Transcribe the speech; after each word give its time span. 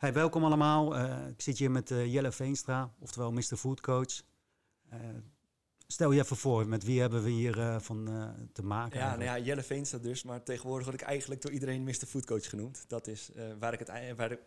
Hey, 0.00 0.12
welkom 0.12 0.44
allemaal. 0.44 0.96
Uh, 0.96 1.28
ik 1.28 1.40
zit 1.40 1.58
hier 1.58 1.70
met 1.70 1.90
uh, 1.90 2.12
Jelle 2.12 2.32
Veenstra, 2.32 2.94
oftewel 2.98 3.32
Mr. 3.32 3.56
Food 3.56 3.80
Coach. 3.80 4.22
Uh, 4.92 4.98
stel 5.86 6.10
je 6.10 6.20
even 6.20 6.36
voor, 6.36 6.68
met 6.68 6.84
wie 6.84 7.00
hebben 7.00 7.22
we 7.22 7.30
hier 7.30 7.80
van 7.80 8.04
te 8.52 8.62
maken? 8.62 8.98
Ja, 8.98 9.10
nou 9.10 9.24
ja, 9.24 9.38
Jelle 9.38 9.62
Veenstra 9.62 9.98
dus, 9.98 10.22
maar 10.22 10.42
tegenwoordig 10.42 10.86
word 10.86 11.00
ik 11.00 11.06
eigenlijk 11.06 11.42
door 11.42 11.50
iedereen 11.50 11.84
Mr. 11.84 12.06
Food 12.06 12.26
Coach 12.26 12.48
genoemd. 12.48 12.84
Dat 12.88 13.06
is, 13.06 13.30
waar 13.58 13.72
ik 13.72 13.78
het, 13.78 14.16
waar 14.16 14.38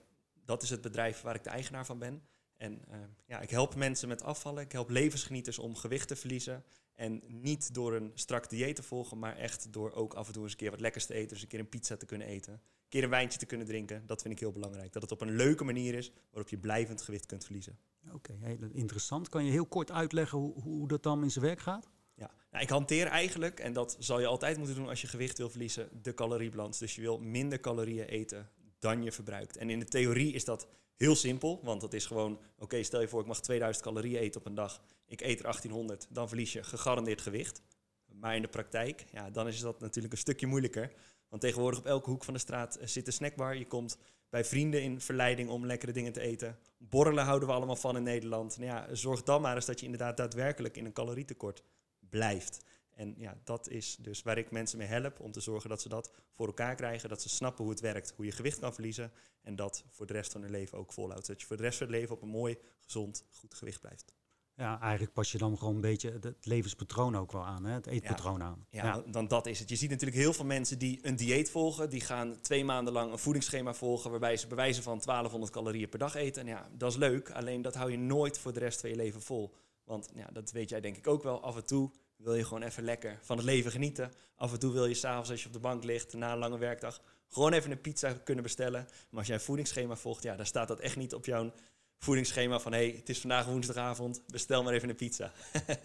dat 0.46 0.64
is 0.64 0.70
het 0.70 0.82
bedrijf 0.82 1.22
waar 1.22 1.36
ik 1.36 1.44
de 1.44 1.50
eigenaar 1.50 1.86
van 1.86 2.00
ben. 2.00 2.22
En 2.58 2.82
ja, 3.26 3.40
ik 3.40 3.50
help 3.50 3.76
mensen 3.76 4.08
met 4.08 4.24
afvallen. 4.24 4.64
Ik 4.64 4.72
help 4.72 4.90
levensgenieters 4.90 5.60
om 5.60 5.76
gewicht 5.76 6.08
te 6.08 6.16
verliezen. 6.16 6.64
En 6.96 7.22
niet 7.28 7.74
door 7.74 7.94
een 7.94 8.12
strak 8.14 8.50
dieet 8.50 8.76
te 8.76 8.84
volgen, 8.84 9.20
maar 9.20 9.38
echt 9.38 9.74
door 9.74 9.92
ook 9.92 10.14
af 10.14 10.28
en 10.28 10.34
toe 10.34 10.44
eens 10.44 10.52
een 10.52 10.58
keer 10.58 10.72
wat 10.72 10.80
lekkers 10.80 11.06
te 11.06 11.14
eten. 11.14 11.30
Dus 11.30 11.42
een 11.42 11.48
keer 11.48 11.60
een 11.60 11.70
pizza 11.70 11.98
te 11.98 12.06
kunnen 12.06 12.28
eten 12.28 12.62
keer 12.94 13.04
een 13.04 13.10
wijntje 13.10 13.40
te 13.40 13.46
kunnen 13.46 13.68
drinken. 13.68 14.04
Dat 14.06 14.22
vind 14.22 14.34
ik 14.34 14.40
heel 14.40 14.52
belangrijk. 14.52 14.94
Dat 14.94 15.02
het 15.02 15.12
op 15.12 15.22
een 15.22 15.36
leuke 15.36 15.64
manier 15.64 15.94
is 15.94 16.12
waarop 16.30 16.50
je 16.50 16.58
blijvend 16.58 17.02
gewicht 17.02 17.26
kunt 17.26 17.44
verliezen. 17.44 17.78
Oké, 18.14 18.34
heel 18.40 18.70
interessant. 18.74 19.30
Kan 19.30 19.46
je 19.46 19.52
heel 19.52 19.66
kort 19.66 19.92
uitleggen 19.92 20.38
hoe, 20.38 20.62
hoe 20.62 20.88
dat 20.88 21.04
dan 21.04 21.24
in 21.24 21.32
zijn 21.32 21.46
werk 21.46 21.60
gaat? 21.60 21.90
Ja, 22.16 22.32
nou, 22.52 22.64
ik 22.64 22.70
hanteer 22.70 23.08
eigenlijk, 23.08 23.60
en 23.60 23.74
dat 23.74 23.96
zal 24.00 24.20
je 24.20 24.26
altijd 24.26 24.58
moeten 24.58 24.76
doen 24.76 24.88
als 24.88 25.02
je 25.02 25.08
gewicht 25.08 25.38
wil 25.38 25.50
verliezen, 25.50 25.90
de 26.02 26.14
caloriebalans. 26.14 26.78
Dus 26.78 26.96
je 26.96 27.02
wil 27.02 27.20
minder 27.20 27.60
calorieën 27.60 28.06
eten 28.06 28.50
dan 28.80 29.04
je 29.04 29.12
verbruikt. 29.12 29.58
En 29.58 29.70
in 29.70 29.80
de 29.80 29.86
theorie 29.86 30.34
is 30.34 30.46
dat 30.46 30.68
heel 30.96 31.16
simpel, 31.16 31.60
want 31.64 31.82
dat 31.82 31.94
is 31.94 32.06
gewoon, 32.06 32.40
oké, 32.58 32.84
stel 32.84 33.02
je 33.02 33.08
voor 33.08 33.22
ik 33.22 33.28
mag 33.28 33.42
2000 33.42 33.86
calorieën 33.86 34.20
eten 34.20 34.40
op 34.40 34.46
een 34.46 34.56
dag. 34.56 34.82
Ik 35.06 35.22
eet 35.22 35.38
er 35.38 35.44
1800, 35.44 36.08
dan 36.10 36.28
verlies 36.28 36.54
je 36.54 36.64
gegarandeerd 36.64 37.22
gewicht. 37.22 37.62
Maar 38.06 38.36
in 38.36 38.42
de 38.42 38.48
praktijk, 38.48 39.06
ja, 39.12 39.30
dan 39.30 39.48
is 39.48 39.60
dat 39.60 39.80
natuurlijk 39.80 40.14
een 40.14 40.20
stukje 40.20 40.48
moeilijker. 40.48 40.94
Want 41.30 41.42
tegenwoordig 41.42 41.80
op 41.80 41.86
elke 41.86 42.10
hoek 42.10 42.24
van 42.24 42.34
de 42.34 42.40
straat 42.40 42.76
eh, 42.76 42.88
zit 42.88 43.08
een 43.08 43.14
snackbar. 43.14 43.58
Je 43.58 43.68
komt 43.68 43.98
bij 44.30 44.46
vrienden 44.46 44.82
in 44.82 45.02
verleiding 45.02 45.50
om 45.50 45.66
lekkere 45.66 45.92
dingen 45.92 46.14
te 46.14 46.22
eten. 46.22 46.58
Borrelen 46.78 47.24
houden 47.24 47.48
we 47.48 47.54
allemaal 47.54 47.76
van 47.76 47.96
in 47.96 48.04
Nederland. 48.04 48.58
Nou 48.58 48.70
ja, 48.70 48.96
zorg 48.96 49.24
dan 49.24 49.42
maar 49.42 49.56
eens 49.56 49.66
dat 49.66 49.80
je 49.80 49.86
inderdaad 49.86 50.18
daadwerkelijk 50.18 50.78
in 50.78 50.86
een 50.86 50.94
calorietekort 50.94 51.64
blijft. 52.00 52.66
En 52.96 53.14
ja, 53.18 53.38
dat 53.44 53.70
is 53.70 53.96
dus 54.00 54.22
waar 54.22 54.38
ik 54.38 54.52
mensen 54.52 54.78
mee 54.78 54.88
help 54.88 55.20
om 55.20 55.32
te 55.32 55.40
zorgen 55.40 55.70
dat 55.70 55.82
ze 55.82 55.90
dat 55.90 56.12
voor 56.32 56.48
elkaar 56.48 56.76
krijgen. 56.76 57.10
Dat 57.10 57.22
ze 57.22 57.30
snappen 57.30 57.64
hoe 57.64 57.74
het 57.74 57.82
werkt, 57.82 58.14
hoe 58.16 58.26
je 58.26 58.32
gewicht 58.32 58.60
kan 58.60 58.74
verliezen. 58.74 59.12
En 59.42 59.56
dat 59.56 59.84
voor 59.90 60.06
de 60.06 60.14
rest 60.14 60.32
van 60.32 60.42
hun 60.42 60.52
leven 60.52 60.78
ook 60.78 60.94
volhoudt. 60.94 61.26
Zodat 61.26 61.42
je 61.42 61.48
voor 61.48 61.58
de 61.58 61.64
rest 61.64 61.78
van 61.78 61.88
het 61.88 61.96
leven 61.96 62.16
op 62.16 62.22
een 62.22 62.30
mooi, 62.30 62.58
gezond, 62.80 63.26
goed 63.32 63.54
gewicht 63.54 63.82
blijft. 63.82 64.14
Ja, 64.56 64.80
eigenlijk 64.82 65.14
pas 65.14 65.32
je 65.32 65.38
dan 65.38 65.58
gewoon 65.58 65.76
een 65.76 65.82
beetje 65.82 66.20
het 66.22 66.46
levenspatroon 66.46 67.18
ook 67.18 67.32
wel 67.32 67.46
aan, 67.46 67.66
hè? 67.66 67.74
het 67.74 67.88
eetpatroon 67.88 68.44
aan. 68.44 68.66
Ja, 68.70 69.04
dan 69.08 69.28
dat 69.28 69.48
is 69.48 69.60
het. 69.60 69.70
Je 69.70 69.76
ziet 69.76 69.90
natuurlijk 69.90 70.20
heel 70.20 70.34
veel 70.34 70.46
mensen 70.46 70.80
die 70.80 71.00
een 71.02 71.16
dieet 71.16 71.50
volgen. 71.50 71.90
Die 71.90 72.02
gaan 72.02 72.42
twee 72.42 72.66
maanden 72.66 72.94
lang 72.94 73.12
een 73.12 73.20
voedingsschema 73.20 73.74
volgen 73.74 74.12
waarbij 74.12 74.38
ze 74.38 74.48
bewijzen 74.48 74.84
van 74.84 75.00
1200 75.00 75.52
calorieën 75.52 75.90
per 75.90 76.00
dag 76.00 76.16
eten. 76.16 76.42
En 76.42 76.48
ja, 76.48 76.70
dat 76.72 76.92
is 76.92 76.98
leuk, 76.98 77.32
alleen 77.32 77.62
dat 77.62 77.76
hou 77.76 77.92
je 77.92 77.98
nooit 77.98 78.38
voor 78.38 78.54
de 78.54 78.60
rest 78.60 78.80
van 78.80 78.90
je 78.90 78.96
leven 78.96 79.22
vol. 79.22 79.54
Want 79.84 80.10
ja, 80.16 80.28
dat 80.34 80.52
weet 80.52 80.70
jij 80.70 80.82
denk 80.82 80.98
ik 80.98 81.08
ook 81.08 81.24
wel. 81.24 81.42
Af 81.42 81.56
en 81.56 81.66
toe 81.66 81.92
wil 82.18 82.36
je 82.36 82.46
gewoon 82.46 82.64
even 82.64 82.84
lekker 82.84 83.20
van 83.22 83.38
het 83.38 83.46
leven 83.46 83.72
genieten. 83.72 84.12
Af 84.36 84.54
en 84.54 84.60
toe 84.60 84.74
wil 84.74 84.86
je 84.86 84.94
s'avonds 84.94 85.30
als 85.30 85.42
je 85.42 85.48
op 85.48 85.54
de 85.54 85.60
bank 85.60 85.84
ligt 85.84 86.14
na 86.14 86.32
een 86.32 86.38
lange 86.38 86.58
werkdag 86.58 87.02
gewoon 87.34 87.54
even 87.54 87.72
een 87.72 87.82
pizza 87.82 88.14
kunnen 88.24 88.44
bestellen. 88.44 88.88
Maar 89.10 89.20
als 89.20 89.28
jij 89.28 89.36
een 89.36 89.42
voedingsschema 89.42 89.96
volgt, 89.96 90.24
ja, 90.24 90.36
dan 90.36 90.46
staat 90.46 90.68
dat 90.68 90.80
echt 90.80 90.96
niet 90.96 91.14
op 91.14 91.26
jouw 91.26 91.52
voedingsschema 91.98 92.60
van 92.60 92.72
hey, 92.72 92.94
het 92.98 93.10
is 93.10 93.20
vandaag 93.20 93.46
woensdagavond, 93.46 94.22
bestel 94.28 94.64
maar 94.64 94.74
even 94.74 94.90
een 94.90 94.96
pizza. 94.96 95.32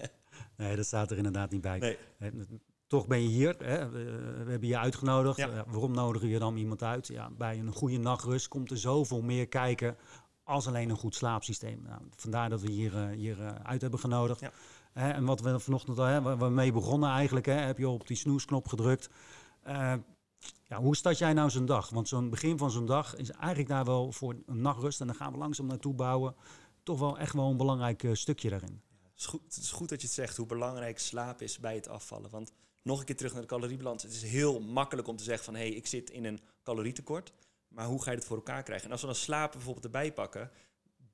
nee, 0.56 0.76
dat 0.76 0.86
staat 0.86 1.10
er 1.10 1.16
inderdaad 1.16 1.50
niet 1.50 1.60
bij. 1.60 1.78
Nee. 1.78 2.32
Toch 2.86 3.06
ben 3.06 3.22
je 3.22 3.28
hier, 3.28 3.56
hè? 3.58 3.88
we 3.88 4.50
hebben 4.50 4.68
je 4.68 4.78
uitgenodigd. 4.78 5.36
Ja. 5.36 5.64
waarom 5.66 5.92
nodigen 5.92 6.28
je 6.28 6.38
dan 6.38 6.56
iemand 6.56 6.82
uit? 6.82 7.06
Ja, 7.06 7.30
bij 7.30 7.58
een 7.58 7.72
goede 7.72 7.98
nachtrust 7.98 8.48
komt 8.48 8.70
er 8.70 8.78
zoveel 8.78 9.22
meer 9.22 9.48
kijken 9.48 9.96
als 10.48 10.66
alleen 10.66 10.90
een 10.90 10.96
goed 10.96 11.14
slaapsysteem. 11.14 11.82
Nou, 11.82 12.00
vandaar 12.16 12.48
dat 12.48 12.60
we 12.60 12.70
hier, 12.70 12.94
uh, 12.94 13.08
hier 13.16 13.38
uh, 13.38 13.54
uit 13.62 13.80
hebben 13.80 14.00
genodigd. 14.00 14.40
Ja. 14.40 14.52
en 14.92 15.24
wat 15.24 15.40
we 15.40 15.58
vanochtend 15.58 15.98
al, 15.98 16.04
hè, 16.04 16.22
waar 16.22 16.38
we 16.38 16.48
mee 16.48 16.72
begonnen 16.72 17.10
eigenlijk, 17.10 17.46
hè, 17.46 17.52
heb 17.52 17.78
je 17.78 17.88
op 17.88 18.06
die 18.06 18.16
snoesknop 18.16 18.68
gedrukt. 18.68 19.10
Uh, 19.66 19.94
ja, 20.68 20.80
hoe 20.80 20.96
start 20.96 21.18
jij 21.18 21.32
nou 21.32 21.50
zo'n 21.50 21.66
dag? 21.66 21.90
Want 21.90 22.08
zo'n 22.08 22.30
begin 22.30 22.58
van 22.58 22.70
zo'n 22.70 22.86
dag 22.86 23.16
is 23.16 23.30
eigenlijk 23.30 23.68
daar 23.68 23.84
wel 23.84 24.12
voor 24.12 24.36
een 24.46 24.60
nachtrust. 24.60 25.00
En 25.00 25.06
dan 25.06 25.16
gaan 25.16 25.32
we 25.32 25.38
langzaam 25.38 25.66
naartoe 25.66 25.94
bouwen. 25.94 26.34
Toch 26.82 26.98
wel 26.98 27.18
echt 27.18 27.32
wel 27.32 27.50
een 27.50 27.56
belangrijk 27.56 28.02
uh, 28.02 28.14
stukje 28.14 28.50
daarin. 28.50 28.82
het, 29.02 29.18
is 29.18 29.26
goed, 29.26 29.40
het 29.44 29.56
is 29.56 29.70
goed 29.70 29.88
dat 29.88 30.00
je 30.00 30.06
het 30.06 30.16
zegt, 30.16 30.36
hoe 30.36 30.46
belangrijk 30.46 30.98
slaap 30.98 31.42
is 31.42 31.58
bij 31.58 31.74
het 31.74 31.88
afvallen. 31.88 32.30
Want 32.30 32.52
nog 32.82 32.98
een 32.98 33.04
keer 33.04 33.16
terug 33.16 33.32
naar 33.32 33.42
de 33.42 33.48
caloriebalans. 33.48 34.02
Het 34.02 34.12
is 34.12 34.22
heel 34.22 34.60
makkelijk 34.60 35.08
om 35.08 35.16
te 35.16 35.24
zeggen 35.24 35.44
van... 35.44 35.54
hé, 35.54 35.60
hey, 35.60 35.70
ik 35.70 35.86
zit 35.86 36.10
in 36.10 36.24
een 36.24 36.40
calorietekort. 36.62 37.32
Maar 37.68 37.86
hoe 37.86 38.02
ga 38.02 38.10
je 38.10 38.16
het 38.16 38.26
voor 38.26 38.36
elkaar 38.36 38.62
krijgen? 38.62 38.86
En 38.86 38.92
als 38.92 39.00
we 39.00 39.06
dan 39.06 39.16
slapen 39.16 39.56
bijvoorbeeld 39.56 39.84
erbij 39.84 40.12
pakken... 40.12 40.50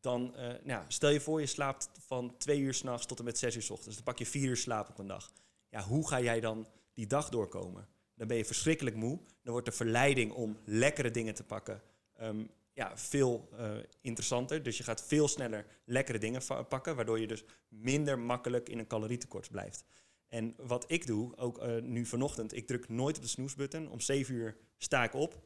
dan 0.00 0.34
uh, 0.36 0.52
nou, 0.64 0.84
stel 0.88 1.10
je 1.10 1.20
voor 1.20 1.40
je 1.40 1.46
slaapt 1.46 1.90
van 2.06 2.36
twee 2.38 2.58
uur 2.58 2.74
s'nachts 2.74 3.06
tot 3.06 3.18
en 3.18 3.24
met 3.24 3.38
zes 3.38 3.56
uur 3.56 3.62
s 3.62 3.70
ochtends. 3.70 3.94
Dan 3.94 4.04
pak 4.04 4.18
je 4.18 4.26
vier 4.26 4.48
uur 4.48 4.56
slaap 4.56 4.88
op 4.88 4.98
een 4.98 5.06
dag. 5.06 5.32
Ja, 5.68 5.82
hoe 5.82 6.08
ga 6.08 6.20
jij 6.20 6.40
dan 6.40 6.66
die 6.92 7.06
dag 7.06 7.28
doorkomen? 7.28 7.88
Dan 8.14 8.26
ben 8.26 8.36
je 8.36 8.44
verschrikkelijk 8.44 8.96
moe. 8.96 9.18
Dan 9.42 9.52
wordt 9.52 9.66
de 9.66 9.72
verleiding 9.72 10.32
om 10.32 10.58
lekkere 10.64 11.10
dingen 11.10 11.34
te 11.34 11.44
pakken 11.44 11.82
um, 12.22 12.50
ja, 12.72 12.96
veel 12.96 13.48
uh, 13.58 13.76
interessanter. 14.00 14.62
Dus 14.62 14.76
je 14.76 14.82
gaat 14.82 15.04
veel 15.04 15.28
sneller 15.28 15.66
lekkere 15.84 16.18
dingen 16.18 16.42
pakken, 16.68 16.96
waardoor 16.96 17.20
je 17.20 17.26
dus 17.26 17.44
minder 17.68 18.18
makkelijk 18.18 18.68
in 18.68 18.78
een 18.78 18.86
calorietekort 18.86 19.50
blijft. 19.50 19.84
En 20.28 20.54
wat 20.56 20.84
ik 20.86 21.06
doe, 21.06 21.36
ook 21.36 21.62
uh, 21.62 21.82
nu 21.82 22.06
vanochtend, 22.06 22.56
ik 22.56 22.66
druk 22.66 22.88
nooit 22.88 23.16
op 23.16 23.22
de 23.22 23.28
snoesbutton. 23.28 23.90
Om 23.90 24.00
7 24.00 24.34
uur 24.34 24.56
sta 24.76 25.04
ik 25.04 25.14
op. 25.14 25.42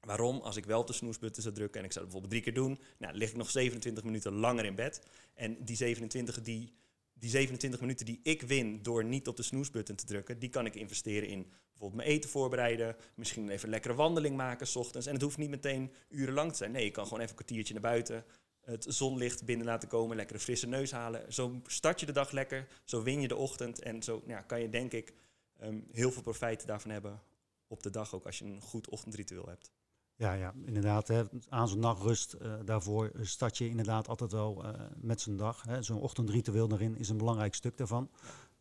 Waarom? 0.00 0.40
Als 0.40 0.56
ik 0.56 0.64
wel 0.64 0.80
op 0.80 0.86
de 0.86 0.92
snoesbutton 0.92 1.42
zou 1.42 1.54
drukken 1.54 1.80
en 1.80 1.86
ik 1.86 1.92
zou 1.92 2.04
het 2.04 2.14
bijvoorbeeld 2.14 2.44
drie 2.44 2.54
keer 2.54 2.62
doen, 2.62 2.78
nou, 2.98 3.14
lig 3.14 3.30
ik 3.30 3.36
nog 3.36 3.50
27 3.50 4.04
minuten 4.04 4.32
langer 4.32 4.64
in 4.64 4.74
bed. 4.74 5.02
En 5.34 5.64
die 5.64 5.76
27 5.76 6.42
die 6.42 6.72
die 7.14 7.30
27 7.30 7.80
minuten 7.80 8.06
die 8.06 8.20
ik 8.22 8.42
win 8.42 8.82
door 8.82 9.04
niet 9.04 9.28
op 9.28 9.36
de 9.36 9.42
snoesbutton 9.42 9.96
te 9.96 10.04
drukken, 10.04 10.38
die 10.38 10.48
kan 10.48 10.66
ik 10.66 10.74
investeren 10.74 11.28
in 11.28 11.42
bijvoorbeeld 11.70 12.02
mijn 12.02 12.08
eten 12.08 12.30
voorbereiden, 12.30 12.96
misschien 13.14 13.48
even 13.48 13.64
een 13.64 13.70
lekkere 13.70 13.94
wandeling 13.94 14.36
maken 14.36 14.66
s 14.66 14.76
ochtends. 14.76 15.06
En 15.06 15.12
het 15.12 15.22
hoeft 15.22 15.38
niet 15.38 15.50
meteen 15.50 15.92
urenlang 16.08 16.50
te 16.50 16.56
zijn. 16.56 16.72
Nee, 16.72 16.84
je 16.84 16.90
kan 16.90 17.04
gewoon 17.04 17.18
even 17.18 17.30
een 17.30 17.44
kwartiertje 17.44 17.72
naar 17.72 17.82
buiten, 17.82 18.24
het 18.60 18.86
zonlicht 18.88 19.44
binnen 19.44 19.66
laten 19.66 19.88
komen, 19.88 20.16
lekker 20.16 20.34
een 20.34 20.42
frisse 20.42 20.66
neus 20.66 20.90
halen. 20.90 21.32
Zo 21.32 21.60
start 21.66 22.00
je 22.00 22.06
de 22.06 22.12
dag 22.12 22.30
lekker, 22.30 22.68
zo 22.84 23.02
win 23.02 23.20
je 23.20 23.28
de 23.28 23.36
ochtend 23.36 23.82
en 23.82 24.02
zo 24.02 24.22
ja, 24.26 24.40
kan 24.40 24.60
je 24.60 24.68
denk 24.68 24.92
ik 24.92 25.12
ehm, 25.58 25.80
heel 25.92 26.12
veel 26.12 26.22
profijt 26.22 26.66
daarvan 26.66 26.90
hebben 26.90 27.22
op 27.66 27.82
de 27.82 27.90
dag 27.90 28.14
ook 28.14 28.26
als 28.26 28.38
je 28.38 28.44
een 28.44 28.60
goed 28.60 28.88
ochtendritueel 28.88 29.46
hebt. 29.48 29.72
Ja, 30.16 30.32
ja, 30.32 30.54
inderdaad. 30.64 31.08
Hè, 31.08 31.22
aan 31.48 31.68
zo'n 31.68 31.78
nachtrust, 31.78 32.36
uh, 32.42 32.54
daarvoor 32.64 33.10
start 33.20 33.58
je 33.58 33.68
inderdaad 33.68 34.08
altijd 34.08 34.32
wel 34.32 34.64
uh, 34.64 34.70
met 34.96 35.20
zo'n 35.20 35.36
dag. 35.36 35.64
Zo'n 35.80 36.00
ochtendritueel 36.00 36.68
daarin 36.68 36.96
is 36.96 37.08
een 37.08 37.16
belangrijk 37.16 37.54
stuk 37.54 37.76
daarvan. 37.76 38.10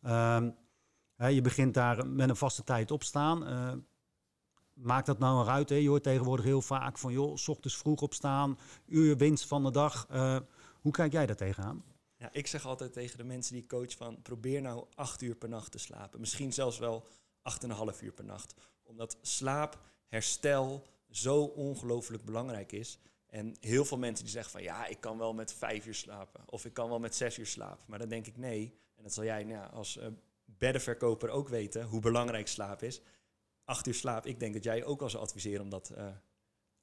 Um, 0.01 0.55
hè, 1.15 1.27
je 1.27 1.41
begint 1.41 1.73
daar 1.73 2.07
met 2.07 2.29
een 2.29 2.35
vaste 2.35 2.63
tijd 2.63 2.91
opstaan. 2.91 3.49
Uh, 3.49 3.73
maakt 4.73 5.05
dat 5.05 5.19
nou 5.19 5.43
eruit? 5.43 5.69
Hè? 5.69 5.75
Je 5.75 5.89
hoort 5.89 6.03
tegenwoordig 6.03 6.45
heel 6.45 6.61
vaak 6.61 6.97
van, 6.97 7.13
joh, 7.13 7.35
s 7.35 7.47
ochtends 7.47 7.77
vroeg 7.77 8.01
opstaan, 8.01 8.57
uur 8.85 9.17
winst 9.17 9.47
van 9.47 9.63
de 9.63 9.71
dag. 9.71 10.07
hoe 10.81 10.91
kijk 10.91 11.11
jij 11.11 11.25
daar 11.25 11.35
tegenaan? 11.35 11.83
Ja, 12.15 12.29
ik 12.31 12.47
zeg 12.47 12.65
altijd 12.65 12.93
tegen 12.93 13.17
de 13.17 13.23
mensen 13.23 13.53
die 13.53 13.63
ik 13.63 13.69
coach 13.69 13.95
van, 13.95 14.21
probeer 14.21 14.61
nou 14.61 14.85
acht 14.95 15.21
uur 15.21 15.35
per 15.35 15.49
nacht 15.49 15.71
te 15.71 15.77
slapen. 15.77 16.19
Misschien 16.19 16.53
zelfs 16.53 16.79
wel 16.79 17.07
acht 17.41 17.63
en 17.63 17.69
een 17.69 17.75
half 17.75 18.01
uur 18.01 18.11
per 18.11 18.25
nacht. 18.25 18.53
Omdat 18.83 19.17
slaap, 19.21 19.79
herstel, 20.07 20.83
zo 21.15 21.43
ongelooflijk 21.43 22.25
belangrijk 22.25 22.71
is. 22.71 22.99
En 23.27 23.55
heel 23.59 23.85
veel 23.85 23.97
mensen 23.97 24.23
die 24.23 24.33
zeggen 24.33 24.51
van 24.51 24.63
ja, 24.63 24.85
ik 24.85 24.99
kan 24.99 25.17
wel 25.17 25.33
met 25.33 25.53
vijf 25.53 25.85
uur 25.85 25.95
slapen. 25.95 26.43
Of 26.45 26.65
ik 26.65 26.73
kan 26.73 26.89
wel 26.89 26.99
met 26.99 27.15
zes 27.15 27.37
uur 27.37 27.45
slapen. 27.45 27.85
Maar 27.87 27.99
dan 27.99 28.09
denk 28.09 28.27
ik 28.27 28.37
nee. 28.37 28.77
En 28.95 29.03
dat 29.03 29.13
zal 29.13 29.23
jij 29.23 29.43
nou 29.43 29.71
als 29.71 29.97
uh, 29.97 30.07
beddenverkoper 30.45 31.29
ook 31.29 31.47
weten 31.47 31.83
hoe 31.83 31.99
belangrijk 31.99 32.47
slaap 32.47 32.83
is. 32.83 33.01
Acht 33.65 33.87
uur 33.87 33.93
slaap, 33.93 34.25
ik 34.25 34.39
denk 34.39 34.53
dat 34.53 34.63
jij 34.63 34.85
ook 34.85 35.01
al 35.01 35.09
zou 35.09 35.23
adviseren 35.23 35.61
om 35.61 35.69
dat 35.69 35.91
uh, 35.97 36.07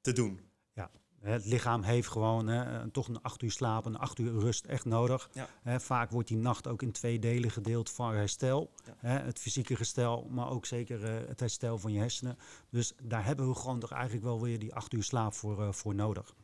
te 0.00 0.12
doen. 0.12 0.40
Ja, 0.72 0.90
het 1.20 1.44
lichaam 1.44 1.82
heeft 1.82 2.08
gewoon 2.08 2.46
hè, 2.46 2.90
toch 2.90 3.08
een 3.08 3.22
acht 3.22 3.42
uur 3.42 3.50
slaap, 3.50 3.84
een 3.84 3.98
acht 3.98 4.18
uur 4.18 4.40
rust 4.40 4.64
echt 4.64 4.84
nodig. 4.84 5.30
Ja. 5.32 5.80
vaak 5.80 6.10
wordt 6.10 6.28
die 6.28 6.36
nacht 6.36 6.68
ook 6.68 6.82
in 6.82 6.92
twee 6.92 7.18
delen 7.18 7.50
gedeeld 7.50 7.90
van 7.90 8.14
herstel. 8.14 8.70
het 9.00 9.38
fysieke 9.38 9.74
herstel, 9.74 10.26
maar 10.30 10.50
ook 10.50 10.66
zeker 10.66 11.04
eh, 11.04 11.28
het 11.28 11.40
herstel 11.40 11.78
van 11.78 11.92
je 11.92 11.98
hersenen. 11.98 12.38
Dus 12.70 12.92
daar 13.02 13.24
hebben 13.24 13.48
we 13.48 13.54
gewoon 13.54 13.78
toch 13.78 13.92
eigenlijk 13.92 14.24
wel 14.24 14.40
weer 14.40 14.58
die 14.58 14.74
acht 14.74 14.92
uur 14.92 15.02
slaap 15.02 15.34
voor, 15.34 15.60
uh, 15.60 15.72
voor 15.72 15.94
nodig. 15.94 16.34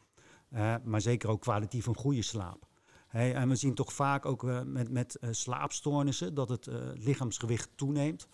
maar 0.85 1.01
zeker 1.01 1.29
ook 1.29 1.41
kwalitatief 1.41 1.87
een 1.87 1.97
goede 1.97 2.23
slaap. 2.23 2.67
en 3.09 3.49
we 3.49 3.57
zien 3.57 3.75
toch 3.75 3.93
vaak 3.93 4.27
ook 4.27 4.43
met, 4.65 4.91
met 4.91 5.19
slaapstoornissen 5.31 6.35
dat 6.35 6.49
het 6.49 6.69
lichaamsgewicht 6.95 7.71
toeneemt. 7.75 8.29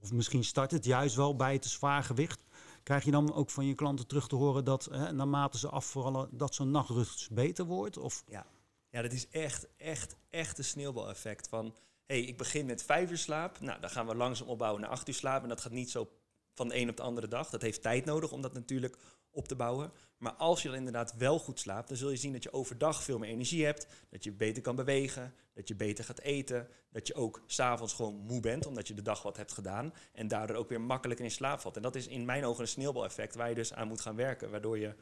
of 0.00 0.12
misschien 0.12 0.44
start 0.44 0.70
het 0.70 0.84
juist 0.84 1.16
wel 1.16 1.36
bij 1.36 1.52
het 1.52 1.64
zwaar 1.64 2.02
gewicht. 2.02 2.42
Krijg 2.82 3.04
je 3.04 3.10
dan 3.10 3.34
ook 3.34 3.50
van 3.50 3.66
je 3.66 3.74
klanten 3.74 4.06
terug 4.06 4.28
te 4.28 4.36
horen 4.36 4.64
dat 4.64 4.84
hè, 4.84 5.12
naarmate 5.12 5.58
ze 5.58 5.68
afvallen, 5.68 6.28
dat 6.32 6.54
zo'n 6.54 6.70
nachtrust 6.70 7.30
beter 7.32 7.64
wordt? 7.64 7.96
Of? 7.96 8.22
Ja. 8.26 8.46
ja, 8.90 9.02
dat 9.02 9.12
is 9.12 9.28
echt, 9.28 9.66
echt, 9.76 10.16
echt 10.30 10.58
een 10.58 10.64
sneeuwbaleffect 10.64 11.48
van... 11.48 11.74
hey, 12.06 12.20
ik 12.20 12.36
begin 12.36 12.66
met 12.66 12.82
vijf 12.82 13.10
uur 13.10 13.18
slaap. 13.18 13.60
Nou, 13.60 13.80
dan 13.80 13.90
gaan 13.90 14.06
we 14.06 14.14
langzaam 14.14 14.48
opbouwen 14.48 14.80
naar 14.80 14.90
acht 14.90 15.08
uur 15.08 15.14
slaap. 15.14 15.42
En 15.42 15.48
dat 15.48 15.60
gaat 15.60 15.72
niet 15.72 15.90
zo 15.90 16.08
van 16.54 16.68
de 16.68 16.76
een 16.76 16.88
op 16.88 16.96
de 16.96 17.02
andere 17.02 17.28
dag. 17.28 17.50
Dat 17.50 17.62
heeft 17.62 17.82
tijd 17.82 18.04
nodig 18.04 18.32
om 18.32 18.42
dat 18.42 18.52
natuurlijk 18.52 18.98
op 19.32 19.48
te 19.48 19.56
bouwen. 19.56 19.92
Maar 20.18 20.32
als 20.32 20.62
je 20.62 20.68
dan 20.68 20.76
inderdaad 20.76 21.16
wel 21.16 21.38
goed 21.38 21.60
slaapt, 21.60 21.88
dan 21.88 21.96
zul 21.96 22.10
je 22.10 22.16
zien 22.16 22.32
dat 22.32 22.42
je 22.42 22.52
overdag 22.52 23.02
veel 23.02 23.18
meer 23.18 23.30
energie 23.30 23.64
hebt. 23.64 23.86
Dat 24.10 24.24
je 24.24 24.32
beter 24.32 24.62
kan 24.62 24.76
bewegen, 24.76 25.34
dat 25.54 25.68
je 25.68 25.74
beter 25.74 26.04
gaat 26.04 26.20
eten. 26.20 26.68
Dat 26.90 27.06
je 27.06 27.14
ook 27.14 27.42
s'avonds 27.46 27.94
gewoon 27.94 28.14
moe 28.14 28.40
bent, 28.40 28.66
omdat 28.66 28.88
je 28.88 28.94
de 28.94 29.02
dag 29.02 29.22
wat 29.22 29.36
hebt 29.36 29.52
gedaan. 29.52 29.94
En 30.12 30.28
daardoor 30.28 30.56
ook 30.56 30.68
weer 30.68 30.80
makkelijker 30.80 31.24
in 31.24 31.30
slaap 31.30 31.60
valt. 31.60 31.76
En 31.76 31.82
dat 31.82 31.94
is 31.94 32.06
in 32.06 32.24
mijn 32.24 32.44
ogen 32.44 32.62
een 32.62 32.68
sneeuwbaleffect 32.68 33.34
waar 33.34 33.48
je 33.48 33.54
dus 33.54 33.72
aan 33.72 33.88
moet 33.88 34.00
gaan 34.00 34.16
werken. 34.16 34.50
Waardoor 34.50 34.78
je 34.78 34.94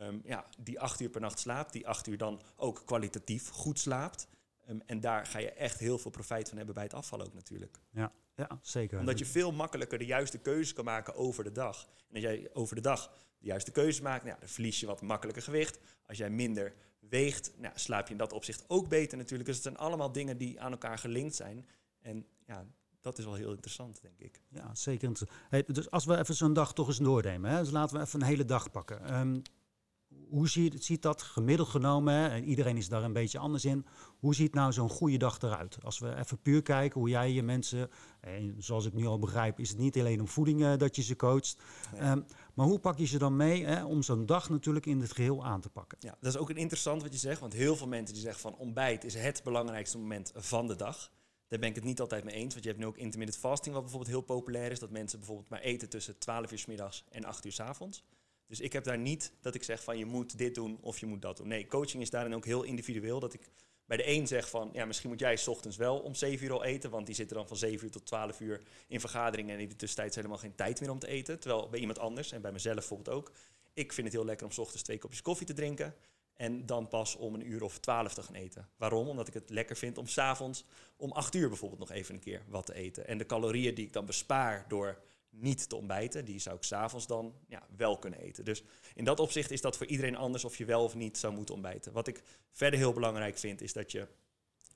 um, 0.00 0.20
ja, 0.24 0.44
die 0.58 0.80
acht 0.80 1.00
uur 1.00 1.10
per 1.10 1.20
nacht 1.20 1.38
slaapt, 1.38 1.72
die 1.72 1.88
acht 1.88 2.06
uur 2.06 2.18
dan 2.18 2.42
ook 2.56 2.82
kwalitatief 2.84 3.48
goed 3.48 3.78
slaapt. 3.78 4.28
Um, 4.68 4.82
en 4.86 5.00
daar 5.00 5.26
ga 5.26 5.38
je 5.38 5.52
echt 5.52 5.78
heel 5.78 5.98
veel 5.98 6.10
profijt 6.10 6.48
van 6.48 6.56
hebben 6.56 6.74
bij 6.74 6.84
het 6.84 6.94
afvallen 6.94 7.26
ook 7.26 7.34
natuurlijk. 7.34 7.78
Ja, 7.90 8.12
ja 8.34 8.58
zeker. 8.62 8.98
Omdat 8.98 9.18
je 9.18 9.26
veel 9.26 9.52
makkelijker 9.52 9.98
de 9.98 10.06
juiste 10.06 10.38
keuzes 10.38 10.72
kan 10.72 10.84
maken 10.84 11.14
over 11.14 11.44
de 11.44 11.52
dag. 11.52 11.88
En 12.08 12.14
als 12.14 12.22
jij 12.22 12.50
over 12.52 12.74
de 12.74 12.82
dag 12.82 13.12
de 13.46 13.52
juiste 13.52 13.70
keuzes 13.70 14.00
maakt, 14.00 14.24
nou 14.24 14.36
dan 14.40 14.48
verlies 14.48 14.80
je 14.80 14.86
wat 14.86 15.02
makkelijker 15.02 15.42
gewicht. 15.42 15.78
Als 16.06 16.18
jij 16.18 16.30
minder 16.30 16.74
weegt, 16.98 17.52
nou, 17.56 17.72
slaap 17.76 18.06
je 18.06 18.12
in 18.12 18.18
dat 18.18 18.32
opzicht 18.32 18.64
ook 18.68 18.88
beter 18.88 19.18
natuurlijk. 19.18 19.46
Dus 19.48 19.54
het 19.54 19.64
zijn 19.64 19.76
allemaal 19.76 20.12
dingen 20.12 20.38
die 20.38 20.60
aan 20.60 20.70
elkaar 20.70 20.98
gelinkt 20.98 21.34
zijn. 21.34 21.66
En 22.00 22.26
ja, 22.46 22.66
dat 23.00 23.18
is 23.18 23.24
wel 23.24 23.34
heel 23.34 23.50
interessant, 23.50 24.02
denk 24.02 24.18
ik. 24.18 24.40
Ja, 24.48 24.74
zeker. 24.74 25.12
Hey, 25.48 25.64
dus 25.66 25.90
als 25.90 26.04
we 26.04 26.18
even 26.18 26.34
zo'n 26.34 26.52
dag 26.52 26.72
toch 26.72 26.86
eens 26.88 26.98
doornemen, 26.98 27.50
hè? 27.50 27.58
dus 27.58 27.70
laten 27.70 27.96
we 27.96 28.02
even 28.02 28.20
een 28.20 28.26
hele 28.26 28.44
dag 28.44 28.70
pakken. 28.70 29.18
Um, 29.18 29.42
hoe 30.28 30.48
ziet, 30.48 30.84
ziet 30.84 31.02
dat 31.02 31.22
gemiddeld 31.22 31.68
genomen? 31.68 32.14
Hè? 32.14 32.28
En 32.28 32.44
iedereen 32.44 32.76
is 32.76 32.88
daar 32.88 33.02
een 33.02 33.12
beetje 33.12 33.38
anders 33.38 33.64
in. 33.64 33.86
Hoe 34.18 34.34
ziet 34.34 34.54
nou 34.54 34.72
zo'n 34.72 34.88
goede 34.88 35.16
dag 35.16 35.42
eruit? 35.42 35.78
Als 35.82 35.98
we 35.98 36.16
even 36.16 36.38
puur 36.38 36.62
kijken 36.62 37.00
hoe 37.00 37.08
jij 37.08 37.32
je 37.32 37.42
mensen, 37.42 37.90
en 38.20 38.54
zoals 38.58 38.86
ik 38.86 38.92
nu 38.92 39.06
al 39.06 39.18
begrijp, 39.18 39.60
is 39.60 39.68
het 39.68 39.78
niet 39.78 39.98
alleen 39.98 40.20
om 40.20 40.28
voeding 40.28 40.60
uh, 40.60 40.76
dat 40.76 40.96
je 40.96 41.02
ze 41.02 41.16
coacht. 41.16 41.56
Um, 42.02 42.26
maar 42.54 42.66
hoe 42.66 42.78
pak 42.78 42.98
je 42.98 43.06
ze 43.06 43.18
dan 43.18 43.36
mee 43.36 43.64
hè, 43.64 43.84
om 43.84 44.02
zo'n 44.02 44.26
dag 44.26 44.48
natuurlijk 44.50 44.86
in 44.86 45.00
het 45.00 45.12
geheel 45.12 45.44
aan 45.44 45.60
te 45.60 45.68
pakken? 45.68 45.98
Ja, 46.00 46.16
dat 46.20 46.34
is 46.34 46.38
ook 46.38 46.50
een 46.50 46.56
interessant 46.56 47.02
wat 47.02 47.12
je 47.12 47.18
zegt. 47.18 47.40
Want 47.40 47.52
heel 47.52 47.76
veel 47.76 47.88
mensen 47.88 48.14
die 48.14 48.22
zeggen 48.22 48.40
van 48.40 48.56
ontbijt 48.56 49.04
is 49.04 49.14
het 49.14 49.40
belangrijkste 49.44 49.98
moment 49.98 50.32
van 50.34 50.66
de 50.66 50.76
dag. 50.76 51.10
Daar 51.48 51.58
ben 51.58 51.68
ik 51.68 51.74
het 51.74 51.84
niet 51.84 52.00
altijd 52.00 52.24
mee 52.24 52.34
eens. 52.34 52.52
Want 52.52 52.64
je 52.64 52.70
hebt 52.70 52.82
nu 52.82 52.88
ook 52.88 52.96
intermittent 52.96 53.38
fasting, 53.38 53.74
wat 53.74 53.82
bijvoorbeeld 53.82 54.12
heel 54.12 54.36
populair 54.36 54.70
is. 54.70 54.78
Dat 54.78 54.90
mensen 54.90 55.18
bijvoorbeeld 55.18 55.48
maar 55.48 55.60
eten 55.60 55.88
tussen 55.88 56.18
12 56.18 56.52
uur 56.52 56.58
s 56.58 56.66
middags 56.66 57.04
en 57.10 57.24
8 57.24 57.44
uur 57.44 57.52
s 57.52 57.60
avonds. 57.60 58.04
Dus 58.46 58.60
ik 58.60 58.72
heb 58.72 58.84
daar 58.84 58.98
niet 58.98 59.32
dat 59.40 59.54
ik 59.54 59.62
zeg 59.62 59.82
van 59.82 59.98
je 59.98 60.04
moet 60.04 60.38
dit 60.38 60.54
doen 60.54 60.78
of 60.80 60.98
je 60.98 61.06
moet 61.06 61.22
dat 61.22 61.36
doen. 61.36 61.48
Nee, 61.48 61.66
coaching 61.66 62.02
is 62.02 62.10
daarin 62.10 62.34
ook 62.34 62.44
heel 62.44 62.62
individueel. 62.62 63.20
Dat 63.20 63.34
ik 63.34 63.48
bij 63.86 63.96
de 63.96 64.08
een 64.08 64.26
zeg 64.26 64.50
van 64.50 64.70
ja, 64.72 64.84
misschien 64.84 65.10
moet 65.10 65.20
jij 65.20 65.36
s 65.36 65.48
ochtends 65.48 65.76
wel 65.76 65.98
om 65.98 66.14
7 66.14 66.46
uur 66.46 66.52
al 66.52 66.64
eten. 66.64 66.90
Want 66.90 67.06
die 67.06 67.14
zitten 67.14 67.36
dan 67.36 67.48
van 67.48 67.56
7 67.56 67.84
uur 67.84 67.92
tot 67.92 68.06
12 68.06 68.40
uur 68.40 68.62
in 68.88 69.00
vergaderingen 69.00 69.54
en 69.54 69.60
in 69.60 69.68
de 69.68 69.76
tussentijd 69.76 70.14
helemaal 70.14 70.38
geen 70.38 70.54
tijd 70.54 70.80
meer 70.80 70.90
om 70.90 70.98
te 70.98 71.06
eten. 71.06 71.40
Terwijl 71.40 71.68
bij 71.68 71.80
iemand 71.80 71.98
anders 71.98 72.32
en 72.32 72.40
bij 72.40 72.52
mezelf 72.52 72.74
bijvoorbeeld 72.76 73.16
ook. 73.16 73.32
Ik 73.72 73.92
vind 73.92 74.06
het 74.06 74.16
heel 74.16 74.24
lekker 74.24 74.46
om 74.46 74.52
s 74.52 74.58
ochtends 74.58 74.82
twee 74.82 74.98
kopjes 74.98 75.22
koffie 75.22 75.46
te 75.46 75.52
drinken. 75.52 75.94
En 76.34 76.66
dan 76.66 76.88
pas 76.88 77.16
om 77.16 77.34
een 77.34 77.50
uur 77.50 77.62
of 77.62 77.78
twaalf 77.78 78.14
te 78.14 78.22
gaan 78.22 78.34
eten. 78.34 78.68
Waarom? 78.76 79.08
Omdat 79.08 79.28
ik 79.28 79.34
het 79.34 79.50
lekker 79.50 79.76
vind 79.76 79.98
om 79.98 80.06
s'avonds 80.06 80.64
om 80.96 81.12
acht 81.12 81.34
uur 81.34 81.48
bijvoorbeeld 81.48 81.80
nog 81.80 81.90
even 81.90 82.14
een 82.14 82.20
keer 82.20 82.42
wat 82.48 82.66
te 82.66 82.74
eten. 82.74 83.06
En 83.06 83.18
de 83.18 83.26
calorieën 83.26 83.74
die 83.74 83.86
ik 83.86 83.92
dan 83.92 84.06
bespaar 84.06 84.64
door 84.68 84.98
niet 85.38 85.68
te 85.68 85.76
ontbijten. 85.76 86.24
Die 86.24 86.38
zou 86.38 86.56
ik 86.56 86.62
s'avonds 86.62 87.06
dan 87.06 87.34
ja, 87.46 87.66
wel 87.76 87.98
kunnen 87.98 88.20
eten. 88.20 88.44
Dus 88.44 88.62
in 88.94 89.04
dat 89.04 89.20
opzicht 89.20 89.50
is 89.50 89.60
dat 89.60 89.76
voor 89.76 89.86
iedereen 89.86 90.16
anders 90.16 90.44
of 90.44 90.56
je 90.56 90.64
wel 90.64 90.84
of 90.84 90.94
niet 90.94 91.18
zou 91.18 91.34
moeten 91.34 91.54
ontbijten. 91.54 91.92
Wat 91.92 92.06
ik 92.06 92.22
verder 92.50 92.78
heel 92.78 92.92
belangrijk 92.92 93.38
vind, 93.38 93.60
is 93.60 93.72
dat 93.72 93.92
je 93.92 94.08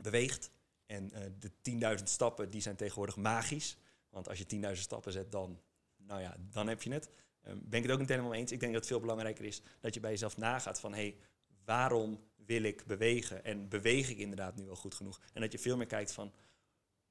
beweegt. 0.03 0.51
En 0.87 1.11
uh, 1.15 1.21
de 1.39 1.99
10.000 1.99 2.05
stappen, 2.05 2.51
die 2.51 2.61
zijn 2.61 2.77
tegenwoordig 2.77 3.17
magisch. 3.17 3.77
Want 4.09 4.29
als 4.29 4.39
je 4.39 4.75
10.000 4.75 4.81
stappen 4.81 5.13
zet, 5.13 5.33
dan, 5.33 5.61
nou 5.97 6.21
ja, 6.21 6.37
dan 6.51 6.69
heb 6.69 6.83
je 6.83 6.93
het. 6.93 7.11
Um, 7.49 7.63
ben 7.65 7.79
ik 7.79 7.85
het 7.85 7.93
ook 7.93 8.01
niet 8.01 8.09
helemaal 8.09 8.35
eens. 8.35 8.53
Ik 8.53 8.61
denk 8.61 8.73
dat 8.73 8.81
het 8.81 8.91
veel 8.91 9.01
belangrijker 9.01 9.45
is 9.45 9.63
dat 9.81 9.95
je 9.95 10.01
bij 10.01 10.11
jezelf 10.11 10.37
nagaat 10.37 10.81
van... 10.81 10.95
hey, 10.95 11.17
waarom 11.65 12.21
wil 12.37 12.63
ik 12.63 12.87
bewegen? 12.87 13.45
En 13.45 13.69
beweeg 13.69 14.11
ik 14.11 14.19
inderdaad 14.19 14.57
nu 14.57 14.65
wel 14.65 14.77
goed 14.77 14.95
genoeg? 14.95 15.21
En 15.33 15.41
dat 15.41 15.53
je 15.53 15.59
veel 15.59 15.77
meer 15.77 15.87
kijkt 15.87 16.13
van... 16.13 16.33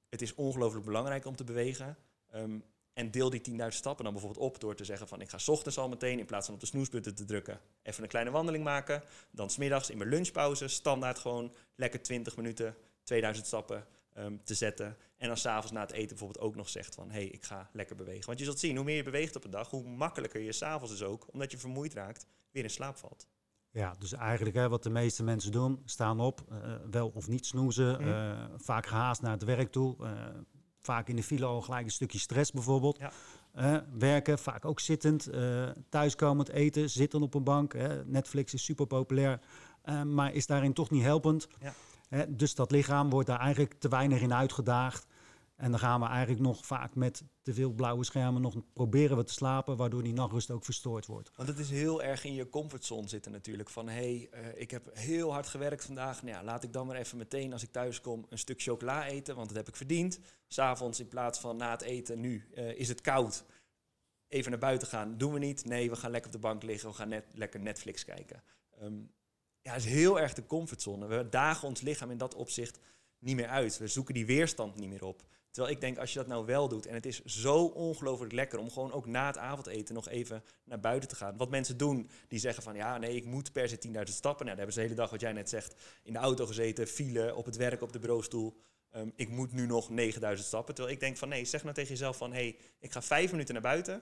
het 0.10 0.22
is 0.22 0.36
ongelooflijk 0.36 0.86
belangrijk 0.86 1.25
om 1.25 1.36
te 1.36 1.44
bewegen... 1.44 1.98
Um, 2.36 2.63
en 3.00 3.12
deel 3.12 3.30
die 3.30 3.42
10.000 3.50 3.68
stappen 3.68 4.04
dan 4.04 4.13
bijvoorbeeld 4.13 4.46
op 4.46 4.60
door 4.60 4.75
te 4.75 4.84
zeggen 4.84 5.07
van 5.07 5.22
ik 5.22 5.30
ga 5.30 5.38
ochtends 5.46 5.78
al 5.78 5.90
meteen 5.90 6.19
in 6.19 6.25
plaats 6.25 6.46
van 6.46 6.56
op 6.56 6.60
de 6.60 6.66
snoesbutton 6.66 7.13
te 7.13 7.25
drukken 7.25 7.60
even 7.84 8.04
een 8.04 8.10
kleine 8.10 8.31
wandeling 8.31 8.63
maken. 8.63 9.04
Dan 9.31 9.50
smiddags 9.50 9.90
in 9.90 9.98
mijn 9.98 10.10
lunchpauze 10.10 10.68
standaard 10.68 11.19
gewoon 11.19 11.54
lekker 11.75 12.01
20 12.01 12.36
minuten 12.36 12.75
2000 13.04 13.48
stappen 13.48 13.86
um, 14.18 14.44
te 14.44 14.54
zetten. 14.54 14.98
En 15.18 15.28
dan 15.28 15.38
s'avonds 15.38 15.72
na 15.72 15.81
het 15.81 15.92
eten 15.92 16.07
bijvoorbeeld 16.07 16.40
ook 16.46 16.56
nog 16.56 16.69
zegt 16.69 16.96
van 16.96 17.12
hé 17.12 17.19
hey, 17.19 17.25
ik 17.25 17.44
ga 17.44 17.69
lekker 17.74 17.96
bewegen. 17.96 18.25
Want 18.25 18.40
je 18.40 18.46
zult 18.46 18.60
zien 18.60 18.75
hoe 18.75 18.86
meer 18.86 18.96
je 18.96 19.04
beweegt 19.04 19.36
op 19.36 19.44
een 19.44 19.52
dag 19.52 19.69
hoe 19.69 19.88
makkelijker 19.88 20.42
je 20.42 20.52
s'avonds 20.52 20.92
dus 20.92 21.04
ook 21.04 21.28
omdat 21.31 21.52
je 21.52 21.57
vermoeid 21.57 21.94
raakt 21.94 22.25
weer 22.52 22.63
in 22.63 22.69
slaap 22.69 22.98
valt. 22.98 23.28
Ja, 23.72 23.95
dus 24.00 24.13
eigenlijk 24.13 24.56
hè, 24.56 24.69
wat 24.69 24.84
de 24.84 24.90
meeste 24.90 25.24
mensen 25.24 25.52
doen, 25.52 25.81
staan 25.86 26.19
op, 26.19 26.42
uh, 26.52 26.75
wel 26.92 27.12
of 27.13 27.28
niet 27.28 27.45
snoezen, 27.45 28.02
uh, 28.02 28.45
vaak 28.56 28.86
gehaast 28.86 29.22
naar 29.22 29.31
het 29.31 29.44
werk 29.44 29.72
toe, 29.72 29.95
uh, 30.00 30.25
vaak 30.80 31.08
in 31.08 31.16
de 31.16 31.24
file 31.24 31.46
al 31.46 31.62
gelijk 31.62 31.86
een 31.86 31.92
stukje 31.92 32.20
stress 32.20 32.52
bijvoorbeeld. 32.52 32.98
Ja. 32.98 33.12
Uh, 33.58 33.78
werken, 33.98 34.40
vaak 34.40 34.66
ook 34.66 34.80
zittend, 34.80 35.34
uh, 35.34 35.70
thuiskomend 35.90 36.50
eten, 36.50 36.90
zitten 36.90 37.22
op 37.22 37.34
een 37.34 37.44
bank. 37.44 37.74
Netflix 38.06 38.54
is 38.54 38.64
super 38.64 38.88
populair, 38.88 39.40
uh, 39.86 40.04
maar 40.04 40.34
is 40.34 40.46
daarin 40.46 40.74
toch 40.74 40.90
niet 40.90 41.04
helpend. 41.04 41.48
Ja. 42.10 42.26
dus 42.30 42.56
dat 42.56 42.72
lichaam 42.72 43.10
wordt 43.10 43.28
daar 43.28 43.40
eigenlijk 43.40 43.74
te 43.80 43.88
weinig 43.88 44.22
in 44.22 44.34
uitgedaagd. 44.34 45.08
En 45.60 45.72
dan 45.72 45.80
gaan 45.80 46.00
we 46.00 46.06
eigenlijk 46.06 46.42
nog 46.42 46.66
vaak 46.66 46.96
met 46.96 47.24
te 47.42 47.54
veel 47.54 47.72
blauwe 47.72 48.04
schermen 48.04 48.42
nog 48.42 48.56
proberen 48.74 49.18
we 49.18 49.24
te 49.24 49.34
slapen, 49.34 49.78
waardoor 49.78 50.04
die 50.04 50.14
nachtrust 50.14 50.52
ook 50.52 50.66
verstoord 50.66 51.06
wordt. 51.06 51.32
Want 51.36 51.50
het 51.50 51.60
is 51.60 51.70
heel 51.70 52.04
erg 52.04 52.24
in 52.24 52.34
je 52.34 52.50
comfortzone 52.50 53.08
zitten 53.08 53.32
natuurlijk. 53.32 53.70
Van 53.70 53.90
hé, 53.90 54.28
hey, 54.32 54.44
uh, 54.44 54.62
ik 54.62 54.72
heb 54.72 54.90
heel 54.94 55.32
hard 55.32 55.48
gewerkt 55.48 55.86
vandaag. 55.86 56.24
Nou 56.24 56.36
ja, 56.36 56.44
laat 56.44 56.64
ik 56.64 56.74
dan 56.74 56.88
maar 56.88 56.96
even 56.96 57.18
meteen 57.18 57.54
als 57.54 57.64
ik 57.64 57.72
thuis 57.72 58.02
kom 58.02 58.26
een 58.30 58.38
stuk 58.38 58.62
chocola 58.62 59.06
eten, 59.06 59.36
want 59.36 59.48
dat 59.48 59.58
heb 59.58 59.68
ik 59.68 59.76
verdiend. 59.76 60.20
S'avonds 60.48 61.00
in 61.00 61.08
plaats 61.08 61.40
van 61.40 61.58
na 61.58 61.72
het 61.72 61.82
eten, 61.82 62.20
nu 62.20 62.48
uh, 62.54 62.80
is 62.80 62.88
het 62.88 63.02
koud. 63.02 63.46
Even 64.28 64.52
naar 64.52 64.60
buiten 64.60 64.88
gaan, 64.88 65.18
doen 65.18 65.34
we 65.34 65.40
niet. 65.40 65.66
Nee, 65.66 65.90
we 65.90 65.96
gaan 65.96 66.12
lekker 66.12 66.30
op 66.30 66.42
de 66.42 66.48
bank 66.48 66.64
liggen, 66.64 66.90
we 66.90 66.96
gaan 66.96 67.10
net 67.10 67.26
lekker 67.34 67.60
Netflix 67.60 68.06
kijken. 68.06 68.44
Um, 68.82 69.12
ja, 69.62 69.74
het 69.74 69.86
is 69.86 69.92
heel 69.92 70.20
erg 70.20 70.34
de 70.34 70.46
comfortzone. 70.46 71.08
We 71.08 71.30
dagen 71.30 71.68
ons 71.68 71.82
lichaam 71.82 72.12
in 72.12 72.18
dat 72.18 72.36
opzicht 72.36 72.80
niet 73.18 73.36
meer 73.36 73.48
uit. 73.48 73.78
We 73.78 73.88
zoeken 73.88 74.14
die 74.14 74.26
weerstand 74.26 74.76
niet 74.76 74.90
meer 74.90 75.04
op. 75.04 75.24
Terwijl 75.51 75.75
ik 75.75 75.81
denk, 75.81 75.98
als 75.98 76.13
je 76.13 76.19
dat 76.19 76.28
nou 76.28 76.46
wel 76.46 76.68
doet, 76.68 76.86
en 76.86 76.94
het 76.94 77.06
is 77.06 77.24
zo 77.24 77.63
ongelooflijk 77.63 78.34
lekker 78.34 78.60
om 78.60 78.72
gewoon 78.72 78.92
ook 78.92 79.06
na 79.06 79.28
het 79.28 79.38
avondeten 79.38 79.96
nog 79.96 80.07
even 80.07 80.44
naar 80.63 80.80
buiten 80.80 81.10
te 81.10 81.16
gaan. 81.16 81.38
Wat 81.38 81.50
mensen 81.50 81.78
doen, 81.78 82.10
die 82.28 82.40
zeggen 82.40 82.63
van 82.63 82.75
ja, 82.75 82.98
nee, 82.98 83.16
ik 83.16 83.25
moet 83.25 83.51
per 83.51 83.69
se 83.69 83.80
10.000 83.88 84.01
stappen. 84.04 84.46
Nou, 84.46 84.57
daar 84.57 84.57
hebben 84.57 84.74
ze 84.74 84.80
de 84.80 84.86
hele 84.86 84.96
dag, 84.96 85.10
wat 85.10 85.22
jij 85.22 85.33
net 85.33 85.50
zegt, 85.50 85.76
in 86.04 86.14
de 86.14 86.19
auto 86.19 86.45
gezeten, 86.45 86.88
file, 86.88 87.35
op 87.35 87.45
het 87.45 87.56
werk, 87.56 87.81
op 87.81 87.94
de 87.94 88.00
bureaustoel. 88.00 88.57
Um, 88.95 89.14
ik 89.16 89.30
moet 89.30 89.52
nu 89.52 89.66
nog 89.66 89.90
9000 89.90 90.47
stappen. 90.47 90.76
Terwijl 90.76 90.95
ik 90.95 91.02
denk 91.02 91.18
van 91.18 91.30
nee, 91.30 91.45
zeg 91.45 91.64
nou 91.64 91.76
tegen 91.76 91.90
jezelf 91.90 92.18
van 92.18 92.31
hé, 92.31 92.38
hey, 92.38 92.57
ik 92.80 92.92
ga 92.92 93.02
vijf 93.02 93.31
minuten 93.31 93.54
naar 93.54 93.64
buiten. 93.64 94.02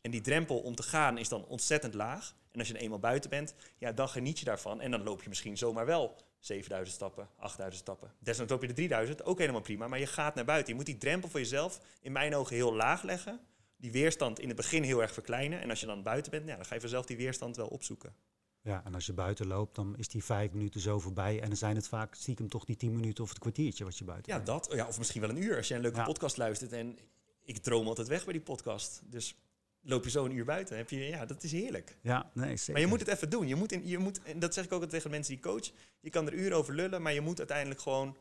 En 0.00 0.10
die 0.10 0.20
drempel 0.20 0.58
om 0.58 0.74
te 0.74 0.82
gaan 0.82 1.18
is 1.18 1.28
dan 1.28 1.46
ontzettend 1.46 1.94
laag. 1.94 2.34
En 2.50 2.58
als 2.58 2.68
je 2.68 2.78
eenmaal 2.78 2.98
buiten 2.98 3.30
bent, 3.30 3.54
ja, 3.78 3.92
dan 3.92 4.08
geniet 4.08 4.38
je 4.38 4.44
daarvan. 4.44 4.80
En 4.80 4.90
dan 4.90 5.02
loop 5.02 5.22
je 5.22 5.28
misschien 5.28 5.58
zomaar 5.58 5.86
wel 5.86 6.16
7000 6.44 6.96
stappen, 6.96 7.28
8000 7.36 7.82
stappen. 7.82 8.12
Desnoods 8.18 8.50
loop 8.50 8.60
je 8.60 8.68
de 8.68 8.74
3000, 8.74 9.24
ook 9.24 9.38
helemaal 9.38 9.60
prima. 9.60 9.88
Maar 9.88 9.98
je 9.98 10.06
gaat 10.06 10.34
naar 10.34 10.44
buiten. 10.44 10.68
Je 10.68 10.74
moet 10.74 10.86
die 10.86 10.98
drempel 10.98 11.28
voor 11.28 11.40
jezelf 11.40 11.80
in 12.00 12.12
mijn 12.12 12.34
ogen 12.34 12.56
heel 12.56 12.74
laag 12.74 13.02
leggen. 13.02 13.40
Die 13.76 13.92
weerstand 13.92 14.38
in 14.38 14.48
het 14.48 14.56
begin 14.56 14.82
heel 14.82 15.02
erg 15.02 15.12
verkleinen. 15.12 15.60
En 15.60 15.70
als 15.70 15.80
je 15.80 15.86
dan 15.86 16.02
buiten 16.02 16.30
bent, 16.30 16.48
ja, 16.48 16.56
dan 16.56 16.64
ga 16.64 16.74
je 16.74 16.80
vanzelf 16.80 17.06
die 17.06 17.16
weerstand 17.16 17.56
wel 17.56 17.66
opzoeken. 17.66 18.14
Ja, 18.60 18.84
en 18.84 18.94
als 18.94 19.06
je 19.06 19.12
buiten 19.12 19.46
loopt, 19.46 19.74
dan 19.74 19.96
is 19.96 20.08
die 20.08 20.24
vijf 20.24 20.52
minuten 20.52 20.80
zo 20.80 21.00
voorbij. 21.00 21.40
En 21.40 21.48
dan 21.48 21.56
zijn 21.56 21.76
het 21.76 21.88
vaak 21.88 22.14
stiekem 22.14 22.48
toch 22.48 22.64
die 22.64 22.76
tien 22.76 22.94
minuten 22.94 23.24
of 23.24 23.30
het 23.30 23.38
kwartiertje 23.38 23.84
wat 23.84 23.98
je 23.98 24.04
buiten 24.04 24.32
Ja, 24.32 24.38
dat. 24.40 24.68
Ja, 24.72 24.86
of 24.86 24.98
misschien 24.98 25.20
wel 25.20 25.30
een 25.30 25.42
uur. 25.42 25.56
Als 25.56 25.68
je 25.68 25.74
een 25.74 25.80
leuke 25.80 26.02
podcast 26.02 26.36
luistert. 26.36 26.72
En 26.72 26.98
ik 27.42 27.58
droom 27.58 27.86
altijd 27.86 28.08
weg 28.08 28.24
bij 28.24 28.32
die 28.32 28.42
podcast. 28.42 29.02
Dus 29.04 29.36
loop 29.84 30.04
je 30.04 30.10
zo 30.10 30.24
een 30.24 30.36
uur 30.36 30.44
buiten. 30.44 30.76
Heb 30.76 30.90
je, 30.90 30.98
ja, 30.98 31.26
dat 31.26 31.42
is 31.42 31.52
heerlijk. 31.52 31.96
Ja, 32.00 32.30
nee, 32.34 32.56
zeker. 32.56 32.72
Maar 32.72 32.82
je 32.82 32.86
moet 32.86 33.00
het 33.00 33.08
even 33.08 33.30
doen. 33.30 33.46
Je 33.48 33.54
moet 33.54 33.72
in, 33.72 33.86
je 33.86 33.98
moet, 33.98 34.22
en 34.22 34.38
dat 34.38 34.54
zeg 34.54 34.64
ik 34.64 34.72
ook 34.72 34.82
altijd 34.82 34.90
tegen 34.90 35.10
mensen 35.10 35.34
die 35.34 35.42
coach. 35.42 35.70
Je 36.00 36.10
kan 36.10 36.26
er 36.26 36.34
uren 36.34 36.56
over 36.56 36.74
lullen, 36.74 37.02
maar 37.02 37.12
je 37.12 37.20
moet 37.20 37.38
uiteindelijk 37.38 37.80
gewoon 37.80 38.16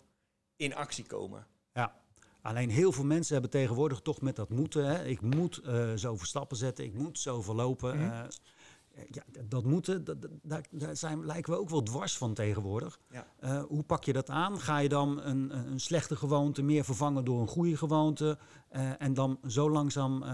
in 0.56 0.76
actie 0.76 1.06
komen. 1.06 1.48
Ja, 1.74 1.96
alleen 2.42 2.70
heel 2.70 2.92
veel 2.92 3.06
mensen 3.06 3.34
hebben 3.34 3.52
tegenwoordig 3.52 4.00
toch 4.00 4.22
met 4.22 4.36
dat 4.36 4.50
moeten. 4.50 4.86
Hè. 4.86 5.06
Ik 5.06 5.22
moet 5.22 5.62
uh, 5.66 5.92
zoveel 5.96 6.26
stappen 6.26 6.58
zetten, 6.58 6.86
ik 6.86 6.94
moet 6.94 7.20
zoveel 7.20 7.56
lopen. 7.56 7.98
Mm. 7.98 8.04
Uh, 8.04 8.24
ja, 8.94 9.24
dat 9.46 9.64
moeten, 9.64 10.04
dat, 10.04 10.18
daar, 10.42 10.66
daar 10.72 10.98
zijn, 10.98 11.26
lijken 11.26 11.54
we 11.54 11.60
ook 11.60 11.70
wel 11.70 11.84
dwars 11.84 12.18
van 12.18 12.34
tegenwoordig. 12.34 13.00
Ja. 13.10 13.28
Uh, 13.44 13.64
hoe 13.64 13.84
pak 13.84 14.04
je 14.04 14.14
dat 14.14 14.30
aan? 14.30 14.60
Ga 14.60 14.78
je 14.78 14.90
dan 14.90 15.22
een, 15.22 15.58
een 15.58 15.80
slechte 15.80 16.16
gewoonte 16.16 16.62
meer 16.62 16.84
vervangen 16.84 17.26
door 17.26 17.42
een 17.42 17.48
goede 17.48 17.78
gewoonte? 17.78 18.38
Uh, 18.72 19.02
en 19.02 19.14
dan 19.14 19.40
zo 19.48 19.70
langzaam 19.70 20.24
uh, 20.24 20.30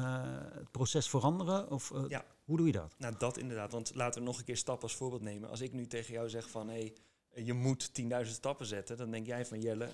het 0.54 0.72
proces 0.72 1.10
veranderen? 1.10 1.72
Of 1.72 1.94
ja. 2.08 2.26
hoe 2.46 2.58
doe 2.58 2.66
je 2.66 2.72
dat? 2.72 2.96
Nou, 2.98 3.16
dat 3.18 3.38
inderdaad. 3.38 3.72
Want 3.72 3.96
laten 3.96 4.22
we 4.22 4.28
nog 4.28 4.38
een 4.38 4.44
keer 4.44 4.58
stap 4.58 4.82
als 4.84 4.96
voorbeeld 4.96 5.22
nemen. 5.22 5.50
Als 5.50 5.62
ik 5.62 5.74
nu 5.74 5.88
tegen 5.88 6.14
jou 6.14 6.30
zeg 6.30 6.50
van... 6.50 6.70
hé, 6.70 6.94
hey, 7.30 7.44
je 7.44 7.54
moet 7.54 7.92
10.000 8.02 8.08
stappen 8.22 8.66
zetten... 8.66 8.98
dan 8.98 9.12
denk 9.12 9.26
jij 9.26 9.46
van 9.46 9.62
Jelle, 9.62 9.90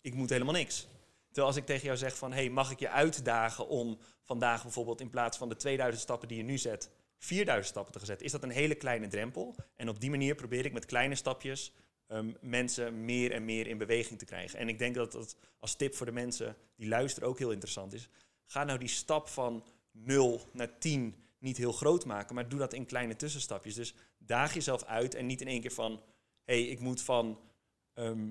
ik 0.00 0.14
moet 0.14 0.30
helemaal 0.30 0.54
niks. 0.54 0.86
Terwijl 1.26 1.46
als 1.46 1.56
ik 1.56 1.66
tegen 1.66 1.84
jou 1.84 1.96
zeg 1.96 2.16
van... 2.16 2.32
hé, 2.32 2.38
hey, 2.38 2.50
mag 2.50 2.70
ik 2.70 2.78
je 2.78 2.90
uitdagen 2.90 3.68
om 3.68 3.98
vandaag 4.22 4.62
bijvoorbeeld... 4.62 5.00
in 5.00 5.10
plaats 5.10 5.38
van 5.38 5.48
de 5.48 5.56
2000 5.56 6.02
stappen 6.02 6.28
die 6.28 6.36
je 6.36 6.44
nu 6.44 6.58
zet 6.58 6.90
4000 7.18 7.66
stappen 7.68 7.92
te 7.92 7.98
gezet. 7.98 8.22
Is 8.22 8.32
dat 8.32 8.42
een 8.42 8.50
hele 8.50 8.74
kleine 8.74 9.08
drempel? 9.08 9.54
En 9.76 9.88
op 9.88 10.00
die 10.00 10.10
manier 10.10 10.34
probeer 10.34 10.64
ik 10.64 10.72
met 10.72 10.86
kleine 10.86 11.14
stapjes 11.14 11.72
um, 12.08 12.36
mensen 12.40 13.04
meer 13.04 13.32
en 13.32 13.44
meer 13.44 13.66
in 13.66 13.78
beweging 13.78 14.18
te 14.18 14.24
krijgen. 14.24 14.58
En 14.58 14.68
ik 14.68 14.78
denk 14.78 14.94
dat 14.94 15.12
dat 15.12 15.36
als 15.58 15.76
tip 15.76 15.94
voor 15.94 16.06
de 16.06 16.12
mensen 16.12 16.56
die 16.76 16.88
luisteren 16.88 17.28
ook 17.28 17.38
heel 17.38 17.50
interessant 17.50 17.92
is. 17.92 18.08
Ga 18.46 18.64
nou 18.64 18.78
die 18.78 18.88
stap 18.88 19.28
van 19.28 19.64
0 19.90 20.40
naar 20.52 20.78
10 20.78 21.14
niet 21.38 21.56
heel 21.56 21.72
groot 21.72 22.04
maken, 22.04 22.34
maar 22.34 22.48
doe 22.48 22.58
dat 22.58 22.72
in 22.72 22.86
kleine 22.86 23.16
tussenstapjes. 23.16 23.74
Dus 23.74 23.94
daag 24.18 24.54
jezelf 24.54 24.84
uit 24.84 25.14
en 25.14 25.26
niet 25.26 25.40
in 25.40 25.46
één 25.46 25.60
keer 25.60 25.72
van, 25.72 25.92
hé, 26.44 26.62
hey, 26.62 26.62
ik 26.62 26.80
moet 26.80 27.02
van 27.02 27.40
ehm, 27.94 28.30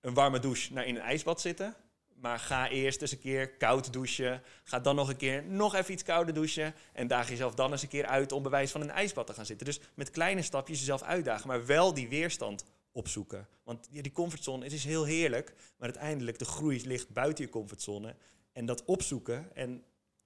een 0.00 0.14
warme 0.14 0.38
douche 0.38 0.72
naar 0.72 0.86
in 0.86 0.94
een 0.94 1.02
ijsbad 1.02 1.40
zitten. 1.40 1.76
Maar 2.20 2.38
ga 2.38 2.68
eerst 2.68 3.02
eens 3.02 3.12
een 3.12 3.18
keer 3.18 3.50
koud 3.50 3.92
douchen. 3.92 4.42
Ga 4.64 4.80
dan 4.80 4.96
nog 4.96 5.08
een 5.08 5.16
keer 5.16 5.44
nog 5.44 5.74
even 5.74 5.92
iets 5.92 6.02
kouder 6.02 6.34
douchen. 6.34 6.74
En 6.92 7.06
daag 7.06 7.28
jezelf 7.28 7.54
dan 7.54 7.72
eens 7.72 7.82
een 7.82 7.88
keer 7.88 8.06
uit 8.06 8.32
om 8.32 8.42
bewijs 8.42 8.70
van 8.70 8.80
een 8.80 8.90
ijsbad 8.90 9.26
te 9.26 9.32
gaan 9.32 9.46
zitten. 9.46 9.66
Dus 9.66 9.80
met 9.94 10.10
kleine 10.10 10.42
stapjes 10.42 10.78
jezelf 10.78 11.02
uitdagen, 11.02 11.48
maar 11.48 11.66
wel 11.66 11.94
die 11.94 12.08
weerstand 12.08 12.64
opzoeken. 12.92 13.48
Want 13.64 13.88
die 13.90 14.12
comfortzone, 14.12 14.64
het 14.64 14.72
is 14.72 14.84
heel 14.84 15.04
heerlijk. 15.04 15.54
Maar 15.76 15.88
uiteindelijk, 15.88 16.38
de 16.38 16.44
groei 16.44 16.86
ligt 16.86 17.12
buiten 17.12 17.44
je 17.44 17.50
comfortzone. 17.50 18.16
En 18.52 18.66
dat 18.66 18.84
opzoeken. 18.84 19.54
En 19.54 19.84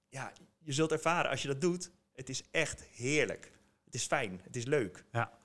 ja, 0.09 0.33
je 0.59 0.71
zult 0.71 0.91
ervaren 0.91 1.31
als 1.31 1.41
je 1.41 1.47
dat 1.47 1.61
doet. 1.61 1.91
Het 2.13 2.29
is 2.29 2.43
echt 2.51 2.83
heerlijk. 2.83 3.51
Het 3.85 3.93
is 3.93 4.05
fijn. 4.05 4.39
Het 4.43 4.55
is 4.55 4.65
leuk. 4.65 5.05
Ja. 5.11 5.41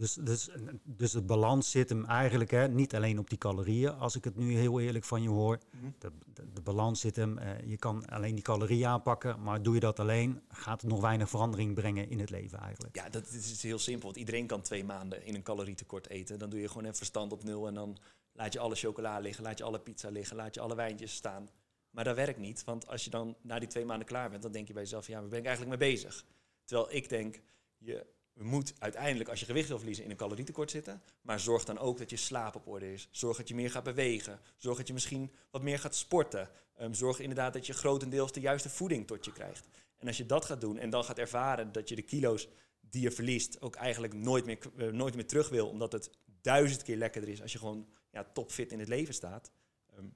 Dus, 0.00 0.14
dus, 0.14 0.48
dus 0.84 1.12
het 1.12 1.26
balans 1.26 1.70
zit 1.70 1.88
hem 1.88 2.04
eigenlijk 2.04 2.50
hè, 2.50 2.68
niet 2.68 2.94
alleen 2.94 3.18
op 3.18 3.28
die 3.28 3.38
calorieën, 3.38 3.98
als 3.98 4.16
ik 4.16 4.24
het 4.24 4.36
nu 4.36 4.56
heel 4.56 4.80
eerlijk 4.80 5.04
van 5.04 5.22
je 5.22 5.28
hoor. 5.28 5.58
Mhm. 5.70 5.90
de, 5.98 6.12
de, 6.52 6.60
balans 6.60 7.00
zit 7.00 7.16
hem, 7.16 7.38
uh, 7.38 7.60
je 7.66 7.76
kan 7.76 8.06
alleen 8.06 8.34
die 8.34 8.44
calorieën 8.44 8.86
aanpakken, 8.86 9.42
maar 9.42 9.62
doe 9.62 9.74
je 9.74 9.80
dat 9.80 10.00
alleen, 10.00 10.42
gaat 10.48 10.80
het 10.80 10.90
nog 10.90 11.00
weinig 11.00 11.28
verandering 11.28 11.74
brengen 11.74 12.10
in 12.10 12.20
het 12.20 12.30
leven 12.30 12.58
eigenlijk. 12.58 12.96
Ja, 12.96 13.08
dat 13.08 13.28
is 13.28 13.62
heel 13.62 13.78
simpel. 13.78 14.04
Want 14.04 14.16
iedereen 14.16 14.46
kan 14.46 14.62
twee 14.62 14.84
maanden 14.84 15.24
in 15.24 15.34
een 15.34 15.42
calorietekort 15.42 16.08
eten. 16.08 16.38
Dan 16.38 16.50
doe 16.50 16.60
je 16.60 16.68
gewoon 16.68 16.84
even 16.84 16.96
verstand 16.96 17.32
op 17.32 17.44
nul 17.44 17.66
en 17.66 17.74
dan 17.74 17.96
laat 18.32 18.52
je 18.52 18.58
alle 18.58 18.74
chocola 18.74 19.18
liggen, 19.18 19.44
laat 19.44 19.58
je 19.58 19.64
alle 19.64 19.80
pizza 19.80 20.08
liggen, 20.08 20.36
laat 20.36 20.54
je 20.54 20.60
alle 20.60 20.74
wijntjes 20.74 21.14
staan. 21.14 21.48
Maar 21.90 22.04
dat 22.04 22.16
werkt 22.16 22.38
niet, 22.38 22.64
want 22.64 22.86
als 22.86 23.04
je 23.04 23.10
dan 23.10 23.36
na 23.42 23.58
die 23.58 23.68
twee 23.68 23.84
maanden 23.84 24.06
klaar 24.06 24.30
bent, 24.30 24.42
dan 24.42 24.52
denk 24.52 24.66
je 24.66 24.72
bij 24.72 24.82
jezelf, 24.82 25.06
ja, 25.06 25.20
waar 25.20 25.28
ben 25.28 25.38
ik 25.38 25.46
eigenlijk 25.46 25.78
mee 25.78 25.90
bezig? 25.92 26.24
Terwijl 26.64 26.92
ik 26.92 27.08
denk, 27.08 27.40
je 27.78 28.06
moet 28.44 28.74
uiteindelijk, 28.78 29.30
als 29.30 29.40
je 29.40 29.46
gewicht 29.46 29.68
wil 29.68 29.76
verliezen, 29.76 30.04
in 30.04 30.10
een 30.10 30.16
calorietekort 30.16 30.70
zitten. 30.70 31.02
Maar 31.22 31.40
zorg 31.40 31.64
dan 31.64 31.78
ook 31.78 31.98
dat 31.98 32.10
je 32.10 32.16
slaap 32.16 32.54
op 32.54 32.66
orde 32.66 32.92
is. 32.92 33.08
Zorg 33.10 33.36
dat 33.36 33.48
je 33.48 33.54
meer 33.54 33.70
gaat 33.70 33.82
bewegen. 33.82 34.40
Zorg 34.56 34.76
dat 34.76 34.86
je 34.86 34.92
misschien 34.92 35.32
wat 35.50 35.62
meer 35.62 35.78
gaat 35.78 35.94
sporten. 35.94 36.48
Um, 36.80 36.94
zorg 36.94 37.20
inderdaad 37.20 37.52
dat 37.52 37.66
je 37.66 37.72
grotendeels 37.72 38.32
de 38.32 38.40
juiste 38.40 38.70
voeding 38.70 39.06
tot 39.06 39.24
je 39.24 39.32
krijgt. 39.32 39.68
En 39.98 40.06
als 40.06 40.16
je 40.16 40.26
dat 40.26 40.44
gaat 40.44 40.60
doen 40.60 40.78
en 40.78 40.90
dan 40.90 41.04
gaat 41.04 41.18
ervaren 41.18 41.72
dat 41.72 41.88
je 41.88 41.94
de 41.94 42.02
kilo's 42.02 42.48
die 42.80 43.02
je 43.02 43.10
verliest 43.10 43.60
ook 43.60 43.74
eigenlijk 43.74 44.14
nooit 44.14 44.44
meer, 44.44 44.58
uh, 44.76 44.92
nooit 44.92 45.14
meer 45.14 45.26
terug 45.26 45.48
wil, 45.48 45.68
omdat 45.68 45.92
het 45.92 46.10
duizend 46.40 46.82
keer 46.82 46.96
lekkerder 46.96 47.30
is 47.30 47.42
als 47.42 47.52
je 47.52 47.58
gewoon 47.58 47.88
ja, 48.10 48.24
topfit 48.32 48.72
in 48.72 48.78
het 48.78 48.88
leven 48.88 49.14
staat, 49.14 49.50
um, 49.98 50.14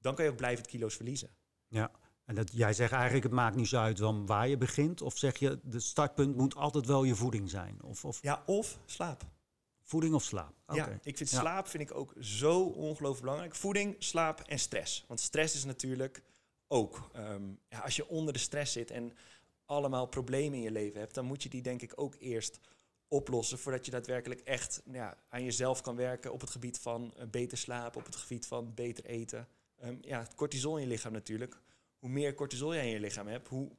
dan 0.00 0.14
kan 0.14 0.24
je 0.24 0.30
ook 0.30 0.36
blijvend 0.36 0.66
kilo's 0.66 0.94
verliezen. 0.94 1.28
Ja, 1.68 1.90
en 2.24 2.34
dat, 2.34 2.50
jij 2.52 2.72
zegt 2.72 2.92
eigenlijk, 2.92 3.24
het 3.24 3.32
maakt 3.32 3.56
niet 3.56 3.68
zo 3.68 3.78
uit 3.78 3.96
dan 3.96 4.26
waar 4.26 4.48
je 4.48 4.56
begint. 4.56 5.02
Of 5.02 5.18
zeg 5.18 5.38
je, 5.38 5.60
de 5.62 5.80
startpunt 5.80 6.36
moet 6.36 6.54
altijd 6.54 6.86
wel 6.86 7.04
je 7.04 7.14
voeding 7.14 7.50
zijn? 7.50 7.82
Of, 7.82 8.04
of... 8.04 8.22
Ja, 8.22 8.42
of 8.46 8.78
slaap. 8.84 9.22
Voeding 9.82 10.14
of 10.14 10.22
slaap? 10.22 10.54
Ja, 10.68 10.98
ik 11.02 11.16
vind 11.16 11.28
slaap 11.28 11.68
vind 11.68 11.82
ik 11.82 11.94
ook 11.94 12.14
zo 12.20 12.62
ongelooflijk 12.62 13.20
belangrijk. 13.20 13.54
Voeding, 13.54 13.96
slaap 13.98 14.40
en 14.40 14.58
stress. 14.58 15.04
Want 15.08 15.20
stress 15.20 15.54
is 15.54 15.64
natuurlijk 15.64 16.22
ook, 16.68 17.10
ehm, 17.12 17.42
ja, 17.68 17.78
als 17.78 17.96
je 17.96 18.08
onder 18.08 18.32
de 18.32 18.38
stress 18.38 18.72
zit 18.72 18.90
en 18.90 19.12
allemaal 19.64 20.06
problemen 20.06 20.58
in 20.58 20.64
je 20.64 20.70
leven 20.70 21.00
hebt, 21.00 21.14
dan 21.14 21.24
moet 21.24 21.42
je 21.42 21.48
die 21.48 21.62
denk 21.62 21.82
ik 21.82 21.92
ook 21.94 22.14
eerst 22.18 22.60
oplossen 23.08 23.58
voordat 23.58 23.84
je 23.84 23.90
daadwerkelijk 23.90 24.40
echt 24.40 24.80
nou 24.84 24.96
ja, 24.96 25.16
aan 25.28 25.44
jezelf 25.44 25.80
kan 25.80 25.96
werken 25.96 26.32
op 26.32 26.40
het 26.40 26.50
gebied 26.50 26.78
van 26.78 27.14
uh, 27.18 27.24
beter 27.30 27.58
slapen, 27.58 28.00
op 28.00 28.06
het 28.06 28.16
gebied 28.16 28.46
van 28.46 28.74
beter 28.74 29.04
eten. 29.04 29.48
Um, 29.84 29.98
ja, 30.00 30.18
het 30.18 30.34
cortisol 30.34 30.76
in 30.76 30.82
je 30.82 30.88
lichaam 30.88 31.12
natuurlijk 31.12 31.62
hoe 32.04 32.12
meer 32.12 32.34
cortisol 32.34 32.74
jij 32.74 32.86
in 32.86 32.92
je 32.92 33.00
lichaam 33.00 33.26
hebt, 33.26 33.48
hoe 33.48 33.70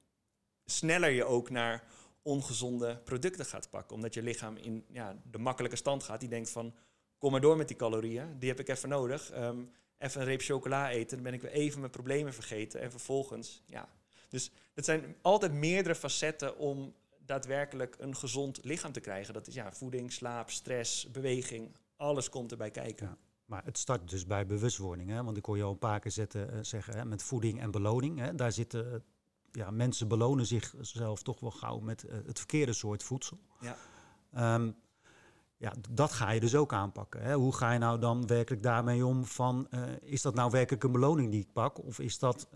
sneller 0.65 1.09
je 1.09 1.23
ook 1.23 1.49
naar 1.49 1.83
ongezonde 2.21 2.97
producten 2.97 3.45
gaat 3.45 3.69
pakken. 3.69 3.95
Omdat 3.95 4.13
je 4.13 4.21
lichaam 4.21 4.57
in 4.57 4.85
ja, 4.89 5.21
de 5.31 5.37
makkelijke 5.37 5.77
stand 5.77 6.03
gaat. 6.03 6.19
Die 6.19 6.29
denkt 6.29 6.49
van, 6.49 6.75
kom 7.17 7.31
maar 7.31 7.41
door 7.41 7.57
met 7.57 7.67
die 7.67 7.77
calorieën. 7.77 8.39
Die 8.39 8.49
heb 8.49 8.59
ik 8.59 8.67
even 8.67 8.89
nodig. 8.89 9.33
Um, 9.37 9.71
even 9.97 10.21
een 10.21 10.27
reep 10.27 10.41
chocola 10.41 10.89
eten, 10.89 11.15
dan 11.15 11.23
ben 11.23 11.33
ik 11.33 11.41
weer 11.41 11.51
even 11.51 11.79
mijn 11.79 11.91
problemen 11.91 12.33
vergeten. 12.33 12.81
En 12.81 12.91
vervolgens, 12.91 13.63
ja. 13.65 13.89
Dus 14.29 14.51
het 14.73 14.85
zijn 14.85 15.15
altijd 15.21 15.53
meerdere 15.53 15.95
facetten 15.95 16.57
om 16.57 16.95
daadwerkelijk 17.25 17.95
een 17.99 18.15
gezond 18.15 18.59
lichaam 18.63 18.91
te 18.91 18.99
krijgen. 18.99 19.33
Dat 19.33 19.47
is 19.47 19.53
ja, 19.53 19.73
voeding, 19.73 20.11
slaap, 20.11 20.49
stress, 20.49 21.11
beweging. 21.11 21.75
Alles 21.95 22.29
komt 22.29 22.51
erbij 22.51 22.71
kijken. 22.71 23.17
Maar 23.45 23.63
het 23.63 23.77
start 23.77 24.09
dus 24.09 24.25
bij 24.25 24.45
bewustwording. 24.45 25.09
Hè? 25.09 25.23
Want 25.23 25.37
ik 25.37 25.45
hoor 25.45 25.57
je 25.57 25.63
al 25.63 25.71
een 25.71 25.77
paar 25.77 25.99
keer 25.99 26.11
zetten, 26.11 26.53
uh, 26.53 26.59
zeggen 26.61 26.97
hè, 26.97 27.05
met 27.05 27.23
voeding 27.23 27.59
en 27.59 27.71
beloning. 27.71 28.19
Hè? 28.19 28.35
Daar 28.35 28.51
zitten, 28.51 28.93
uh, 28.93 28.99
ja, 29.51 29.71
mensen 29.71 30.07
belonen 30.07 30.45
zichzelf 30.45 31.23
toch 31.23 31.39
wel 31.39 31.51
gauw 31.51 31.79
met 31.79 32.03
uh, 32.03 32.13
het 32.25 32.37
verkeerde 32.37 32.73
soort 32.73 33.03
voedsel. 33.03 33.39
Ja. 33.59 33.77
Um, 34.55 34.75
ja, 35.57 35.73
dat 35.89 36.11
ga 36.11 36.31
je 36.31 36.39
dus 36.39 36.55
ook 36.55 36.73
aanpakken. 36.73 37.21
Hè? 37.21 37.33
Hoe 37.33 37.55
ga 37.55 37.71
je 37.71 37.79
nou 37.79 37.99
dan 37.99 38.27
werkelijk 38.27 38.63
daarmee 38.63 39.05
om 39.05 39.25
van, 39.25 39.67
is 40.01 40.21
dat 40.21 40.35
nou 40.35 40.51
werkelijk 40.51 40.83
een 40.83 40.91
beloning 40.91 41.31
die 41.31 41.41
ik 41.41 41.53
pak? 41.53 41.83
Of 41.83 41.99
is 41.99 42.19
dat 42.19 42.47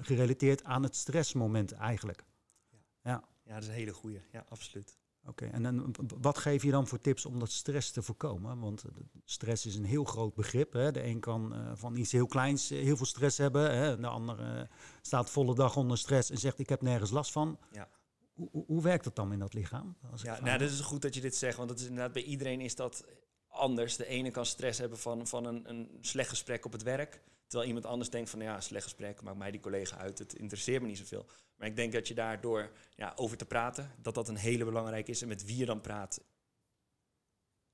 gerelateerd 0.00 0.64
aan 0.64 0.82
het 0.82 0.96
stressmoment 0.96 1.72
eigenlijk? 1.72 2.24
Ja, 2.70 2.78
ja. 3.02 3.22
ja 3.42 3.54
dat 3.54 3.62
is 3.62 3.68
een 3.68 3.74
hele 3.74 3.92
goede. 3.92 4.20
Ja, 4.32 4.44
absoluut. 4.48 4.98
Oké, 5.26 5.46
en 5.46 5.62
dan, 5.62 5.94
wat 6.20 6.38
geef 6.38 6.62
je 6.62 6.70
dan 6.70 6.86
voor 6.86 7.00
tips 7.00 7.26
om 7.26 7.38
dat 7.38 7.50
stress 7.50 7.90
te 7.90 8.02
voorkomen? 8.02 8.58
Want 8.58 8.84
eh, 8.84 8.90
stress 9.24 9.66
is 9.66 9.76
een 9.76 9.84
heel 9.84 10.04
groot 10.04 10.34
begrip. 10.34 10.72
Hè? 10.72 10.92
De 10.92 11.04
een 11.04 11.20
kan 11.20 11.54
uh, 11.54 11.70
van 11.74 11.96
iets 11.96 12.12
heel 12.12 12.26
kleins 12.26 12.72
uh, 12.72 12.82
heel 12.82 12.96
veel 12.96 13.06
stress 13.06 13.38
hebben. 13.38 13.76
Hè? 13.76 14.00
De 14.00 14.06
ander 14.06 14.40
uh, 14.40 14.62
staat 15.00 15.30
volle 15.30 15.54
dag 15.54 15.76
onder 15.76 15.98
stress 15.98 16.30
en 16.30 16.38
zegt 16.38 16.58
ik 16.58 16.68
heb 16.68 16.82
nergens 16.82 17.10
last 17.10 17.32
van. 17.32 17.58
Ja. 17.72 17.88
Hoe, 18.34 18.64
hoe 18.66 18.82
werkt 18.82 19.04
dat 19.04 19.16
dan 19.16 19.32
in 19.32 19.38
dat 19.38 19.54
lichaam? 19.54 19.96
Als 20.10 20.22
ja, 20.22 20.40
nou, 20.40 20.58
dat 20.58 20.70
is 20.70 20.80
goed 20.80 21.02
dat 21.02 21.14
je 21.14 21.20
dit 21.20 21.36
zegt, 21.36 21.56
want 21.56 21.70
het 21.70 21.78
is 21.78 21.86
inderdaad 21.86 22.12
bij 22.12 22.22
iedereen 22.22 22.60
is 22.60 22.74
dat 22.74 23.04
anders. 23.48 23.96
De 23.96 24.06
ene 24.06 24.30
kan 24.30 24.46
stress 24.46 24.78
hebben 24.78 24.98
van, 24.98 25.26
van 25.26 25.44
een, 25.44 25.70
een 25.70 25.98
slecht 26.00 26.28
gesprek 26.28 26.64
op 26.64 26.72
het 26.72 26.82
werk. 26.82 27.20
Terwijl 27.46 27.68
iemand 27.68 27.86
anders 27.86 28.10
denkt 28.10 28.30
van 28.30 28.40
ja, 28.40 28.60
slecht 28.60 28.84
gesprek, 28.84 29.22
maakt 29.22 29.38
mij 29.38 29.50
die 29.50 29.60
collega 29.60 29.96
uit. 29.96 30.18
Het 30.18 30.34
interesseert 30.34 30.82
me 30.82 30.88
niet 30.88 30.98
zoveel. 30.98 31.26
Maar 31.56 31.68
ik 31.68 31.76
denk 31.76 31.92
dat 31.92 32.08
je 32.08 32.14
daardoor 32.14 32.70
ja, 32.94 33.12
over 33.16 33.36
te 33.36 33.46
praten, 33.46 33.92
dat 34.02 34.14
dat 34.14 34.28
een 34.28 34.36
hele 34.36 34.64
belangrijke 34.64 35.10
is. 35.10 35.22
En 35.22 35.28
met 35.28 35.44
wie 35.44 35.56
je 35.56 35.64
dan 35.64 35.80
praat. 35.80 36.20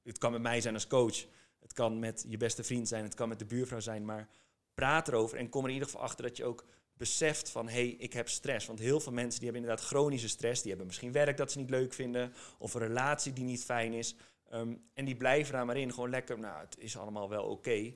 Het 0.03 0.19
kan 0.19 0.33
met 0.33 0.43
mij 0.43 0.61
zijn 0.61 0.75
als 0.75 0.87
coach. 0.87 1.27
Het 1.61 1.73
kan 1.73 1.99
met 1.99 2.25
je 2.29 2.37
beste 2.37 2.65
vriend 2.65 2.89
zijn. 2.89 3.05
Het 3.05 3.15
kan 3.15 3.29
met 3.29 3.39
de 3.39 3.45
buurvrouw 3.45 3.81
zijn. 3.81 4.05
Maar 4.05 4.29
praat 4.75 5.09
erover 5.09 5.39
en 5.39 5.49
kom 5.49 5.63
er 5.63 5.69
in 5.69 5.75
ieder 5.75 5.89
geval 5.89 6.05
achter 6.05 6.25
dat 6.25 6.37
je 6.37 6.45
ook 6.45 6.65
beseft 6.95 7.51
van 7.51 7.69
hé, 7.69 7.73
hey, 7.73 7.89
ik 7.89 8.13
heb 8.13 8.29
stress. 8.29 8.67
Want 8.67 8.79
heel 8.79 9.01
veel 9.01 9.13
mensen 9.13 9.41
die 9.41 9.49
hebben 9.51 9.63
inderdaad 9.63 9.89
chronische 9.89 10.29
stress. 10.29 10.61
Die 10.61 10.71
hebben 10.71 10.87
misschien 10.87 11.13
werk 11.13 11.37
dat 11.37 11.53
ze 11.53 11.59
niet 11.59 11.71
leuk 11.71 11.93
vinden. 11.93 12.33
Of 12.59 12.75
een 12.75 12.81
relatie 12.81 13.33
die 13.33 13.45
niet 13.45 13.65
fijn 13.65 13.93
is. 13.93 14.15
Ehm, 14.51 14.75
en 14.95 15.05
die 15.05 15.17
blijven 15.17 15.53
daar 15.53 15.67
maar 15.67 15.77
in. 15.77 15.93
Gewoon 15.93 16.11
lekker, 16.11 16.39
nou, 16.39 16.61
het 16.61 16.79
is 16.79 16.97
allemaal 16.97 17.29
wel 17.29 17.45
oké. 17.45 17.95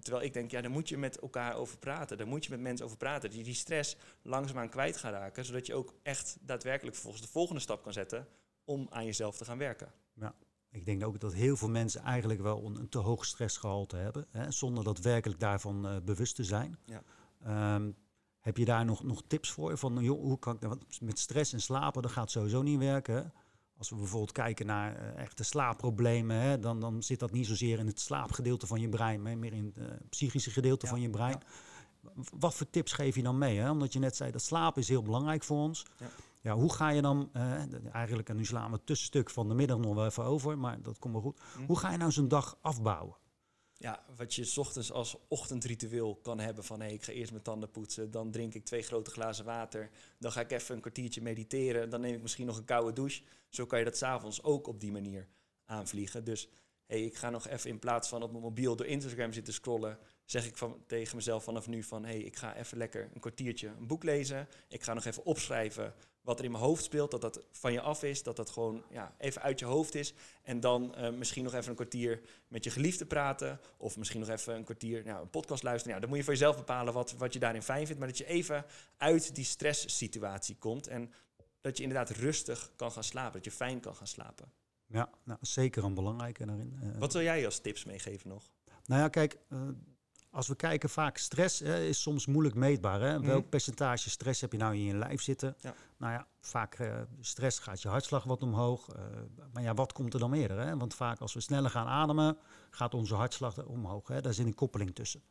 Terwijl 0.00 0.24
ik 0.24 0.32
denk, 0.32 0.50
ja, 0.50 0.60
daar 0.60 0.70
moet 0.70 0.88
je 0.88 0.98
met 0.98 1.18
elkaar 1.18 1.54
over 1.54 1.78
praten. 1.78 2.16
Daar 2.18 2.26
moet 2.26 2.44
je 2.44 2.50
met 2.50 2.60
mensen 2.60 2.86
over 2.86 2.98
praten. 2.98 3.36
Je 3.36 3.44
die 3.44 3.54
stress 3.54 3.96
langzaamaan 4.22 4.68
kwijt 4.68 4.96
gaat 4.96 5.12
raken. 5.12 5.44
Zodat 5.44 5.66
je 5.66 5.74
ook 5.74 5.94
echt 6.02 6.36
daadwerkelijk 6.40 6.94
vervolgens 6.94 7.24
de 7.24 7.32
volgende 7.32 7.60
stap 7.60 7.82
kan 7.82 7.92
zetten 7.92 8.26
om 8.64 8.86
aan 8.90 9.04
jezelf 9.04 9.36
te 9.36 9.44
gaan 9.44 9.58
werken. 9.58 9.92
Ja. 10.12 10.34
Ik 10.70 10.84
denk 10.84 11.04
ook 11.04 11.20
dat 11.20 11.32
heel 11.32 11.56
veel 11.56 11.68
mensen 11.68 12.00
eigenlijk 12.00 12.40
wel 12.40 12.64
een, 12.64 12.76
een 12.76 12.88
te 12.88 12.98
hoog 12.98 13.24
stressgehalte 13.24 13.96
hebben, 13.96 14.26
hè, 14.30 14.50
zonder 14.50 14.84
dat 14.84 14.98
werkelijk 14.98 15.40
daarvan 15.40 15.86
uh, 15.86 15.96
bewust 16.04 16.36
te 16.36 16.44
zijn. 16.44 16.78
Ja. 16.84 17.74
Um, 17.74 17.96
heb 18.40 18.56
je 18.56 18.64
daar 18.64 18.84
nog, 18.84 19.02
nog 19.02 19.22
tips 19.26 19.50
voor? 19.50 19.78
Van, 19.78 20.02
joh, 20.02 20.20
hoe 20.20 20.38
kan 20.38 20.54
ik, 20.54 20.60
want 20.60 21.00
met 21.00 21.18
stress 21.18 21.52
en 21.52 21.60
slapen, 21.60 22.02
dat 22.02 22.10
gaat 22.10 22.30
sowieso 22.30 22.62
niet 22.62 22.78
werken. 22.78 23.32
Als 23.78 23.90
we 23.90 23.96
bijvoorbeeld 23.96 24.32
kijken 24.32 24.66
naar 24.66 25.00
uh, 25.00 25.22
echte 25.22 25.44
slaapproblemen, 25.44 26.36
hè, 26.36 26.58
dan, 26.58 26.80
dan 26.80 27.02
zit 27.02 27.18
dat 27.18 27.32
niet 27.32 27.46
zozeer 27.46 27.78
in 27.78 27.86
het 27.86 28.00
slaapgedeelte 28.00 28.66
van 28.66 28.80
je 28.80 28.88
brein, 28.88 29.22
maar 29.22 29.38
meer 29.38 29.52
in 29.52 29.64
het 29.64 29.76
uh, 29.76 29.96
psychische 30.08 30.50
gedeelte 30.50 30.86
van 30.86 31.00
je 31.00 31.10
brein. 31.10 31.40
Ja. 32.00 32.22
Wat 32.38 32.54
voor 32.54 32.70
tips 32.70 32.92
geef 32.92 33.14
je 33.14 33.22
dan 33.22 33.38
mee? 33.38 33.58
Hè? 33.58 33.70
Omdat 33.70 33.92
je 33.92 33.98
net 33.98 34.16
zei 34.16 34.30
dat 34.30 34.42
slaap 34.42 34.78
is 34.78 34.88
heel 34.88 35.02
belangrijk 35.02 35.42
voor 35.42 35.58
ons. 35.58 35.86
Ja. 35.98 36.06
ja 36.40 36.54
hoe 36.54 36.72
ga 36.72 36.88
je 36.88 37.02
dan, 37.02 37.30
uh, 37.36 37.52
eigenlijk, 37.92 38.28
en 38.28 38.36
nu 38.36 38.44
slaan 38.44 38.70
we 38.70 38.76
het 38.76 38.86
tussenstuk 38.86 39.30
van 39.30 39.48
de 39.48 39.54
middag 39.54 39.78
nog 39.78 39.94
wel 39.94 40.06
even 40.06 40.24
over, 40.24 40.58
maar 40.58 40.82
dat 40.82 40.98
komt 40.98 41.12
wel 41.12 41.22
goed. 41.22 41.40
Hm. 41.56 41.64
Hoe 41.66 41.78
ga 41.78 41.90
je 41.90 41.96
nou 41.96 42.10
zo'n 42.12 42.28
dag 42.28 42.56
afbouwen? 42.60 43.16
Ja, 43.78 44.04
wat 44.16 44.34
je 44.34 44.52
ochtends 44.56 44.92
als 44.92 45.16
ochtendritueel 45.28 46.16
kan 46.16 46.40
hebben 46.40 46.64
van 46.64 46.80
hé, 46.80 46.86
hey, 46.86 46.94
ik 46.94 47.02
ga 47.02 47.12
eerst 47.12 47.30
mijn 47.30 47.42
tanden 47.42 47.70
poetsen, 47.70 48.10
dan 48.10 48.30
drink 48.30 48.54
ik 48.54 48.64
twee 48.64 48.82
grote 48.82 49.10
glazen 49.10 49.44
water, 49.44 49.90
dan 50.18 50.32
ga 50.32 50.40
ik 50.40 50.50
even 50.50 50.74
een 50.74 50.80
kwartiertje 50.80 51.22
mediteren, 51.22 51.90
dan 51.90 52.00
neem 52.00 52.14
ik 52.14 52.22
misschien 52.22 52.46
nog 52.46 52.56
een 52.56 52.64
koude 52.64 52.92
douche. 52.92 53.22
Zo 53.48 53.66
kan 53.66 53.78
je 53.78 53.84
dat 53.84 53.96
s'avonds 53.96 54.42
ook 54.42 54.66
op 54.66 54.80
die 54.80 54.92
manier 54.92 55.28
aanvliegen. 55.64 56.24
Dus 56.24 56.48
hey, 56.86 57.02
ik 57.02 57.16
ga 57.16 57.30
nog 57.30 57.48
even 57.48 57.70
in 57.70 57.78
plaats 57.78 58.08
van 58.08 58.22
op 58.22 58.30
mijn 58.30 58.42
mobiel 58.42 58.76
door 58.76 58.86
Instagram 58.86 59.32
zitten 59.32 59.54
scrollen, 59.54 59.98
zeg 60.24 60.46
ik 60.46 60.56
van, 60.56 60.82
tegen 60.86 61.16
mezelf 61.16 61.44
vanaf 61.44 61.66
nu 61.66 61.82
van 61.82 62.04
hé, 62.04 62.10
hey, 62.10 62.20
ik 62.20 62.36
ga 62.36 62.56
even 62.56 62.78
lekker 62.78 63.10
een 63.14 63.20
kwartiertje 63.20 63.68
een 63.68 63.86
boek 63.86 64.02
lezen. 64.02 64.48
Ik 64.68 64.82
ga 64.82 64.94
nog 64.94 65.04
even 65.04 65.24
opschrijven 65.24 65.94
wat 66.24 66.38
er 66.38 66.44
in 66.44 66.50
mijn 66.50 66.62
hoofd 66.62 66.84
speelt, 66.84 67.10
dat 67.10 67.20
dat 67.20 67.40
van 67.50 67.72
je 67.72 67.80
af 67.80 68.02
is, 68.02 68.22
dat 68.22 68.36
dat 68.36 68.50
gewoon 68.50 68.82
ja, 68.90 69.14
even 69.18 69.42
uit 69.42 69.58
je 69.58 69.64
hoofd 69.64 69.94
is. 69.94 70.14
En 70.42 70.60
dan 70.60 70.94
uh, 70.98 71.10
misschien 71.10 71.44
nog 71.44 71.54
even 71.54 71.68
een 71.68 71.74
kwartier 71.74 72.20
met 72.48 72.64
je 72.64 72.70
geliefde 72.70 73.06
praten, 73.06 73.60
of 73.76 73.96
misschien 73.96 74.20
nog 74.20 74.28
even 74.28 74.54
een 74.54 74.64
kwartier 74.64 75.04
nou, 75.04 75.22
een 75.22 75.30
podcast 75.30 75.62
luisteren. 75.62 75.94
Ja, 75.94 76.00
dan 76.00 76.08
moet 76.08 76.18
je 76.18 76.24
voor 76.24 76.32
jezelf 76.32 76.56
bepalen 76.56 76.92
wat, 76.92 77.12
wat 77.12 77.32
je 77.32 77.38
daarin 77.38 77.62
fijn 77.62 77.84
vindt, 77.84 77.98
maar 77.98 78.08
dat 78.08 78.18
je 78.18 78.26
even 78.26 78.64
uit 78.96 79.34
die 79.34 79.44
stresssituatie 79.44 80.56
komt 80.56 80.86
en 80.86 81.12
dat 81.60 81.76
je 81.76 81.82
inderdaad 81.82 82.10
rustig 82.10 82.70
kan 82.76 82.92
gaan 82.92 83.04
slapen, 83.04 83.32
dat 83.32 83.44
je 83.44 83.50
fijn 83.50 83.80
kan 83.80 83.96
gaan 83.96 84.06
slapen. 84.06 84.52
Ja, 84.86 85.10
nou, 85.22 85.38
zeker 85.42 85.84
een 85.84 85.94
belangrijke 85.94 86.46
daarin. 86.46 86.78
Uh, 86.82 86.98
wat 86.98 87.12
wil 87.12 87.22
jij 87.22 87.44
als 87.44 87.58
tips 87.58 87.84
meegeven 87.84 88.28
nog? 88.28 88.50
Nou 88.86 89.00
ja, 89.00 89.08
kijk, 89.08 89.38
uh, 89.48 89.68
als 90.34 90.48
we 90.48 90.54
kijken, 90.54 90.90
vaak 90.90 91.16
stress 91.16 91.58
hè, 91.58 91.84
is 91.84 92.02
soms 92.02 92.26
moeilijk 92.26 92.54
meetbaar. 92.54 93.00
Hè? 93.00 93.18
Mhm. 93.18 93.26
Welk 93.26 93.48
percentage 93.48 94.10
stress 94.10 94.40
heb 94.40 94.52
je 94.52 94.58
nou 94.58 94.74
in 94.74 94.80
je 94.80 94.94
lijf 94.94 95.22
zitten? 95.22 95.56
Ja. 95.60 95.74
Nou 95.96 96.12
ja, 96.12 96.26
vaak 96.40 96.78
uh, 96.78 96.94
stress 97.20 97.58
gaat 97.58 97.82
je 97.82 97.88
hartslag 97.88 98.24
wat 98.24 98.42
omhoog. 98.42 98.88
Uh, 98.88 99.02
maar 99.52 99.62
ja, 99.62 99.74
wat 99.74 99.92
komt 99.92 100.14
er 100.14 100.20
dan 100.20 100.30
meer? 100.30 100.50
Hè? 100.50 100.76
Want 100.76 100.94
vaak 100.94 101.20
als 101.20 101.34
we 101.34 101.40
sneller 101.40 101.70
gaan 101.70 101.86
ademen, 101.86 102.36
gaat 102.70 102.94
onze 102.94 103.14
hartslag 103.14 103.64
omhoog. 103.64 104.08
Hè? 104.08 104.20
Daar 104.20 104.34
zit 104.34 104.46
een 104.46 104.54
koppeling 104.54 104.94
tussen. 104.94 105.22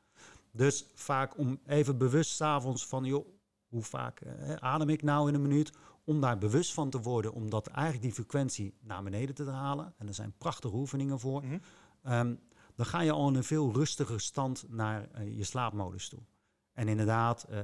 Dus 0.52 0.86
vaak 0.94 1.38
om 1.38 1.60
even 1.66 1.98
bewust 1.98 2.32
s'avonds 2.32 2.86
van, 2.86 3.04
joh, 3.04 3.28
hoe 3.68 3.84
vaak 3.84 4.22
uh, 4.22 4.54
adem 4.56 4.90
ik 4.90 5.02
nou 5.02 5.28
in 5.28 5.34
een 5.34 5.42
minuut? 5.42 5.72
Om 6.04 6.22
daar 6.22 6.38
bewust 6.38 6.74
van 6.74 6.90
te 6.90 7.02
worden, 7.02 7.34
om 7.34 7.50
dat 7.50 7.68
eigenlijk 7.68 8.04
die 8.04 8.14
frequentie 8.14 8.74
naar 8.82 9.04
beneden 9.04 9.36
te 9.36 9.50
halen. 9.50 9.94
En 9.98 10.08
er 10.08 10.14
zijn 10.14 10.34
prachtige 10.38 10.76
oefeningen 10.76 11.20
voor. 11.20 11.44
Mm 11.44 11.62
dan 12.76 12.86
ga 12.86 13.02
je 13.02 13.12
al 13.12 13.28
in 13.28 13.36
een 13.36 13.44
veel 13.44 13.74
rustiger 13.74 14.22
stand 14.22 14.66
naar 14.70 15.10
uh, 15.18 15.38
je 15.38 15.44
slaapmodus 15.44 16.10
toe. 16.10 16.20
En 16.74 16.88
inderdaad, 16.88 17.46
uh, 17.50 17.60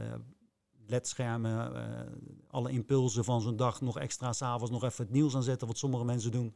ledschermen, 0.85 1.75
uh, 1.75 2.01
alle 2.47 2.71
impulsen 2.71 3.23
van 3.23 3.41
zo'n 3.41 3.55
dag, 3.55 3.81
nog 3.81 3.99
extra 3.99 4.33
s'avonds 4.33 4.71
nog 4.71 4.83
even 4.83 5.03
het 5.03 5.13
nieuws 5.13 5.35
aanzetten, 5.35 5.67
wat 5.67 5.77
sommige 5.77 6.05
mensen 6.05 6.31
doen. 6.31 6.55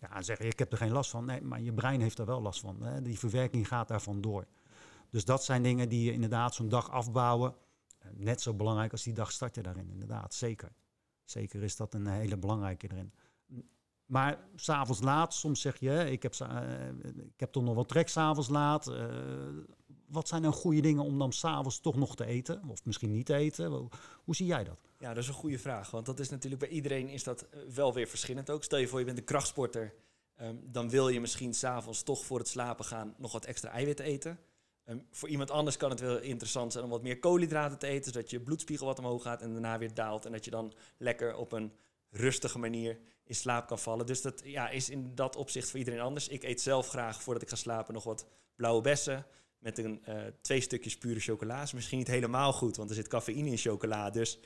Ja, 0.00 0.22
zeggen 0.22 0.46
ik 0.46 0.58
heb 0.58 0.72
er 0.72 0.78
geen 0.78 0.92
last 0.92 1.10
van. 1.10 1.24
Nee, 1.24 1.42
maar 1.42 1.60
je 1.60 1.72
brein 1.72 2.00
heeft 2.00 2.18
er 2.18 2.26
wel 2.26 2.42
last 2.42 2.60
van. 2.60 2.82
Hè. 2.82 3.02
Die 3.02 3.18
verwerking 3.18 3.68
gaat 3.68 3.88
daarvan 3.88 4.20
door. 4.20 4.46
Dus 5.10 5.24
dat 5.24 5.44
zijn 5.44 5.62
dingen 5.62 5.88
die 5.88 6.04
je 6.04 6.12
inderdaad 6.12 6.54
zo'n 6.54 6.68
dag 6.68 6.90
afbouwen. 6.90 7.54
Net 8.12 8.40
zo 8.40 8.54
belangrijk 8.54 8.92
als 8.92 9.02
die 9.02 9.12
dag 9.12 9.32
starten 9.32 9.62
daarin, 9.62 9.90
inderdaad. 9.90 10.34
Zeker. 10.34 10.72
Zeker 11.24 11.62
is 11.62 11.76
dat 11.76 11.94
een 11.94 12.06
hele 12.06 12.36
belangrijke 12.36 12.88
erin. 12.90 13.12
Maar 14.06 14.38
s'avonds 14.54 15.00
laat, 15.00 15.34
soms 15.34 15.60
zeg 15.60 15.80
je, 15.80 16.10
ik 16.10 16.22
heb, 16.22 16.34
uh, 16.42 16.48
ik 17.16 17.40
heb 17.40 17.52
toch 17.52 17.62
nog 17.62 17.74
wat 17.74 17.88
trek 17.88 18.08
s'avonds 18.08 18.48
laat. 18.48 18.88
Uh, 18.88 19.04
wat 20.08 20.28
zijn 20.28 20.42
nou 20.42 20.54
goede 20.54 20.80
dingen 20.80 21.04
om 21.04 21.18
dan 21.18 21.32
s'avonds 21.32 21.80
toch 21.80 21.96
nog 21.96 22.16
te 22.16 22.26
eten? 22.26 22.62
Of 22.68 22.84
misschien 22.84 23.10
niet 23.10 23.26
te 23.26 23.34
eten? 23.34 23.88
Hoe, 24.24 24.34
zie 24.34 24.46
jij 24.46 24.64
dat? 24.64 24.78
Ja, 24.98 25.08
dat 25.08 25.22
is 25.22 25.28
een 25.28 25.34
goede 25.34 25.58
vraag. 25.58 25.90
Want 25.90 26.06
dat 26.06 26.20
is 26.20 26.28
natuurlijk 26.28 26.62
bij 26.62 26.70
iedereen 26.70 27.08
is 27.08 27.24
dat 27.24 27.42
eh, 27.42 27.60
wel 27.74 27.94
weer 27.94 28.06
verschillend 28.06 28.50
ook. 28.50 28.64
Stel 28.64 28.78
je 28.78 28.88
voor, 28.88 28.98
je 28.98 29.04
bent 29.04 29.18
een 29.18 29.24
krachtsporter. 29.24 29.94
Um, 30.40 30.60
dan 30.64 30.90
wil 30.90 31.08
je 31.08 31.20
misschien 31.20 31.54
s'avonds 31.54 32.02
toch 32.02 32.24
voor 32.24 32.38
het 32.38 32.48
slapen 32.48 32.84
gaan 32.84 33.14
nog 33.18 33.32
wat 33.32 33.44
extra 33.44 33.70
eiwit 33.70 34.00
eten. 34.00 34.38
Um, 34.84 35.06
voor 35.10 35.28
iemand 35.28 35.50
anders 35.50 35.76
kan 35.76 35.90
het 35.90 36.00
wel 36.00 36.18
interessant 36.18 36.72
zijn 36.72 36.84
om 36.84 36.90
wat 36.90 37.02
meer 37.02 37.18
koolhydraten 37.18 37.78
te 37.78 37.86
eten, 37.86 38.12
zodat 38.12 38.30
je 38.30 38.40
bloedspiegel 38.40 38.86
wat 38.86 38.98
omhoog 38.98 39.22
gaat 39.22 39.42
en 39.42 39.52
daarna 39.52 39.78
weer 39.78 39.94
daalt. 39.94 40.24
En 40.24 40.32
dat 40.32 40.44
je 40.44 40.50
dan 40.50 40.72
lekker 40.96 41.36
op 41.36 41.52
een 41.52 41.72
rustige 42.10 42.58
manier 42.58 42.98
in 43.26 43.34
slaap 43.34 43.66
kan 43.66 43.78
vallen. 43.78 44.06
Dus 44.06 44.22
dat 44.22 44.40
ja, 44.44 44.68
is 44.68 44.90
in 44.90 45.14
dat 45.14 45.36
opzicht 45.36 45.70
voor 45.70 45.78
iedereen 45.78 46.00
anders. 46.00 46.28
Ik 46.28 46.42
eet 46.42 46.60
zelf 46.60 46.88
graag 46.88 47.22
voordat 47.22 47.42
ik 47.42 47.48
ga 47.48 47.56
slapen 47.56 47.94
nog 47.94 48.04
wat 48.04 48.26
blauwe 48.56 48.80
bessen. 48.80 49.26
Met 49.58 49.78
een, 49.78 50.02
uh, 50.08 50.14
twee 50.40 50.60
stukjes 50.60 50.98
pure 50.98 51.20
chocola. 51.20 51.62
Is 51.62 51.72
misschien 51.72 51.98
niet 51.98 52.06
helemaal 52.06 52.52
goed, 52.52 52.76
want 52.76 52.88
er 52.88 52.96
zit 52.96 53.08
cafeïne 53.08 53.50
in 53.50 53.56
chocola. 53.56 54.10
Dus 54.10 54.38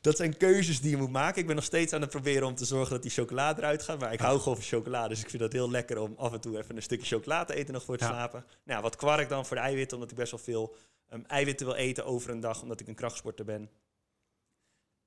dat 0.00 0.16
zijn 0.16 0.36
keuzes 0.36 0.80
die 0.80 0.90
je 0.90 0.96
moet 0.96 1.10
maken. 1.10 1.40
Ik 1.40 1.46
ben 1.46 1.56
nog 1.56 1.64
steeds 1.64 1.92
aan 1.92 2.00
het 2.00 2.10
proberen 2.10 2.46
om 2.46 2.54
te 2.54 2.64
zorgen 2.64 2.90
dat 2.90 3.02
die 3.02 3.10
chocola 3.10 3.56
eruit 3.56 3.82
gaat. 3.82 4.00
Maar 4.00 4.12
ik 4.12 4.20
hou 4.20 4.38
gewoon 4.38 4.56
van 4.56 4.64
chocola. 4.64 5.08
Dus 5.08 5.20
ik 5.20 5.30
vind 5.30 5.42
dat 5.42 5.52
heel 5.52 5.70
lekker 5.70 5.98
om 5.98 6.14
af 6.16 6.32
en 6.32 6.40
toe 6.40 6.58
even 6.58 6.76
een 6.76 6.82
stukje 6.82 7.06
chocola 7.06 7.44
te 7.44 7.54
eten 7.54 7.74
nog 7.74 7.84
voor 7.84 7.94
het 7.94 8.04
slapen. 8.04 8.44
Nou, 8.64 8.82
wat 8.82 8.96
kwark 8.96 9.28
dan 9.28 9.46
voor 9.46 9.56
de 9.56 9.62
eiwitten, 9.62 9.96
omdat 9.96 10.10
ik 10.10 10.16
best 10.16 10.30
wel 10.30 10.40
veel 10.40 10.76
um, 11.12 11.24
eiwitten 11.26 11.66
wil 11.66 11.74
eten 11.74 12.04
over 12.04 12.30
een 12.30 12.40
dag, 12.40 12.62
omdat 12.62 12.80
ik 12.80 12.88
een 12.88 12.94
krachtsporter 12.94 13.44
ben. 13.44 13.70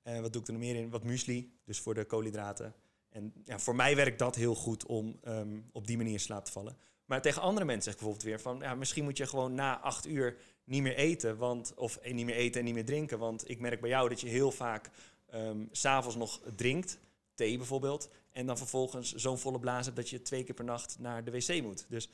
Uh, 0.04 0.20
wat 0.20 0.32
doe 0.32 0.42
ik 0.42 0.46
er 0.46 0.52
nog 0.52 0.62
meer 0.62 0.76
in? 0.76 0.90
Wat 0.90 1.04
muesli, 1.04 1.52
dus 1.64 1.80
voor 1.80 1.94
de 1.94 2.04
koolhydraten. 2.04 2.74
En 3.08 3.32
ja, 3.44 3.58
voor 3.58 3.74
mij 3.74 3.96
werkt 3.96 4.18
dat 4.18 4.34
heel 4.34 4.54
goed 4.54 4.86
om 4.86 5.18
um, 5.24 5.68
op 5.72 5.86
die 5.86 5.96
manier 5.96 6.20
slaap 6.20 6.44
te 6.44 6.52
vallen. 6.52 6.76
Maar 7.04 7.22
tegen 7.22 7.42
andere 7.42 7.66
mensen 7.66 7.84
zeg 7.84 7.92
ik 7.92 7.98
bijvoorbeeld 7.98 8.28
weer 8.28 8.40
van... 8.40 8.58
Ja, 8.58 8.74
misschien 8.74 9.04
moet 9.04 9.16
je 9.16 9.26
gewoon 9.26 9.54
na 9.54 9.80
acht 9.80 10.06
uur 10.06 10.36
niet 10.64 10.82
meer 10.82 10.94
eten. 10.94 11.36
Want, 11.36 11.74
of 11.74 11.96
eh, 11.96 12.14
niet 12.14 12.26
meer 12.26 12.34
eten 12.34 12.58
en 12.60 12.64
niet 12.64 12.74
meer 12.74 12.84
drinken. 12.84 13.18
Want 13.18 13.48
ik 13.50 13.60
merk 13.60 13.80
bij 13.80 13.90
jou 13.90 14.08
dat 14.08 14.20
je 14.20 14.28
heel 14.28 14.50
vaak 14.50 14.90
um, 15.34 15.68
s'avonds 15.72 16.16
nog 16.16 16.40
drinkt. 16.56 16.98
Thee 17.34 17.56
bijvoorbeeld. 17.56 18.10
En 18.30 18.46
dan 18.46 18.58
vervolgens 18.58 19.14
zo'n 19.14 19.38
volle 19.38 19.58
blaas 19.58 19.84
hebt 19.84 19.96
dat 19.96 20.08
je 20.08 20.22
twee 20.22 20.44
keer 20.44 20.54
per 20.54 20.64
nacht 20.64 20.96
naar 20.98 21.24
de 21.24 21.30
wc 21.30 21.62
moet. 21.62 21.86
Dus 21.88 22.08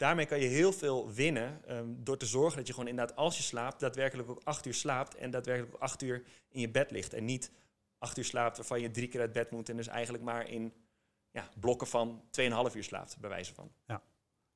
daarmee 0.00 0.26
kan 0.26 0.40
je 0.40 0.48
heel 0.48 0.72
veel 0.72 1.12
winnen 1.12 1.76
um, 1.76 2.04
door 2.04 2.16
te 2.16 2.26
zorgen 2.26 2.56
dat 2.56 2.66
je 2.66 2.72
gewoon 2.72 2.88
inderdaad 2.88 3.16
als 3.16 3.36
je 3.36 3.42
slaapt, 3.42 3.80
daadwerkelijk 3.80 4.30
ook 4.30 4.40
acht 4.44 4.66
uur 4.66 4.74
slaapt 4.74 5.14
en 5.14 5.30
daadwerkelijk 5.30 5.74
ook 5.74 5.80
acht 5.80 6.02
uur 6.02 6.22
in 6.48 6.60
je 6.60 6.70
bed 6.70 6.90
ligt. 6.90 7.12
En 7.12 7.24
niet 7.24 7.52
acht 7.98 8.18
uur 8.18 8.24
slaapt 8.24 8.56
waarvan 8.56 8.80
je 8.80 8.90
drie 8.90 9.08
keer 9.08 9.20
uit 9.20 9.32
bed 9.32 9.50
moet 9.50 9.68
en 9.68 9.76
dus 9.76 9.86
eigenlijk 9.86 10.24
maar 10.24 10.48
in 10.48 10.72
ja, 11.30 11.48
blokken 11.60 11.86
van 11.86 12.22
2,5 12.40 12.76
uur 12.76 12.84
slaapt, 12.84 13.18
bij 13.20 13.30
wijze 13.30 13.54
van. 13.54 13.72
Ja. 13.86 14.02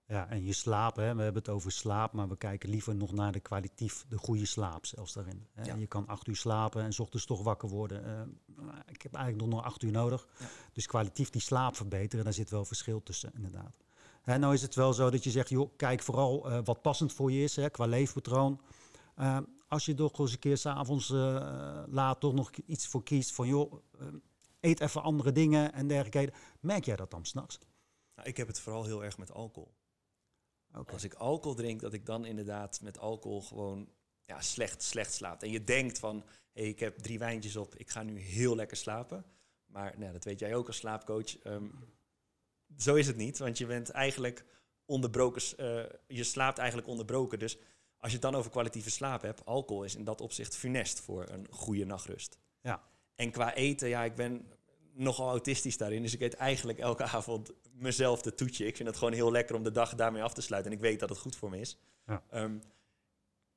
Ja, 0.06 0.28
en 0.28 0.44
je 0.44 0.52
slaap, 0.52 0.96
hè, 0.96 1.14
we 1.14 1.22
hebben 1.22 1.42
het 1.42 1.48
over 1.48 1.72
slaap, 1.72 2.12
maar 2.12 2.28
we 2.28 2.36
kijken 2.36 2.68
liever 2.68 2.94
nog 2.94 3.12
naar 3.12 3.32
de 3.32 3.40
kwalitatief, 3.40 4.04
de 4.08 4.18
goede 4.18 4.46
slaap 4.46 4.86
zelfs 4.86 5.12
daarin. 5.12 5.46
Hè. 5.52 5.62
Ja. 5.62 5.74
Je 5.74 5.86
kan 5.86 6.06
acht 6.06 6.26
uur 6.26 6.36
slapen 6.36 6.82
en 6.82 6.92
s 6.92 6.98
ochtends 6.98 7.26
toch 7.26 7.42
wakker 7.42 7.68
worden. 7.68 8.28
Uh, 8.58 8.74
ik 8.86 9.02
heb 9.02 9.14
eigenlijk 9.14 9.50
nog 9.50 9.64
acht 9.64 9.82
uur 9.82 9.92
nodig. 9.92 10.26
Ja. 10.38 10.46
Dus 10.72 10.86
kwalitatief 10.86 11.30
die 11.30 11.40
slaap 11.40 11.76
verbeteren, 11.76 12.24
daar 12.24 12.34
zit 12.34 12.50
wel 12.50 12.64
verschil 12.64 13.02
tussen, 13.02 13.32
inderdaad. 13.34 13.83
Hè, 14.24 14.38
nou 14.38 14.54
is 14.54 14.62
het 14.62 14.74
wel 14.74 14.92
zo 14.92 15.10
dat 15.10 15.24
je 15.24 15.30
zegt, 15.30 15.48
joh, 15.48 15.70
kijk 15.76 16.02
vooral 16.02 16.50
uh, 16.50 16.58
wat 16.64 16.82
passend 16.82 17.12
voor 17.12 17.32
je 17.32 17.42
is, 17.42 17.56
hè, 17.56 17.70
qua 17.70 17.86
leefpatroon. 17.86 18.60
Uh, 19.18 19.38
als 19.68 19.84
je 19.84 19.94
toch 19.94 20.18
eens 20.18 20.32
een 20.32 20.38
keer 20.38 20.56
s'avonds 20.56 21.10
uh, 21.10 21.82
laat 21.86 22.20
toch 22.20 22.34
nog 22.34 22.50
iets 22.66 22.86
voor 22.86 23.02
kiest 23.02 23.32
van, 23.32 23.46
joh, 23.46 23.72
eet 24.60 24.80
even 24.80 25.02
andere 25.02 25.32
dingen 25.32 25.72
en 25.72 25.86
dergelijke. 25.86 26.32
Merk 26.60 26.84
jij 26.84 26.96
dat 26.96 27.10
dan 27.10 27.24
s'nachts? 27.24 27.58
Nou, 28.14 28.28
ik 28.28 28.36
heb 28.36 28.46
het 28.46 28.60
vooral 28.60 28.84
heel 28.84 29.04
erg 29.04 29.18
met 29.18 29.32
alcohol. 29.32 29.74
Okay. 30.74 30.94
Als 30.94 31.04
ik 31.04 31.14
alcohol 31.14 31.56
drink, 31.56 31.80
dat 31.80 31.92
ik 31.92 32.06
dan 32.06 32.24
inderdaad 32.24 32.80
met 32.82 32.98
alcohol 32.98 33.40
gewoon 33.42 33.88
ja, 34.24 34.40
slecht, 34.40 34.82
slecht 34.82 35.12
slaapt. 35.12 35.42
En 35.42 35.50
je 35.50 35.64
denkt 35.64 35.98
van, 35.98 36.24
hey, 36.52 36.68
ik 36.68 36.80
heb 36.80 36.98
drie 36.98 37.18
wijntjes 37.18 37.56
op, 37.56 37.74
ik 37.74 37.90
ga 37.90 38.02
nu 38.02 38.18
heel 38.18 38.56
lekker 38.56 38.76
slapen. 38.76 39.24
Maar 39.66 39.94
nou, 39.98 40.12
dat 40.12 40.24
weet 40.24 40.38
jij 40.38 40.54
ook 40.54 40.66
als 40.66 40.76
slaapcoach. 40.76 41.44
Um, 41.44 41.93
zo 42.76 42.94
is 42.94 43.06
het 43.06 43.16
niet, 43.16 43.38
want 43.38 43.58
je 43.58 43.66
bent 43.66 43.90
eigenlijk 43.90 44.44
onderbroken, 44.84 45.42
uh, 45.56 45.84
je 46.06 46.24
slaapt 46.24 46.58
eigenlijk 46.58 46.88
onderbroken. 46.88 47.38
Dus 47.38 47.56
als 47.98 48.12
je 48.12 48.18
het 48.18 48.22
dan 48.22 48.34
over 48.34 48.50
kwalitatieve 48.50 48.90
slaap 48.90 49.22
hebt, 49.22 49.44
alcohol 49.44 49.84
is 49.84 49.94
in 49.94 50.04
dat 50.04 50.20
opzicht 50.20 50.56
funest 50.56 51.00
voor 51.00 51.28
een 51.28 51.46
goede 51.50 51.84
nachtrust. 51.84 52.38
Ja. 52.60 52.82
En 53.14 53.30
qua 53.30 53.54
eten, 53.54 53.88
ja, 53.88 54.04
ik 54.04 54.14
ben 54.14 54.46
nogal 54.92 55.28
autistisch 55.28 55.76
daarin, 55.76 56.02
dus 56.02 56.14
ik 56.14 56.20
eet 56.20 56.34
eigenlijk 56.34 56.78
elke 56.78 57.02
avond 57.16 57.52
mezelf 57.72 58.22
de 58.22 58.34
toetje. 58.34 58.66
Ik 58.66 58.76
vind 58.76 58.88
het 58.88 58.98
gewoon 58.98 59.12
heel 59.12 59.30
lekker 59.30 59.56
om 59.56 59.62
de 59.62 59.72
dag 59.72 59.94
daarmee 59.94 60.22
af 60.22 60.34
te 60.34 60.42
sluiten 60.42 60.70
en 60.70 60.76
ik 60.76 60.82
weet 60.82 61.00
dat 61.00 61.08
het 61.08 61.18
goed 61.18 61.36
voor 61.36 61.50
me 61.50 61.60
is. 61.60 61.78
Ja. 62.06 62.22
Um, 62.34 62.60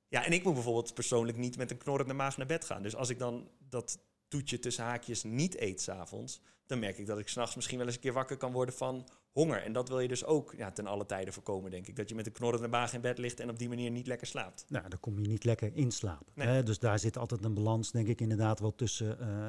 ja, 0.07 0.25
en 0.25 0.31
ik 0.31 0.43
moet 0.43 0.53
bijvoorbeeld 0.53 0.93
persoonlijk 0.93 1.37
niet 1.37 1.57
met 1.57 1.71
een 1.71 1.77
knorrende 1.77 2.13
maag 2.13 2.37
naar 2.37 2.47
bed 2.47 2.65
gaan. 2.65 2.83
Dus 2.83 2.95
als 2.95 3.09
ik 3.09 3.19
dan 3.19 3.49
dat 3.59 3.99
toetje 4.27 4.59
tussen 4.59 4.83
haakjes 4.83 5.23
niet 5.23 5.57
eet 5.57 5.81
s'avonds, 5.81 6.41
dan 6.65 6.79
merk 6.79 6.97
ik 6.97 7.05
dat 7.05 7.19
ik 7.19 7.27
s'nachts 7.27 7.55
misschien 7.55 7.77
wel 7.77 7.85
eens 7.85 7.95
een 7.95 8.01
keer 8.01 8.13
wakker 8.13 8.37
kan 8.37 8.51
worden 8.51 8.75
van 8.75 9.07
honger. 9.31 9.63
En 9.63 9.73
dat 9.73 9.89
wil 9.89 9.99
je 9.99 10.07
dus 10.07 10.25
ook 10.25 10.53
ja, 10.57 10.71
ten 10.71 10.87
alle 10.87 11.05
tijden 11.05 11.33
voorkomen, 11.33 11.71
denk 11.71 11.87
ik. 11.87 11.95
Dat 11.95 12.09
je 12.09 12.15
met 12.15 12.25
een 12.25 12.31
knorrende 12.31 12.67
maag 12.67 12.93
in 12.93 13.01
bed 13.01 13.17
ligt 13.17 13.39
en 13.39 13.49
op 13.49 13.59
die 13.59 13.69
manier 13.69 13.91
niet 13.91 14.07
lekker 14.07 14.27
slaapt. 14.27 14.65
Nou, 14.67 14.89
dan 14.89 14.99
kom 14.99 15.19
je 15.19 15.27
niet 15.27 15.43
lekker 15.43 15.75
in 15.75 15.91
slaap. 15.91 16.31
Nee. 16.33 16.47
Hè? 16.47 16.63
Dus 16.63 16.79
daar 16.79 16.99
zit 16.99 17.17
altijd 17.17 17.43
een 17.43 17.53
balans, 17.53 17.91
denk 17.91 18.07
ik, 18.07 18.21
inderdaad 18.21 18.59
wel 18.59 18.75
tussen 18.75 19.17
uh, 19.21 19.47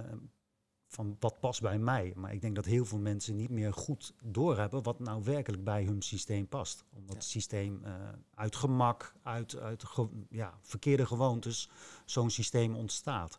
van 0.87 1.17
wat 1.21 1.41
past 1.41 1.61
bij 1.61 1.79
mij. 1.79 2.13
Maar 2.17 2.33
ik 2.33 2.41
denk 2.41 2.55
dat 2.55 2.65
heel 2.65 2.85
veel 2.85 2.99
mensen 2.99 3.37
niet 3.37 3.51
meer 3.51 3.73
goed 3.73 4.15
doorhebben 4.23 4.83
wat 4.83 4.99
nou 4.99 5.23
werkelijk 5.25 5.65
bij 5.65 5.85
hun 5.85 6.03
systeem 6.03 6.49
past. 6.49 6.85
Omdat 6.95 7.13
ja. 7.13 7.19
het 7.19 7.25
systeem 7.25 7.81
uh, 7.85 7.93
uit 8.35 8.57
gemak, 8.57 9.15
uit, 9.23 9.57
uit 9.57 9.85
ge 9.85 10.09
ja, 10.31 10.59
verkeerde 10.61 11.07
gewoontes, 11.07 11.71
zo'n 12.05 12.31
systeem 12.31 12.75
ontstaat. 12.75 13.39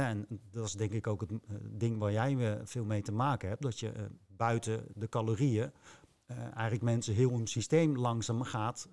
En 0.00 0.26
dat 0.50 0.66
is 0.66 0.72
denk 0.72 0.92
ik 0.92 1.06
ook 1.06 1.20
het 1.20 1.30
uh, 1.30 1.38
ding 1.62 1.98
waar 1.98 2.12
jij 2.12 2.32
uh, 2.32 2.60
veel 2.64 2.84
mee 2.84 3.02
te 3.02 3.12
maken 3.12 3.48
hebt. 3.48 3.62
Dat 3.62 3.80
je 3.80 3.92
uh, 3.96 4.02
buiten 4.26 4.84
de 4.94 5.08
calorieën 5.08 5.72
eigenlijk 6.26 6.82
mensen 6.82 7.14
heel 7.14 7.30
hun 7.30 7.46
systeem 7.46 7.96
langzaam 7.98 8.42
gaat, 8.42 8.88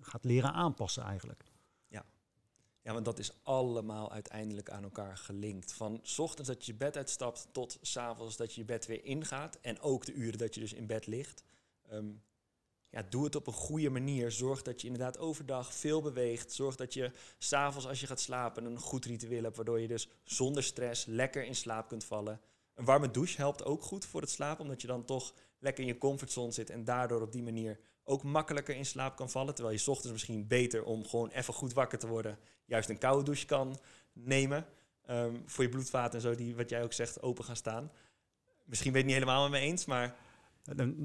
gaat 0.00 0.24
leren 0.24 0.52
aanpassen 0.52 1.02
eigenlijk. 1.02 1.44
Ja. 1.88 2.04
ja, 2.82 2.92
want 2.92 3.04
dat 3.04 3.18
is 3.18 3.32
allemaal 3.42 4.12
uiteindelijk 4.12 4.70
aan 4.70 4.82
elkaar 4.82 5.16
gelinkt. 5.16 5.72
Van 5.72 5.98
s 6.02 6.18
ochtends 6.18 6.48
dat 6.48 6.66
je 6.66 6.72
je 6.72 6.78
bed 6.78 6.96
uitstapt 6.96 7.48
tot 7.52 7.78
s 7.80 7.96
avonds 7.96 8.36
dat 8.36 8.54
je 8.54 8.60
je 8.60 8.66
bed 8.66 8.86
weer 8.86 9.04
ingaat. 9.04 9.58
En 9.60 9.80
ook 9.80 10.06
de 10.06 10.12
uren 10.12 10.38
dat 10.38 10.54
je 10.54 10.60
dus 10.60 10.72
in 10.72 10.86
bed 10.86 11.06
ligt. 11.06 11.44
Um, 11.92 12.22
ja, 12.94 13.02
doe 13.08 13.24
het 13.24 13.36
op 13.36 13.46
een 13.46 13.52
goede 13.52 13.90
manier. 13.90 14.32
Zorg 14.32 14.62
dat 14.62 14.80
je 14.80 14.86
inderdaad 14.86 15.18
overdag 15.18 15.74
veel 15.74 16.02
beweegt. 16.02 16.52
Zorg 16.52 16.76
dat 16.76 16.94
je 16.94 17.10
s'avonds 17.38 17.86
als 17.86 18.00
je 18.00 18.06
gaat 18.06 18.20
slapen 18.20 18.64
een 18.64 18.78
goed 18.78 19.04
ritueel 19.04 19.42
hebt, 19.42 19.56
waardoor 19.56 19.80
je 19.80 19.88
dus 19.88 20.08
zonder 20.22 20.62
stress 20.62 21.04
lekker 21.04 21.44
in 21.44 21.54
slaap 21.54 21.88
kunt 21.88 22.04
vallen. 22.04 22.40
Een 22.74 22.84
warme 22.84 23.10
douche 23.10 23.36
helpt 23.36 23.64
ook 23.64 23.82
goed 23.82 24.04
voor 24.04 24.20
het 24.20 24.30
slapen, 24.30 24.64
omdat 24.64 24.80
je 24.80 24.86
dan 24.86 25.04
toch 25.04 25.34
lekker 25.58 25.82
in 25.82 25.88
je 25.88 25.98
comfortzone 25.98 26.50
zit 26.50 26.70
en 26.70 26.84
daardoor 26.84 27.20
op 27.20 27.32
die 27.32 27.42
manier 27.42 27.78
ook 28.04 28.22
makkelijker 28.22 28.76
in 28.76 28.86
slaap 28.86 29.16
kan 29.16 29.30
vallen. 29.30 29.54
Terwijl 29.54 29.76
je 29.76 29.82
s 29.82 29.88
ochtends 29.88 30.12
misschien 30.12 30.46
beter 30.46 30.84
om 30.84 31.06
gewoon 31.06 31.30
even 31.30 31.54
goed 31.54 31.72
wakker 31.72 31.98
te 31.98 32.06
worden, 32.06 32.38
juist 32.64 32.88
een 32.88 32.98
koude 32.98 33.24
douche 33.24 33.46
kan 33.46 33.78
nemen. 34.12 34.66
Ehm, 35.06 35.34
voor 35.46 35.64
je 35.64 35.70
bloedvaten 35.70 36.14
en 36.14 36.20
zo, 36.20 36.34
die 36.34 36.56
wat 36.56 36.70
jij 36.70 36.82
ook 36.82 36.92
zegt, 36.92 37.22
open 37.22 37.44
gaan 37.44 37.56
staan. 37.56 37.92
Misschien 38.64 38.92
ben 38.92 39.00
je 39.00 39.06
het 39.06 39.16
niet 39.16 39.24
helemaal 39.24 39.48
met 39.48 39.60
me 39.60 39.66
eens, 39.66 39.84
maar 39.84 40.16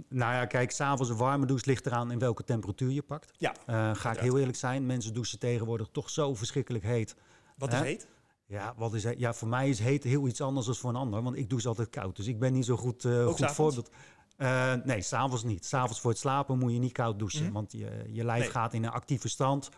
nou 0.09 0.33
ja, 0.33 0.45
kijk, 0.45 0.71
s'avonds 0.71 1.09
een 1.09 1.17
warme 1.17 1.45
douche 1.45 1.65
ligt 1.65 1.85
eraan 1.85 2.11
in 2.11 2.19
welke 2.19 2.43
temperatuur 2.43 2.91
je 2.91 3.01
pakt. 3.01 3.31
Ja. 3.37 3.53
Uh, 3.69 3.95
ga 3.95 4.11
ik 4.11 4.19
heel 4.19 4.37
eerlijk 4.37 4.57
zijn, 4.57 4.85
mensen 4.85 5.13
douchen 5.13 5.39
tegenwoordig 5.39 5.87
toch 5.91 6.09
zo 6.09 6.35
verschrikkelijk 6.35 6.83
heet. 6.83 7.15
Wat 7.57 7.73
is 7.73 7.79
heet? 7.79 8.07
Ja, 8.45 8.73
wat 8.77 8.93
is 8.93 9.03
Ja, 9.17 9.33
voor 9.33 9.47
mij 9.47 9.69
is 9.69 9.79
heet 9.79 10.03
heel 10.03 10.27
iets 10.27 10.41
anders 10.41 10.65
dan 10.65 10.75
voor 10.75 10.89
een 10.89 10.95
ander, 10.95 11.21
want 11.21 11.35
ik 11.35 11.49
douche 11.49 11.67
altijd 11.67 11.89
koud. 11.89 12.15
Dus 12.15 12.27
ik 12.27 12.39
ben 12.39 12.53
niet 12.53 12.65
zo 12.65 12.77
goed, 12.77 13.03
uh, 13.03 13.27
goed 13.27 13.51
voorbeeld. 13.51 13.89
Uh, 14.37 14.73
nee, 14.73 15.01
s'avonds 15.01 15.43
niet. 15.43 15.65
S'avonds 15.65 15.99
voor 16.01 16.11
het 16.11 16.19
slapen 16.19 16.57
moet 16.57 16.71
je 16.71 16.79
niet 16.79 16.91
koud 16.91 17.19
douchen, 17.19 17.43
mhm. 17.43 17.53
want 17.53 17.71
je, 17.71 18.05
je 18.07 18.23
lijf 18.23 18.51
gaat 18.51 18.73
in 18.73 18.83
een 18.83 18.91
actieve 18.91 19.29
stand. 19.29 19.69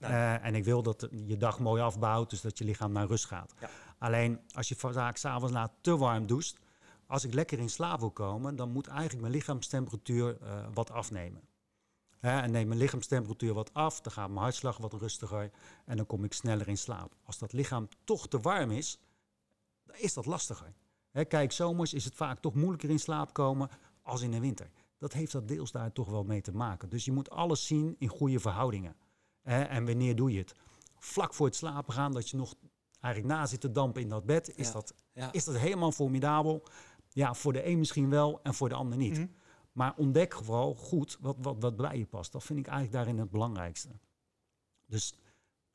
Nou. 0.00 0.40
en 0.42 0.54
ik 0.54 0.64
wil 0.64 0.82
dat 0.82 1.08
je 1.26 1.36
dag 1.36 1.58
mooi 1.58 1.82
afbouwt, 1.82 2.30
dus 2.30 2.40
dat 2.40 2.58
je 2.58 2.64
lichaam 2.64 2.92
naar 2.92 3.06
rust 3.06 3.24
gaat. 3.24 3.54
Ja. 3.60 3.68
Alleen 3.98 4.40
als 4.52 4.68
je 4.68 4.74
vaak 4.74 5.16
s'avonds 5.16 5.52
laat 5.52 5.72
te 5.80 5.96
warm 5.96 6.26
doucht, 6.26 6.58
als 7.08 7.24
ik 7.24 7.34
lekker 7.34 7.58
in 7.58 7.70
slaap 7.70 8.00
wil 8.00 8.10
komen, 8.10 8.56
dan 8.56 8.70
moet 8.70 8.86
eigenlijk 8.86 9.20
mijn 9.20 9.32
lichaamstemperatuur 9.32 10.38
uh, 10.42 10.66
wat 10.74 10.90
afnemen. 10.90 11.48
en 12.20 12.50
neem 12.50 12.68
mijn 12.68 12.80
lichaamstemperatuur 12.80 13.54
wat 13.54 13.74
af, 13.74 14.00
dan 14.00 14.12
gaat 14.12 14.28
mijn 14.28 14.40
hartslag 14.40 14.76
wat 14.76 14.92
rustiger 14.92 15.50
en 15.84 15.96
dan 15.96 16.06
kom 16.06 16.24
ik 16.24 16.32
sneller 16.32 16.68
in 16.68 16.78
slaap. 16.78 17.14
Als 17.22 17.38
dat 17.38 17.52
lichaam 17.52 17.88
toch 18.04 18.28
te 18.28 18.40
warm 18.40 18.70
is, 18.70 18.98
dan 19.84 19.96
is 19.96 20.14
dat 20.14 20.26
lastiger. 20.26 20.74
kijk, 21.28 21.52
zomers 21.52 21.94
is 21.94 22.04
het 22.04 22.14
vaak 22.14 22.38
toch 22.38 22.54
moeilijker 22.54 22.90
in 22.90 22.98
slaap 22.98 23.32
komen 23.32 23.68
als 24.02 24.22
in 24.22 24.30
de 24.30 24.40
winter. 24.40 24.70
Dat 24.98 25.12
heeft 25.12 25.32
dat 25.32 25.48
deels 25.48 25.70
daar 25.70 25.92
toch 25.92 26.08
wel 26.08 26.24
mee 26.24 26.40
te 26.40 26.52
maken. 26.52 26.88
Dus 26.88 27.04
je 27.04 27.12
moet 27.12 27.30
alles 27.30 27.66
zien 27.66 27.96
in 27.98 28.08
goede 28.08 28.40
verhoudingen. 28.40 28.96
en 29.42 29.86
wanneer 29.86 30.16
doe 30.16 30.32
je 30.32 30.38
het? 30.38 30.54
Vlak 30.98 31.34
voor 31.34 31.46
het 31.46 31.56
slapen 31.56 31.92
gaan, 31.92 32.12
dat 32.12 32.28
je 32.28 32.36
nog 32.36 32.54
eigenlijk 33.00 33.34
na 33.34 33.46
zit 33.46 33.60
te 33.60 33.70
dampen 33.72 34.02
in 34.02 34.08
dat 34.08 34.24
bed, 34.24 34.56
is, 34.56 34.72
dat, 34.72 34.94
is 35.32 35.44
dat 35.44 35.56
helemaal 35.56 35.92
formidabel. 35.92 36.62
Ja, 37.18 37.34
voor 37.34 37.52
de 37.52 37.66
een 37.66 37.78
misschien 37.78 38.10
wel 38.10 38.40
en 38.42 38.54
voor 38.54 38.68
de 38.68 38.74
ander 38.74 38.98
niet. 38.98 39.18
Mhm. 39.18 39.26
Maar 39.72 39.94
ontdek 39.96 40.34
vooral 40.34 40.74
goed 40.74 41.16
wat, 41.20 41.36
wat, 41.40 41.56
wat 41.58 41.76
bij 41.76 41.98
je 41.98 42.06
past. 42.06 42.32
Dat 42.32 42.44
vind 42.44 42.58
ik 42.58 42.66
eigenlijk 42.66 42.96
daarin 42.96 43.18
het 43.18 43.30
belangrijkste. 43.30 43.88
Dus 44.86 45.14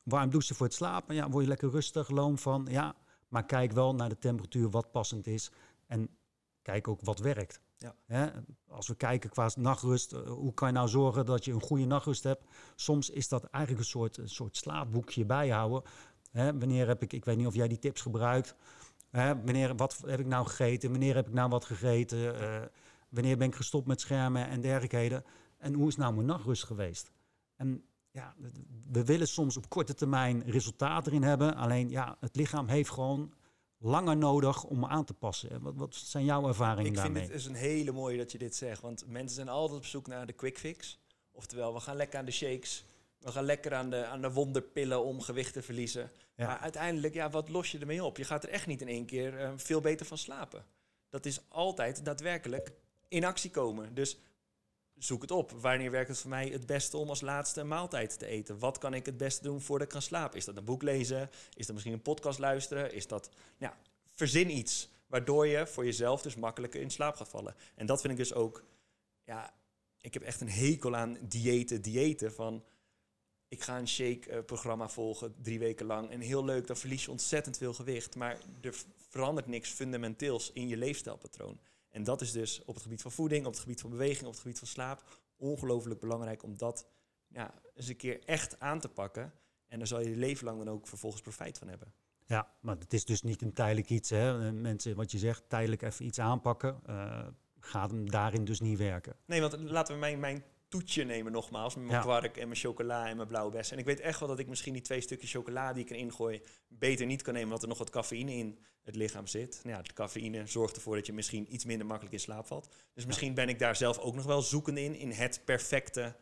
warm 0.02 0.30
douchen 0.30 0.56
voor 0.56 0.66
het 0.66 0.74
slapen, 0.74 1.14
ja, 1.14 1.28
word 1.28 1.42
je 1.42 1.48
lekker 1.48 1.70
rustig, 1.70 2.08
loom 2.08 2.38
van. 2.38 2.66
Ja, 2.70 2.94
maar 3.28 3.46
kijk 3.46 3.72
wel 3.72 3.94
naar 3.94 4.08
de 4.08 4.18
temperatuur 4.18 4.70
wat 4.70 4.90
passend 4.90 5.26
is. 5.26 5.50
En 5.86 6.08
kijk 6.62 6.88
ook 6.88 7.00
wat 7.00 7.18
werkt. 7.18 7.60
Ja. 8.06 8.32
als 8.68 8.88
we 8.88 8.94
kijken 8.94 9.30
qua 9.30 9.50
nachtrust, 9.56 10.12
eh, 10.12 10.20
hoe 10.20 10.54
kan 10.54 10.68
je 10.68 10.74
nou 10.74 10.88
zorgen 10.88 11.26
dat 11.26 11.44
je 11.44 11.52
een 11.52 11.62
goede 11.62 11.84
nachtrust 11.84 12.22
hebt? 12.22 12.44
Soms 12.74 13.10
is 13.10 13.28
dat 13.28 13.44
eigenlijk 13.44 13.84
een 13.84 13.90
soort, 13.90 14.16
een 14.16 14.28
soort 14.28 14.56
slaapboekje 14.56 15.24
bijhouden. 15.24 15.82
Hè, 16.30 16.58
wanneer 16.58 16.86
heb 16.86 17.02
ik, 17.02 17.12
ik 17.12 17.24
weet 17.24 17.36
niet 17.36 17.46
of 17.46 17.54
jij 17.54 17.68
die 17.68 17.78
tips 17.78 18.00
gebruikt. 18.00 18.54
Hè, 19.16 19.42
wanneer, 19.44 19.76
wat 19.76 20.02
heb 20.06 20.20
ik 20.20 20.26
nou 20.26 20.46
gegeten? 20.46 20.90
Wanneer 20.90 21.14
heb 21.14 21.26
ik 21.26 21.32
nou 21.32 21.48
wat 21.50 21.64
gegeten? 21.64 22.18
Uh, 22.18 22.62
wanneer 23.08 23.36
ben 23.36 23.48
ik 23.48 23.54
gestopt 23.54 23.86
met 23.86 24.00
schermen 24.00 24.48
en 24.48 24.60
dergelijkheden? 24.60 25.24
En 25.58 25.74
hoe 25.74 25.88
is 25.88 25.96
nou 25.96 26.14
mijn 26.14 26.26
nachtrust 26.26 26.64
geweest? 26.64 27.10
En 27.56 27.84
ja, 28.10 28.34
we 28.90 29.04
willen 29.04 29.28
soms 29.28 29.56
op 29.56 29.68
korte 29.68 29.94
termijn 29.94 30.42
resultaten 30.46 31.12
erin 31.12 31.22
hebben. 31.22 31.54
Alleen 31.54 31.90
ja, 31.90 32.16
het 32.20 32.36
lichaam 32.36 32.68
heeft 32.68 32.90
gewoon 32.90 33.32
langer 33.78 34.16
nodig 34.16 34.64
om 34.64 34.84
aan 34.84 35.04
te 35.04 35.14
passen. 35.14 35.62
Wat, 35.62 35.74
wat 35.76 35.94
zijn 35.94 36.24
jouw 36.24 36.48
ervaringen 36.48 36.90
ik 36.90 36.96
daarmee? 36.96 37.22
Ik 37.22 37.28
vind 37.28 37.42
het 37.42 37.52
is 37.52 37.60
een 37.60 37.68
hele 37.68 37.92
mooie 37.92 38.18
dat 38.18 38.32
je 38.32 38.38
dit 38.38 38.56
zegt. 38.56 38.80
Want 38.80 39.04
mensen 39.06 39.34
zijn 39.34 39.48
altijd 39.48 39.78
op 39.78 39.86
zoek 39.86 40.06
naar 40.06 40.26
de 40.26 40.32
quick 40.32 40.58
fix. 40.58 40.98
Oftewel, 41.32 41.74
we 41.74 41.80
gaan 41.80 41.96
lekker 41.96 42.18
aan 42.18 42.24
de 42.24 42.30
shakes. 42.30 42.84
We 43.18 43.32
gaan 43.32 43.44
lekker 43.44 43.74
aan 43.74 43.90
de, 43.90 44.06
aan 44.06 44.20
de 44.20 44.32
wonderpillen 44.32 45.04
om 45.04 45.20
gewicht 45.20 45.52
te 45.52 45.62
verliezen. 45.62 46.10
Maar 46.36 46.58
uiteindelijk, 46.58 47.14
ja, 47.14 47.30
wat 47.30 47.48
los 47.48 47.70
je 47.70 47.78
ermee 47.78 48.04
op? 48.04 48.16
Je 48.16 48.24
gaat 48.24 48.44
er 48.44 48.50
echt 48.50 48.66
niet 48.66 48.80
in 48.80 48.88
één 48.88 49.06
keer 49.06 49.40
uh, 49.40 49.52
veel 49.56 49.80
beter 49.80 50.06
van 50.06 50.18
slapen. 50.18 50.64
Dat 51.08 51.26
is 51.26 51.40
altijd 51.48 52.04
daadwerkelijk 52.04 52.72
in 53.08 53.24
actie 53.24 53.50
komen. 53.50 53.94
Dus 53.94 54.18
zoek 54.94 55.22
het 55.22 55.30
op. 55.30 55.50
Wanneer 55.50 55.90
werkt 55.90 56.08
het 56.08 56.18
voor 56.18 56.30
mij 56.30 56.48
het 56.48 56.66
beste 56.66 56.96
om 56.96 57.08
als 57.08 57.20
laatste 57.20 57.64
maaltijd 57.64 58.18
te 58.18 58.26
eten? 58.26 58.58
Wat 58.58 58.78
kan 58.78 58.94
ik 58.94 59.06
het 59.06 59.16
beste 59.16 59.42
doen 59.42 59.60
voordat 59.60 59.86
ik 59.86 59.92
kan 59.92 60.02
slapen? 60.02 60.38
Is 60.38 60.44
dat 60.44 60.56
een 60.56 60.64
boek 60.64 60.82
lezen? 60.82 61.30
Is 61.54 61.66
dat 61.66 61.74
misschien 61.74 61.94
een 61.94 62.02
podcast 62.02 62.38
luisteren? 62.38 62.92
Is 62.92 63.06
dat, 63.06 63.30
ja, 63.56 63.76
verzin 64.14 64.50
iets 64.56 64.88
waardoor 65.06 65.46
je 65.46 65.66
voor 65.66 65.84
jezelf 65.84 66.22
dus 66.22 66.36
makkelijker 66.36 66.80
in 66.80 66.90
slaap 66.90 67.16
gaat 67.16 67.28
vallen. 67.28 67.54
En 67.74 67.86
dat 67.86 68.00
vind 68.00 68.12
ik 68.12 68.18
dus 68.18 68.34
ook, 68.34 68.64
ja, 69.24 69.54
ik 70.00 70.14
heb 70.14 70.22
echt 70.22 70.40
een 70.40 70.50
hekel 70.50 70.96
aan 70.96 71.18
diëten, 71.20 71.82
diëten 71.82 72.32
van 72.32 72.64
ik 73.54 73.62
ga 73.62 73.78
een 73.78 73.88
shake-programma 73.88 74.88
volgen 74.88 75.34
drie 75.42 75.58
weken 75.58 75.86
lang. 75.86 76.10
En 76.10 76.20
heel 76.20 76.44
leuk, 76.44 76.66
dan 76.66 76.76
verlies 76.76 77.04
je 77.04 77.10
ontzettend 77.10 77.58
veel 77.58 77.74
gewicht. 77.74 78.16
Maar 78.16 78.38
er 78.60 78.74
verandert 79.08 79.46
niks 79.46 79.70
fundamenteels 79.70 80.52
in 80.52 80.68
je 80.68 80.76
leefstijlpatroon. 80.76 81.58
En 81.90 82.04
dat 82.04 82.20
is 82.20 82.32
dus 82.32 82.64
op 82.64 82.74
het 82.74 82.82
gebied 82.82 83.02
van 83.02 83.12
voeding, 83.12 83.46
op 83.46 83.52
het 83.52 83.60
gebied 83.60 83.80
van 83.80 83.90
beweging, 83.90 84.26
op 84.26 84.32
het 84.32 84.40
gebied 84.40 84.58
van 84.58 84.68
slaap... 84.68 85.02
ongelooflijk 85.36 86.00
belangrijk 86.00 86.42
om 86.42 86.56
dat 86.56 86.86
ja, 87.28 87.54
eens 87.74 87.88
een 87.88 87.96
keer 87.96 88.24
echt 88.24 88.60
aan 88.60 88.80
te 88.80 88.88
pakken. 88.88 89.32
En 89.68 89.78
daar 89.78 89.86
zal 89.86 90.00
je 90.00 90.10
je 90.10 90.16
leven 90.16 90.44
lang 90.44 90.58
dan 90.58 90.74
ook 90.74 90.86
vervolgens 90.86 91.22
profijt 91.22 91.58
van 91.58 91.68
hebben. 91.68 91.92
Ja, 92.26 92.54
maar 92.60 92.76
het 92.78 92.92
is 92.92 93.04
dus 93.04 93.22
niet 93.22 93.42
een 93.42 93.52
tijdelijk 93.52 93.90
iets. 93.90 94.10
Hè? 94.10 94.52
Mensen, 94.52 94.96
wat 94.96 95.10
je 95.12 95.18
zegt, 95.18 95.48
tijdelijk 95.48 95.82
even 95.82 96.04
iets 96.04 96.18
aanpakken... 96.18 96.80
Uh, 96.88 97.26
gaat 97.64 97.90
hem 97.90 98.10
daarin 98.10 98.44
dus 98.44 98.60
niet 98.60 98.78
werken. 98.78 99.16
Nee, 99.24 99.40
want 99.40 99.60
laten 99.60 99.94
we 99.94 100.00
mijn, 100.00 100.20
mijn 100.20 100.44
toetje 100.78 101.04
nemen 101.04 101.32
nogmaals. 101.32 101.74
Met 101.74 101.84
mijn 101.84 102.00
kwark 102.00 102.36
en 102.36 102.48
mijn 102.48 102.60
chocola 102.60 103.08
en 103.08 103.16
mijn 103.16 103.28
blauwe 103.28 103.52
bessen. 103.52 103.74
En 103.74 103.80
ik 103.80 103.86
weet 103.86 104.00
echt 104.00 104.20
wel 104.20 104.28
dat 104.28 104.38
ik 104.38 104.48
misschien 104.48 104.72
die 104.72 104.82
twee 104.82 105.00
stukjes 105.00 105.30
chocola 105.30 105.72
die 105.72 105.84
ik 105.84 105.90
erin 105.90 106.12
gooi... 106.12 106.42
beter 106.68 107.06
niet 107.06 107.22
kan 107.22 107.32
nemen, 107.32 107.48
omdat 107.48 107.62
er 107.62 107.68
nog 107.68 107.78
wat 107.78 107.90
cafeïne 107.90 108.32
in 108.32 108.58
het 108.82 108.96
lichaam 108.96 109.26
zit. 109.26 109.60
Nou 109.62 109.76
ja, 109.76 109.82
de 109.82 109.92
cafeïne 109.92 110.46
zorgt 110.46 110.76
ervoor 110.76 110.96
dat 110.96 111.06
je 111.06 111.12
misschien 111.12 111.54
iets 111.54 111.64
minder 111.64 111.86
makkelijk 111.86 112.14
in 112.14 112.20
slaap 112.20 112.46
valt. 112.46 112.74
Dus 112.94 113.06
misschien 113.06 113.34
ben 113.34 113.48
ik 113.48 113.58
daar 113.58 113.76
zelf 113.76 113.98
ook 113.98 114.14
nog 114.14 114.24
wel 114.24 114.42
zoekende 114.42 114.82
in... 114.82 114.94
in 114.94 115.10
het 115.10 115.40
perfecte 115.44 116.16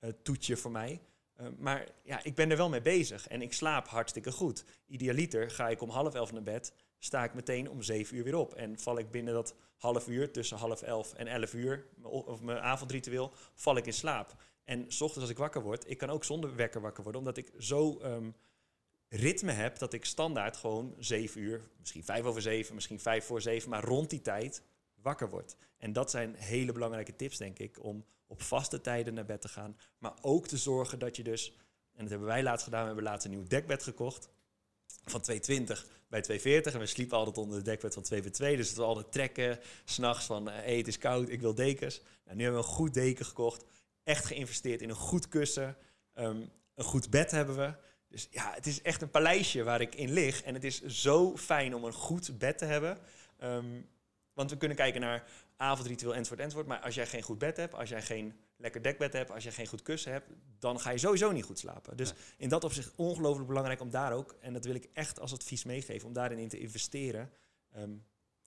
uh, 0.00 0.10
toetje 0.22 0.56
voor 0.56 0.70
mij... 0.70 1.00
Uh, 1.40 1.46
maar 1.58 1.88
ja, 2.04 2.24
ik 2.24 2.34
ben 2.34 2.50
er 2.50 2.56
wel 2.56 2.68
mee 2.68 2.80
bezig 2.80 3.28
en 3.28 3.42
ik 3.42 3.52
slaap 3.52 3.88
hartstikke 3.88 4.32
goed. 4.32 4.64
Idealiter 4.86 5.50
ga 5.50 5.68
ik 5.68 5.82
om 5.82 5.90
half 5.90 6.14
elf 6.14 6.32
naar 6.32 6.42
bed, 6.42 6.72
sta 6.98 7.24
ik 7.24 7.34
meteen 7.34 7.70
om 7.70 7.82
zeven 7.82 8.16
uur 8.16 8.24
weer 8.24 8.36
op. 8.36 8.54
En 8.54 8.78
val 8.78 8.98
ik 8.98 9.10
binnen 9.10 9.34
dat 9.34 9.54
half 9.76 10.08
uur, 10.08 10.32
tussen 10.32 10.56
half 10.56 10.82
elf 10.82 11.14
en 11.14 11.26
elf 11.26 11.54
uur, 11.54 11.86
of 12.02 12.40
mijn 12.40 12.58
avondritueel, 12.58 13.32
val 13.54 13.76
ik 13.76 13.86
in 13.86 13.92
slaap. 13.92 14.34
En 14.64 14.84
s 14.92 15.00
ochtends 15.00 15.20
als 15.22 15.30
ik 15.30 15.38
wakker 15.38 15.62
word, 15.62 15.90
ik 15.90 15.98
kan 15.98 16.10
ook 16.10 16.24
zonder 16.24 16.56
wekker 16.56 16.80
wakker 16.80 17.02
worden, 17.02 17.20
omdat 17.20 17.36
ik 17.36 17.52
zo 17.58 18.00
um, 18.02 18.34
ritme 19.08 19.52
heb 19.52 19.78
dat 19.78 19.92
ik 19.92 20.04
standaard 20.04 20.56
gewoon 20.56 20.94
zeven 20.98 21.40
uur, 21.40 21.68
misschien 21.78 22.04
vijf 22.04 22.24
over 22.24 22.42
zeven, 22.42 22.74
misschien 22.74 23.00
vijf 23.00 23.24
voor 23.24 23.40
zeven, 23.40 23.70
maar 23.70 23.84
rond 23.84 24.10
die 24.10 24.20
tijd 24.20 24.62
wakker 25.02 25.28
word. 25.28 25.56
En 25.78 25.92
dat 25.92 26.10
zijn 26.10 26.34
hele 26.34 26.72
belangrijke 26.72 27.16
tips, 27.16 27.36
denk 27.36 27.58
ik, 27.58 27.84
om 27.84 28.04
op 28.26 28.42
vaste 28.42 28.80
tijden 28.80 29.14
naar 29.14 29.24
bed 29.24 29.40
te 29.40 29.48
gaan. 29.48 29.76
Maar 29.98 30.14
ook 30.20 30.46
te 30.46 30.56
zorgen 30.56 30.98
dat 30.98 31.16
je 31.16 31.22
dus, 31.22 31.56
en 31.92 32.00
dat 32.00 32.10
hebben 32.10 32.28
wij 32.28 32.42
laatst 32.42 32.64
gedaan, 32.64 32.80
we 32.80 32.86
hebben 32.86 33.04
laatst 33.04 33.24
een 33.24 33.32
nieuw 33.32 33.46
dekbed 33.46 33.82
gekocht 33.82 34.28
van 35.10 35.20
220 35.20 35.86
bij 36.08 36.20
240. 36.20 36.74
En 36.74 36.80
we 36.80 36.86
sliepen 36.86 37.16
altijd 37.18 37.38
onder 37.38 37.58
de 37.58 37.64
dekbed 37.64 37.94
van 37.94 38.02
2 38.02 38.22
bij 38.22 38.30
2. 38.30 38.56
Dus 38.56 38.68
het 38.68 38.76
was 38.76 38.86
altijd 38.86 39.12
trekken, 39.12 39.58
s'nachts 39.84 40.24
van, 40.24 40.48
hé, 40.48 40.60
eh, 40.60 40.76
het 40.76 40.88
is 40.88 40.98
koud, 40.98 41.28
ik 41.28 41.40
wil 41.40 41.54
dekens. 41.54 42.00
Nou, 42.24 42.36
nu 42.36 42.42
hebben 42.42 42.60
we 42.60 42.66
een 42.66 42.72
goed 42.74 42.94
deken 42.94 43.26
gekocht. 43.26 43.64
Echt 44.04 44.24
geïnvesteerd 44.24 44.82
in 44.82 44.88
een 44.88 44.94
goed 44.94 45.28
kussen. 45.28 45.76
Ehm, 46.14 46.40
een 46.74 46.84
goed 46.84 47.10
bed 47.10 47.30
hebben 47.30 47.56
we. 47.56 47.74
Dus 48.08 48.28
ja, 48.30 48.52
het 48.54 48.66
is 48.66 48.82
echt 48.82 49.02
een 49.02 49.10
paleisje 49.10 49.62
waar 49.62 49.80
ik 49.80 49.94
in 49.94 50.12
lig. 50.12 50.42
En 50.42 50.54
het 50.54 50.64
is 50.64 50.82
zo 50.82 51.36
fijn 51.36 51.74
om 51.74 51.84
een 51.84 51.92
goed 51.92 52.38
bed 52.38 52.58
te 52.58 52.64
hebben. 52.64 52.98
Ehm, 53.38 53.80
want 54.32 54.50
we 54.50 54.56
kunnen 54.56 54.76
kijken 54.76 55.00
naar 55.00 55.24
avondritueel 55.56 56.14
enzovoort 56.14 56.40
enzovoort. 56.40 56.66
Maar 56.66 56.80
als 56.80 56.94
jij 56.94 57.06
geen 57.06 57.22
goed 57.22 57.38
bed 57.38 57.56
hebt, 57.56 57.74
als 57.74 57.88
jij 57.88 58.02
geen 58.02 58.34
lekker 58.56 58.82
dekbed 58.82 59.12
hebt, 59.12 59.30
als 59.30 59.44
je 59.44 59.50
geen 59.50 59.66
goed 59.66 59.82
kussen 59.82 60.12
hebt, 60.12 60.30
dan 60.58 60.80
ga 60.80 60.90
je 60.90 60.98
sowieso 60.98 61.32
niet 61.32 61.44
goed 61.44 61.58
slapen. 61.58 61.96
Dus 61.96 62.14
in 62.36 62.48
dat 62.48 62.64
opzicht 62.64 62.92
ongelooflijk 62.96 63.48
belangrijk 63.48 63.80
om 63.80 63.90
daar 63.90 64.12
ook, 64.12 64.36
en 64.40 64.52
dat 64.52 64.64
wil 64.64 64.74
ik 64.74 64.88
echt 64.92 65.20
als 65.20 65.32
advies 65.32 65.64
meegeven, 65.64 66.08
om 66.08 66.14
daarin 66.14 66.38
in 66.38 66.48
te 66.48 66.58
investeren. 66.58 67.30
Ehm, 67.72 67.90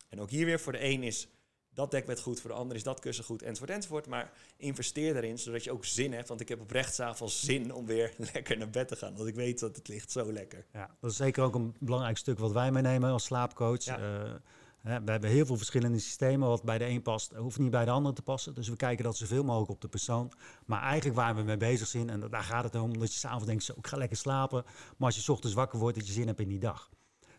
en 0.09 0.21
ook 0.21 0.29
hier 0.29 0.45
weer, 0.45 0.59
voor 0.59 0.71
de 0.71 0.83
een 0.83 1.03
is 1.03 1.27
dat 1.73 1.91
dekbed 1.91 2.21
goed, 2.21 2.41
voor 2.41 2.49
de 2.49 2.55
ander 2.55 2.75
is 2.75 2.83
dat 2.83 2.99
kussen 2.99 3.23
goed, 3.23 3.41
enzovoort, 3.41 3.69
enzovoort. 3.69 4.07
Maar 4.07 4.31
investeer 4.57 5.13
daarin, 5.13 5.37
zodat 5.37 5.63
je 5.63 5.71
ook 5.71 5.85
zin 5.85 6.13
hebt. 6.13 6.27
Want 6.27 6.41
ik 6.41 6.49
heb 6.49 6.61
op 6.61 6.71
rechtsavond 6.71 7.31
zin 7.31 7.73
om 7.73 7.85
weer 7.85 8.13
lekker 8.33 8.57
naar 8.57 8.69
bed 8.69 8.87
te 8.87 8.95
gaan. 8.95 9.15
Want 9.15 9.27
ik 9.27 9.35
weet 9.35 9.59
dat 9.59 9.75
het 9.75 9.87
ligt 9.87 10.11
zo 10.11 10.31
lekker. 10.31 10.65
Ja, 10.73 10.95
dat 10.99 11.11
is 11.11 11.17
zeker 11.17 11.43
ook 11.43 11.55
een 11.55 11.75
belangrijk 11.79 12.17
stuk 12.17 12.39
wat 12.39 12.51
wij 12.51 12.71
meenemen 12.71 13.11
als 13.11 13.23
slaapcoach. 13.23 13.83
Ja. 13.83 13.99
Uh, 13.99 14.35
we 14.81 15.11
hebben 15.11 15.29
heel 15.29 15.45
veel 15.45 15.57
verschillende 15.57 15.99
systemen. 15.99 16.47
Wat 16.47 16.63
bij 16.63 16.77
de 16.77 16.85
een 16.85 17.01
past, 17.01 17.33
hoeft 17.33 17.59
niet 17.59 17.71
bij 17.71 17.85
de 17.85 17.91
ander 17.91 18.13
te 18.13 18.21
passen. 18.21 18.53
Dus 18.53 18.69
we 18.69 18.75
kijken 18.75 19.03
dat 19.03 19.17
zoveel 19.17 19.43
mogelijk 19.43 19.71
op 19.71 19.81
de 19.81 19.87
persoon. 19.87 20.31
Maar 20.65 20.81
eigenlijk 20.81 21.15
waar 21.15 21.35
we 21.35 21.41
mee 21.41 21.57
bezig 21.57 21.87
zijn, 21.87 22.09
en 22.09 22.19
daar 22.19 22.43
gaat 22.43 22.63
het 22.63 22.75
om, 22.75 22.99
dat 22.99 23.13
je 23.13 23.19
s'avonds 23.19 23.45
denkt, 23.45 23.63
zo, 23.63 23.73
ik 23.77 23.87
ga 23.87 23.97
lekker 23.97 24.17
slapen. 24.17 24.63
Maar 24.97 25.07
als 25.07 25.25
je 25.25 25.31
ochtends 25.31 25.55
wakker 25.55 25.79
wordt, 25.79 25.97
dat 25.97 26.07
je 26.07 26.13
zin 26.13 26.27
hebt 26.27 26.39
in 26.39 26.47
die 26.47 26.59
dag. 26.59 26.89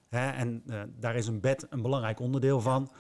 En 0.08 0.62
uh, 0.66 0.82
daar 0.96 1.16
is 1.16 1.26
een 1.26 1.40
bed 1.40 1.66
een 1.70 1.82
belangrijk 1.82 2.20
onderdeel 2.20 2.60
van. 2.60 2.92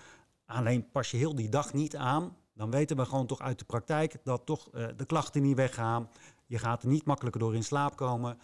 Alleen 0.46 0.90
pas 0.90 1.10
je 1.10 1.16
heel 1.16 1.34
die 1.34 1.48
dag 1.48 1.72
niet 1.72 1.96
aan, 1.96 2.36
dan 2.54 2.70
weten 2.70 2.96
we 2.96 3.04
gewoon 3.04 3.26
toch 3.26 3.40
uit 3.40 3.58
de 3.58 3.64
praktijk 3.64 4.16
dat 4.24 4.46
toch 4.46 4.68
uh, 4.74 4.86
de 4.96 5.06
klachten 5.06 5.42
niet 5.42 5.56
weggaan. 5.56 6.08
Je 6.46 6.58
gaat 6.58 6.82
er 6.82 6.88
niet 6.88 7.04
makkelijker 7.04 7.40
door 7.40 7.54
in 7.54 7.64
slaap 7.64 7.96
komen. 7.96 8.38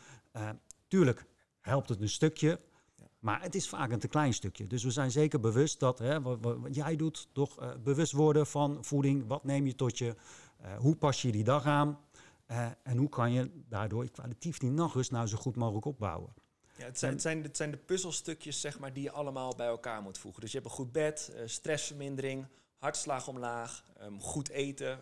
Tuurlijk 0.89 1.27
helpt 1.61 1.89
het 1.89 2.01
een 2.01 2.09
stukje, 2.09 2.61
maar 3.27 3.43
het 3.43 3.55
is 3.55 3.69
vaak 3.69 3.91
een 3.91 3.99
te 3.99 4.09
klein 4.09 4.35
stukje. 4.35 4.67
Dus 4.67 4.85
we 4.85 4.91
zijn 4.91 5.11
zeker 5.11 5.41
bewust 5.41 5.81
dat 5.81 5.99
hè, 5.99 6.23
wat, 6.23 6.39
wat, 6.41 6.75
jij 6.75 6.97
doet, 6.97 7.29
toch 7.33 7.62
uh, 7.62 7.71
bewust 7.83 8.12
worden 8.12 8.47
van 8.47 8.85
voeding. 8.85 9.27
Wat 9.27 9.45
neem 9.45 9.67
je 9.67 9.75
tot 9.75 9.99
je? 9.99 10.15
hoe 10.79 10.97
pas 10.97 11.23
je 11.23 11.33
die 11.33 11.45
dag 11.45 11.65
aan? 11.65 11.99
en 12.83 12.97
hoe 12.97 13.09
kan 13.09 13.33
je 13.33 13.51
daardoor 13.69 14.11
kwalitatief 14.11 14.59
die 14.59 14.71
nachtrust 14.71 15.11
nou 15.11 15.27
zo 15.27 15.37
goed 15.37 15.57
mogelijk 15.57 15.87
opbouwen? 15.87 16.35
Ja, 16.77 16.85
het, 16.85 16.99
zijn, 16.99 17.12
het, 17.12 17.23
zijn, 17.23 17.43
het 17.43 17.57
zijn 17.57 17.71
de 17.71 17.77
puzzelstukjes 17.77 18.61
zeg 18.61 18.79
maar, 18.79 18.93
die 18.93 19.03
je 19.03 19.11
allemaal 19.11 19.55
bij 19.57 19.67
elkaar 19.67 20.03
moet 20.03 20.19
voegen. 20.19 20.41
Dus 20.41 20.53
je 20.53 20.59
hebt 20.59 20.71
een 20.71 20.77
goed 20.77 20.93
bed, 20.93 21.33
stressvermindering, 21.45 22.47
hartslag 22.77 23.29
omlaag, 23.29 23.85
um, 24.03 24.21
goed 24.21 24.49
eten 24.49 24.99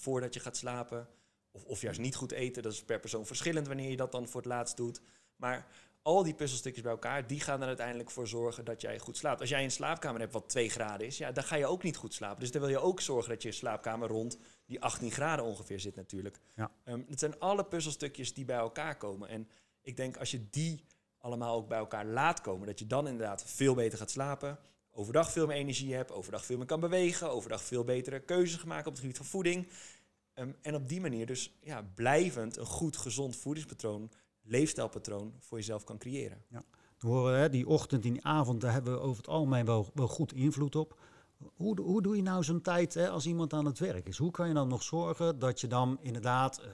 voordat 0.00 0.34
je 0.34 0.40
gaat 0.40 0.56
slapen. 0.56 1.08
Of, 1.50 1.64
of 1.64 1.80
juist 1.80 2.00
niet 2.00 2.14
goed 2.14 2.32
eten, 2.32 2.62
dat 2.62 2.72
is 2.72 2.82
per 2.82 3.00
persoon 3.00 3.26
verschillend 3.26 3.66
wanneer 3.66 3.90
je 3.90 3.96
dat 3.96 4.12
dan 4.12 4.28
voor 4.28 4.40
het 4.40 4.50
laatst 4.50 4.76
doet. 4.76 5.00
Maar 5.36 5.66
al 6.02 6.22
die 6.22 6.34
puzzelstukjes 6.34 6.82
bij 6.82 6.92
elkaar, 6.92 7.26
die 7.26 7.40
gaan 7.40 7.60
er 7.60 7.66
uiteindelijk 7.66 8.10
voor 8.10 8.28
zorgen 8.28 8.64
dat 8.64 8.80
jij 8.80 8.98
goed 8.98 9.16
slaapt. 9.16 9.40
Als 9.40 9.48
jij 9.48 9.64
een 9.64 9.70
slaapkamer 9.70 10.20
hebt 10.20 10.32
wat 10.32 10.48
2 10.48 10.68
graden 10.70 11.06
is, 11.06 11.18
ja, 11.18 11.32
dan 11.32 11.44
ga 11.44 11.56
je 11.56 11.66
ook 11.66 11.82
niet 11.82 11.96
goed 11.96 12.14
slapen. 12.14 12.40
Dus 12.40 12.50
dan 12.50 12.60
wil 12.60 12.70
je 12.70 12.78
ook 12.78 13.00
zorgen 13.00 13.30
dat 13.30 13.42
je 13.42 13.52
slaapkamer 13.52 14.08
rond 14.08 14.38
die 14.66 14.80
18 14.80 15.10
graden 15.10 15.44
ongeveer 15.44 15.80
zit 15.80 15.96
natuurlijk. 15.96 16.38
Ja. 16.54 16.70
Um, 16.84 17.06
het 17.08 17.18
zijn 17.18 17.38
alle 17.38 17.64
puzzelstukjes 17.64 18.34
die 18.34 18.44
bij 18.44 18.56
elkaar 18.56 18.96
komen. 18.96 19.28
En 19.28 19.48
ik 19.82 19.96
denk 19.96 20.16
als 20.16 20.30
je 20.30 20.48
die 20.50 20.84
allemaal 21.18 21.56
ook 21.56 21.68
bij 21.68 21.78
elkaar 21.78 22.06
laat 22.06 22.40
komen. 22.40 22.66
Dat 22.66 22.78
je 22.78 22.86
dan 22.86 23.08
inderdaad 23.08 23.44
veel 23.46 23.74
beter 23.74 23.98
gaat 23.98 24.10
slapen. 24.10 24.58
Overdag 24.90 25.32
veel 25.32 25.46
meer 25.46 25.56
energie 25.56 25.94
hebt. 25.94 26.12
Overdag 26.12 26.44
veel 26.44 26.56
meer 26.56 26.66
kan 26.66 26.80
bewegen. 26.80 27.30
Overdag 27.30 27.62
veel 27.62 27.84
betere 27.84 28.20
keuzes 28.20 28.60
gemaakt 28.60 28.86
op 28.86 28.92
het 28.92 29.00
gebied 29.00 29.16
van 29.16 29.26
voeding. 29.26 29.68
Um, 30.34 30.56
en 30.62 30.74
op 30.74 30.88
die 30.88 31.00
manier 31.00 31.26
dus 31.26 31.58
ja, 31.60 31.82
blijvend 31.94 32.56
een 32.56 32.66
goed, 32.66 32.96
gezond 32.96 33.36
voedingspatroon, 33.36 34.10
leefstijlpatroon 34.42 35.34
voor 35.38 35.58
jezelf 35.58 35.84
kan 35.84 35.98
creëren. 35.98 36.44
Ja. 36.48 36.62
We 36.98 37.08
horen 37.08 37.38
hè, 37.38 37.48
die 37.48 37.68
ochtend 37.68 38.04
en 38.04 38.12
die 38.12 38.24
avond, 38.24 38.60
daar 38.60 38.72
hebben 38.72 38.92
we 38.92 39.00
over 39.00 39.16
het 39.16 39.28
algemeen 39.28 39.64
wel, 39.64 39.90
wel 39.94 40.08
goed 40.08 40.32
invloed 40.32 40.76
op. 40.76 41.00
Hoe, 41.54 41.80
hoe 41.80 42.02
doe 42.02 42.16
je 42.16 42.22
nou 42.22 42.44
zo'n 42.44 42.60
tijd 42.60 42.94
hè, 42.94 43.08
als 43.08 43.26
iemand 43.26 43.52
aan 43.52 43.64
het 43.64 43.78
werk 43.78 44.08
is? 44.08 44.16
Hoe 44.18 44.30
kan 44.30 44.48
je 44.48 44.54
dan 44.54 44.68
nog 44.68 44.82
zorgen 44.82 45.38
dat 45.38 45.60
je 45.60 45.66
dan 45.66 45.98
inderdaad 46.00 46.60
uh, 46.60 46.66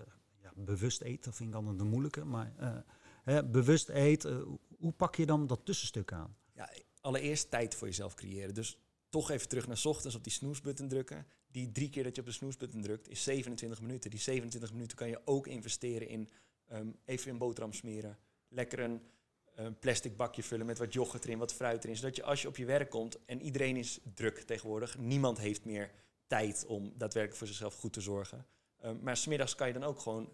ja, 0.43 0.53
bewust 0.57 1.01
eet? 1.01 1.25
Dat 1.25 1.35
vind 1.35 1.49
ik 1.49 1.55
altijd 1.55 1.81
een 1.81 1.89
moeilijke, 1.89 2.25
maar... 2.25 2.53
Uh, 2.59 3.39
bewust 3.45 3.89
eet, 3.89 4.25
uh, 4.25 4.43
hoe 4.79 4.93
pak 4.93 5.17
je 5.17 5.27
dan 5.27 5.47
dat 5.47 5.61
tussenstuk 5.65 6.13
aan? 6.13 6.37
Ja, 6.55 6.71
allereerst 7.01 7.51
tijd 7.51 7.75
voor 7.75 7.87
jezelf 7.87 8.15
creëren. 8.15 8.55
Dus 8.55 8.79
toch 9.09 9.31
even 9.31 9.49
terug 9.49 9.67
naar 9.67 9.81
ochtends 9.85 10.17
op 10.17 10.25
die 10.25 10.33
snoesbutton 10.33 10.89
drukken. 10.89 11.27
Die 11.51 11.73
drie 11.73 11.91
keer 11.91 12.03
dat 12.03 12.15
je 12.15 12.21
op 12.21 12.27
de 12.27 12.33
snoesbutton 12.33 12.83
drukt 12.83 13.09
is 13.09 13.23
27 13.23 13.81
minuten. 13.81 14.11
Die 14.11 14.21
27 14.21 14.73
minuten 14.73 14.97
kan 14.97 15.09
je 15.09 15.21
ook 15.25 15.47
investeren 15.47 16.09
in 16.09 16.29
um, 16.73 16.99
even 17.05 17.31
een 17.31 17.39
boterham 17.39 17.73
smeren. 17.73 18.19
Lekker 18.49 18.79
een 18.79 19.03
plastic 19.79 20.17
bakje 20.17 20.43
vullen 20.43 20.67
met 20.67 20.79
wat 20.79 20.93
yoghurt 20.93 21.25
erin, 21.25 21.39
wat 21.39 21.55
fruit 21.55 21.85
erin. 21.85 21.97
Zodat 21.97 22.17
je 22.17 22.23
als 22.23 22.43
je 22.43 22.49
op 22.49 22.57
je 22.57 22.65
werk 22.65 22.91
komt, 22.91 23.25
en 23.25 23.43
iedereen 23.43 23.77
is 23.77 24.01
druk 24.15 24.39
tegenwoordig, 24.39 24.99
niemand 24.99 25.39
heeft 25.39 25.65
meer 25.65 25.91
tijd 26.27 26.65
om 26.67 26.93
daadwerkelijk 26.97 27.39
voor 27.39 27.47
zichzelf 27.47 27.75
goed 27.75 27.93
te 27.93 28.01
zorgen. 28.01 28.47
Um, 28.85 29.01
maar 29.03 29.17
smiddags 29.17 29.55
kan 29.55 29.67
je 29.67 29.73
dan 29.73 29.85
ook 29.85 30.01
gewoon 30.01 30.33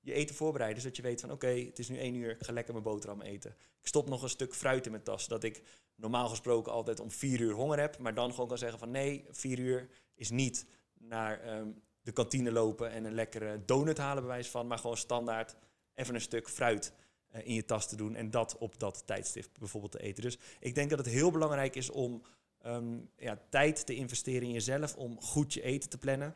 je 0.00 0.12
eten 0.12 0.34
voorbereiden. 0.34 0.82
Zodat 0.82 0.96
je 0.96 1.02
weet 1.02 1.20
van 1.20 1.32
oké, 1.32 1.46
het 1.46 1.78
is 1.78 1.88
nu 1.88 1.98
één 1.98 2.14
uur, 2.14 2.36
ga 2.38 2.52
lekker 2.52 2.72
mijn 2.72 2.84
boterham 2.84 3.20
eten. 3.20 3.50
Ik 3.80 3.86
stop 3.86 4.08
nog 4.08 4.22
een 4.22 4.28
stuk 4.28 4.54
fruit 4.54 4.84
in 4.84 4.90
mijn 4.90 5.02
tas. 5.02 5.28
Dat 5.28 5.44
ik 5.44 5.62
normaal 5.94 6.28
gesproken 6.28 6.72
altijd 6.72 7.00
om 7.00 7.10
vier 7.10 7.40
uur 7.40 7.52
honger 7.52 7.80
heb. 7.80 7.98
Maar 7.98 8.14
dan 8.14 8.30
gewoon 8.30 8.48
kan 8.48 8.58
zeggen 8.58 8.78
van 8.78 8.90
nee, 8.90 9.24
vier 9.30 9.58
uur 9.58 9.88
is 10.14 10.30
niet 10.30 10.66
naar 10.94 11.58
um, 11.58 11.82
de 12.02 12.12
kantine 12.12 12.52
lopen 12.52 12.90
en 12.90 13.04
een 13.04 13.14
lekkere 13.14 13.64
donut 13.64 13.98
halen 13.98 14.22
bewijs 14.22 14.48
van. 14.48 14.66
Maar 14.66 14.78
gewoon 14.78 14.96
standaard 14.96 15.56
even 15.96 16.14
een 16.14 16.20
stuk 16.20 16.48
fruit 16.48 16.92
uh, 17.34 17.46
in 17.46 17.54
je 17.54 17.64
tas 17.64 17.88
te 17.88 17.96
doen. 17.96 18.14
En 18.14 18.30
dat 18.30 18.58
op 18.58 18.78
dat 18.78 19.02
tijdstip 19.06 19.48
bijvoorbeeld 19.58 19.92
te 19.92 20.02
eten. 20.02 20.22
Dus 20.22 20.38
ik 20.60 20.74
denk 20.74 20.90
dat 20.90 20.98
het 20.98 21.08
heel 21.08 21.30
belangrijk 21.30 21.76
is 21.76 21.90
om 21.90 22.22
um, 22.66 23.10
ja, 23.16 23.40
tijd 23.50 23.86
te 23.86 23.94
investeren 23.94 24.42
in 24.42 24.52
jezelf. 24.52 24.96
Om 24.96 25.20
goed 25.20 25.54
je 25.54 25.62
eten 25.62 25.90
te 25.90 25.98
plannen. 25.98 26.34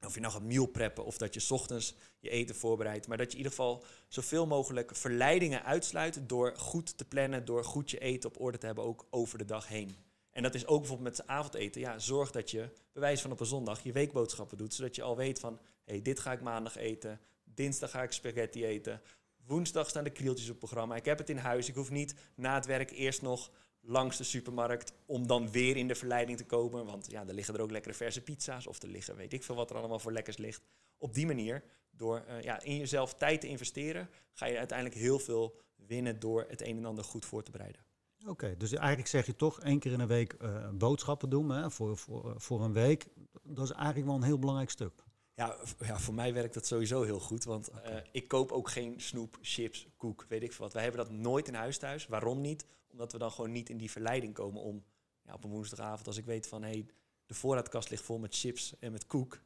Of 0.00 0.14
je 0.14 0.20
nou 0.20 0.32
gaat 0.32 0.42
meal 0.42 0.66
preppen 0.66 1.04
of 1.04 1.18
dat 1.18 1.34
je 1.34 1.54
ochtends 1.54 1.94
je 2.18 2.30
eten 2.30 2.54
voorbereidt. 2.54 3.06
Maar 3.08 3.16
dat 3.16 3.26
je 3.26 3.32
in 3.32 3.38
ieder 3.38 3.52
geval 3.52 3.84
zoveel 4.08 4.46
mogelijk 4.46 4.96
verleidingen 4.96 5.64
uitsluit 5.64 6.28
door 6.28 6.56
goed 6.56 6.98
te 6.98 7.04
plannen, 7.04 7.44
door 7.44 7.64
goed 7.64 7.90
je 7.90 7.98
eten 7.98 8.28
op 8.28 8.40
orde 8.40 8.58
te 8.58 8.66
hebben, 8.66 8.84
ook 8.84 9.06
over 9.10 9.38
de 9.38 9.44
dag 9.44 9.68
heen. 9.68 9.96
En 10.30 10.42
dat 10.42 10.54
is 10.54 10.66
ook 10.66 10.78
bijvoorbeeld 10.80 11.16
met 11.16 11.26
avondeten. 11.26 11.80
Ja, 11.80 11.98
zorg 11.98 12.30
dat 12.30 12.50
je, 12.50 12.68
bewijs 12.92 13.20
van 13.20 13.32
op 13.32 13.40
een 13.40 13.46
zondag, 13.46 13.82
je 13.82 13.92
weekboodschappen 13.92 14.58
doet. 14.58 14.74
Zodat 14.74 14.96
je 14.96 15.02
al 15.02 15.16
weet 15.16 15.40
van, 15.40 15.58
hé, 15.84 15.92
hey, 15.92 16.02
dit 16.02 16.20
ga 16.20 16.32
ik 16.32 16.40
maandag 16.40 16.76
eten. 16.76 17.20
Dinsdag 17.54 17.90
ga 17.90 18.02
ik 18.02 18.12
spaghetti 18.12 18.64
eten. 18.64 19.00
Woensdag 19.46 19.88
staan 19.88 20.04
de 20.04 20.10
krieltjes 20.10 20.50
op 20.50 20.58
programma. 20.58 20.96
Ik 20.96 21.04
heb 21.04 21.18
het 21.18 21.30
in 21.30 21.36
huis. 21.36 21.68
Ik 21.68 21.74
hoef 21.74 21.90
niet 21.90 22.14
na 22.34 22.54
het 22.54 22.66
werk 22.66 22.90
eerst 22.90 23.22
nog 23.22 23.50
langs 23.80 24.16
de 24.16 24.24
supermarkt 24.24 24.92
om 25.06 25.26
dan 25.26 25.50
weer 25.50 25.76
in 25.76 25.88
de 25.88 25.94
verleiding 25.94 26.38
te 26.38 26.46
komen. 26.46 26.84
Want 26.84 27.10
ja, 27.10 27.26
er 27.26 27.34
liggen 27.34 27.54
er 27.54 27.60
ook 27.60 27.70
lekkere 27.70 27.94
verse 27.94 28.22
pizza's 28.22 28.66
of 28.66 28.82
er 28.82 28.88
liggen 28.88 29.16
weet 29.16 29.32
ik 29.32 29.42
veel 29.42 29.54
wat 29.54 29.70
er 29.70 29.76
allemaal 29.76 29.98
voor 29.98 30.12
lekkers 30.12 30.36
ligt. 30.36 30.62
Op 30.98 31.14
die 31.14 31.26
manier, 31.26 31.62
door 31.90 32.24
uh, 32.28 32.42
ja, 32.42 32.62
in 32.62 32.76
jezelf 32.76 33.14
tijd 33.14 33.40
te 33.40 33.48
investeren, 33.48 34.08
ga 34.32 34.46
je 34.46 34.58
uiteindelijk 34.58 34.98
heel 34.98 35.18
veel 35.18 35.56
winnen 35.76 36.20
door 36.20 36.44
het 36.48 36.60
een 36.60 36.76
en 36.76 36.84
ander 36.84 37.04
goed 37.04 37.24
voor 37.24 37.42
te 37.42 37.50
bereiden. 37.50 37.84
Oké, 38.26 38.56
dus 38.56 38.72
eigenlijk 38.72 39.08
zeg 39.08 39.26
je 39.26 39.36
toch 39.36 39.60
één 39.60 39.78
keer 39.78 39.92
in 39.92 39.98
de 39.98 40.06
week 40.06 40.36
uh, 40.42 40.68
boodschappen 40.70 41.30
doen 41.30 41.50
hè, 41.50 41.70
voor, 41.70 41.96
voor, 41.96 42.34
voor 42.36 42.64
een 42.64 42.72
week. 42.72 43.06
Dat 43.42 43.64
is 43.64 43.70
eigenlijk 43.70 44.06
wel 44.06 44.16
een 44.16 44.22
heel 44.22 44.38
belangrijk 44.38 44.70
stuk. 44.70 45.04
Ja, 45.34 45.56
ja, 45.78 45.98
voor 45.98 46.14
mij 46.14 46.34
werkt 46.34 46.54
dat 46.54 46.66
sowieso 46.66 47.02
heel 47.02 47.20
goed. 47.20 47.44
Want 47.44 47.68
okay. 47.68 47.96
uh, 47.96 48.02
ik 48.12 48.28
koop 48.28 48.52
ook 48.52 48.70
geen 48.70 49.00
snoep, 49.00 49.38
chips, 49.40 49.86
koek, 49.96 50.26
weet 50.28 50.42
ik 50.42 50.52
veel 50.52 50.64
wat. 50.64 50.72
Wij 50.72 50.82
hebben 50.82 51.04
dat 51.04 51.12
nooit 51.12 51.48
in 51.48 51.54
huis 51.54 51.78
thuis. 51.78 52.06
Waarom 52.06 52.40
niet? 52.40 52.66
Omdat 52.90 53.12
we 53.12 53.18
dan 53.18 53.30
gewoon 53.30 53.52
niet 53.52 53.70
in 53.70 53.76
die 53.76 53.90
verleiding 53.90 54.34
komen 54.34 54.62
om 54.62 54.84
ja, 55.22 55.34
op 55.34 55.44
een 55.44 55.50
woensdagavond, 55.50 56.06
als 56.06 56.16
ik 56.16 56.24
weet 56.24 56.46
van 56.46 56.62
hé, 56.62 56.70
hey, 56.70 56.86
de 57.26 57.34
voorraadkast 57.34 57.90
ligt 57.90 58.02
vol 58.02 58.18
met 58.18 58.36
chips 58.36 58.74
en 58.78 58.92
met 58.92 59.06
koek. 59.06 59.40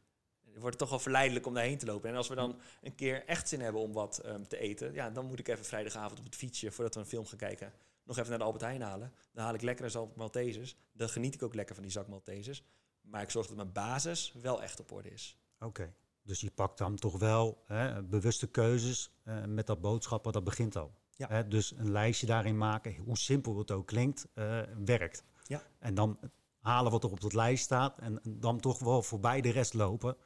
wordt 0.44 0.64
het 0.64 0.78
toch 0.78 0.90
wel 0.90 0.98
verleidelijk 0.98 1.46
om 1.46 1.54
daarheen 1.54 1.78
te 1.78 1.86
lopen. 1.86 2.10
En 2.10 2.16
als 2.16 2.28
we 2.28 2.34
dan 2.34 2.60
een 2.82 2.94
keer 2.94 3.24
echt 3.24 3.48
zin 3.48 3.60
hebben 3.60 3.82
om 3.82 3.92
wat 3.92 4.22
um, 4.26 4.48
te 4.48 4.58
eten, 4.58 4.92
ja, 4.92 5.10
dan 5.10 5.26
moet 5.26 5.38
ik 5.38 5.48
even 5.48 5.64
vrijdagavond 5.64 6.18
op 6.18 6.24
het 6.24 6.36
fietsje, 6.36 6.70
voordat 6.70 6.94
we 6.94 7.00
een 7.00 7.06
film 7.06 7.26
gaan 7.26 7.38
kijken, 7.38 7.72
nog 8.02 8.16
even 8.16 8.28
naar 8.30 8.38
de 8.38 8.44
Albert 8.44 8.64
Heijn 8.64 8.82
halen. 8.82 9.12
Dan 9.32 9.44
haal 9.44 9.54
ik 9.54 9.62
lekker 9.62 9.84
een 9.84 9.90
zak 9.90 10.16
Maltesers. 10.16 10.76
Dan 10.92 11.08
geniet 11.08 11.34
ik 11.34 11.42
ook 11.42 11.54
lekker 11.54 11.74
van 11.74 11.84
die 11.84 11.92
zak 11.92 12.08
Maltesers. 12.08 12.62
Maar 13.00 13.22
ik 13.22 13.30
zorg 13.30 13.46
dat 13.46 13.56
mijn 13.56 13.72
basis 13.72 14.34
wel 14.40 14.62
echt 14.62 14.80
op 14.80 14.92
orde 14.92 15.10
is. 15.10 15.36
Oké. 15.58 15.66
Okay. 15.66 15.94
Dus 16.22 16.40
je 16.40 16.50
pakt 16.50 16.78
dan 16.78 16.96
toch 16.96 17.18
wel 17.18 17.62
hè, 17.66 18.02
bewuste 18.02 18.46
keuzes 18.46 19.10
uh, 19.24 19.44
met 19.44 19.66
dat 19.66 19.80
boodschappen, 19.80 20.32
dat 20.32 20.44
begint 20.44 20.76
al. 20.76 20.92
Ja. 21.16 21.28
Hè, 21.28 21.48
dus 21.48 21.72
een 21.76 21.90
lijstje 21.90 22.26
daarin 22.26 22.58
maken, 22.58 22.96
hoe 22.96 23.18
simpel 23.18 23.58
het 23.58 23.70
ook 23.70 23.86
klinkt, 23.86 24.28
uh, 24.34 24.60
werkt. 24.84 25.24
Ja. 25.46 25.62
En 25.78 25.94
dan 25.94 26.18
halen 26.60 26.92
wat 26.92 27.04
er 27.04 27.10
op 27.10 27.20
dat 27.20 27.32
lijst 27.32 27.64
staat 27.64 27.98
en, 27.98 28.20
dan 28.22 28.60
toch 28.60 28.78
wel 28.78 29.02
voorbij 29.02 29.40
de 29.40 29.50
rest 29.50 29.74
lopen. 29.74 30.16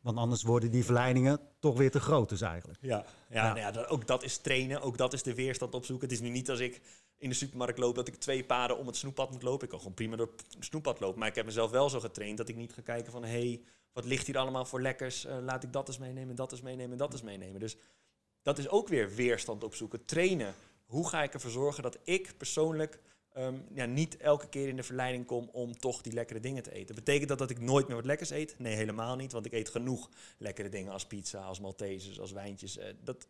Want 0.00 0.16
anders 0.16 0.42
worden 0.42 0.70
die 0.70 0.84
verleidingen 0.84 1.40
toch 1.58 1.76
weer 1.76 1.90
te 1.90 2.00
groot 2.00 2.28
dus 2.28 2.40
eigenlijk. 2.40 2.78
Ja, 2.82 2.96
ja, 2.96 3.04
ja. 3.28 3.42
Nou 3.46 3.58
ja 3.58 3.70
dat, 3.70 3.88
ook 3.88 4.06
dat 4.06 4.22
is 4.22 4.38
trainen, 4.38 4.80
ook 4.80 4.96
dat 4.96 5.12
is 5.12 5.22
de 5.22 5.34
weerstand 5.34 5.74
opzoeken. 5.74 6.08
Het 6.08 6.16
is 6.16 6.22
nu 6.22 6.30
niet 6.30 6.50
als 6.50 6.58
ik 6.58 6.80
in 7.18 7.28
de 7.28 7.34
supermarkt 7.34 7.78
loop 7.78 7.94
dat 7.94 8.08
ik 8.08 8.14
twee 8.14 8.44
paden 8.44 8.78
om 8.78 8.86
het 8.86 8.96
snoeppad 8.96 9.30
moet 9.30 9.42
lopen. 9.42 9.62
Ik 9.62 9.68
kan 9.68 9.78
gewoon 9.78 9.94
prima 9.94 10.16
door 10.16 10.32
het 10.36 10.64
snoeppad 10.64 11.00
lopen. 11.00 11.18
Maar 11.18 11.28
ik 11.28 11.34
heb 11.34 11.44
mezelf 11.44 11.70
wel 11.70 11.90
zo 11.90 12.00
getraind 12.00 12.38
dat 12.38 12.48
ik 12.48 12.56
niet 12.56 12.72
ga 12.72 12.82
kijken 12.82 13.12
van... 13.12 13.24
hé, 13.24 13.30
hey, 13.30 13.62
wat 13.92 14.04
ligt 14.04 14.26
hier 14.26 14.38
allemaal 14.38 14.64
voor 14.64 14.80
lekkers? 14.80 15.26
Uh, 15.26 15.38
laat 15.40 15.62
ik 15.62 15.72
dat 15.72 15.88
eens 15.88 15.98
meenemen, 15.98 16.36
dat 16.36 16.52
eens 16.52 16.62
meenemen, 16.62 16.98
dat 16.98 17.12
eens 17.12 17.22
meenemen. 17.22 17.60
Dus 17.60 17.76
dat 18.42 18.58
is 18.58 18.68
ook 18.68 18.88
weer 18.88 19.14
weerstand 19.14 19.64
opzoeken. 19.64 20.04
Trainen. 20.04 20.54
Hoe 20.86 21.08
ga 21.08 21.22
ik 21.22 21.34
ervoor 21.34 21.50
zorgen 21.50 21.82
dat 21.82 21.98
ik 22.02 22.34
persoonlijk 22.36 23.00
um, 23.36 23.66
ja, 23.74 23.84
niet 23.84 24.16
elke 24.16 24.48
keer 24.48 24.68
in 24.68 24.76
de 24.76 24.82
verleiding 24.82 25.26
kom 25.26 25.48
om 25.52 25.78
toch 25.78 26.02
die 26.02 26.12
lekkere 26.12 26.40
dingen 26.40 26.62
te 26.62 26.72
eten? 26.72 26.94
Betekent 26.94 27.28
dat 27.28 27.38
dat 27.38 27.50
ik 27.50 27.60
nooit 27.60 27.86
meer 27.86 27.96
wat 27.96 28.04
lekkers 28.04 28.30
eet? 28.30 28.58
Nee, 28.58 28.74
helemaal 28.74 29.16
niet. 29.16 29.32
Want 29.32 29.46
ik 29.46 29.52
eet 29.52 29.68
genoeg 29.68 30.10
lekkere 30.38 30.68
dingen 30.68 30.92
als 30.92 31.06
pizza, 31.06 31.42
als 31.42 31.60
Maltesers, 31.60 32.20
als 32.20 32.32
wijntjes. 32.32 32.78
Uh, 32.78 32.84
dat 33.02 33.28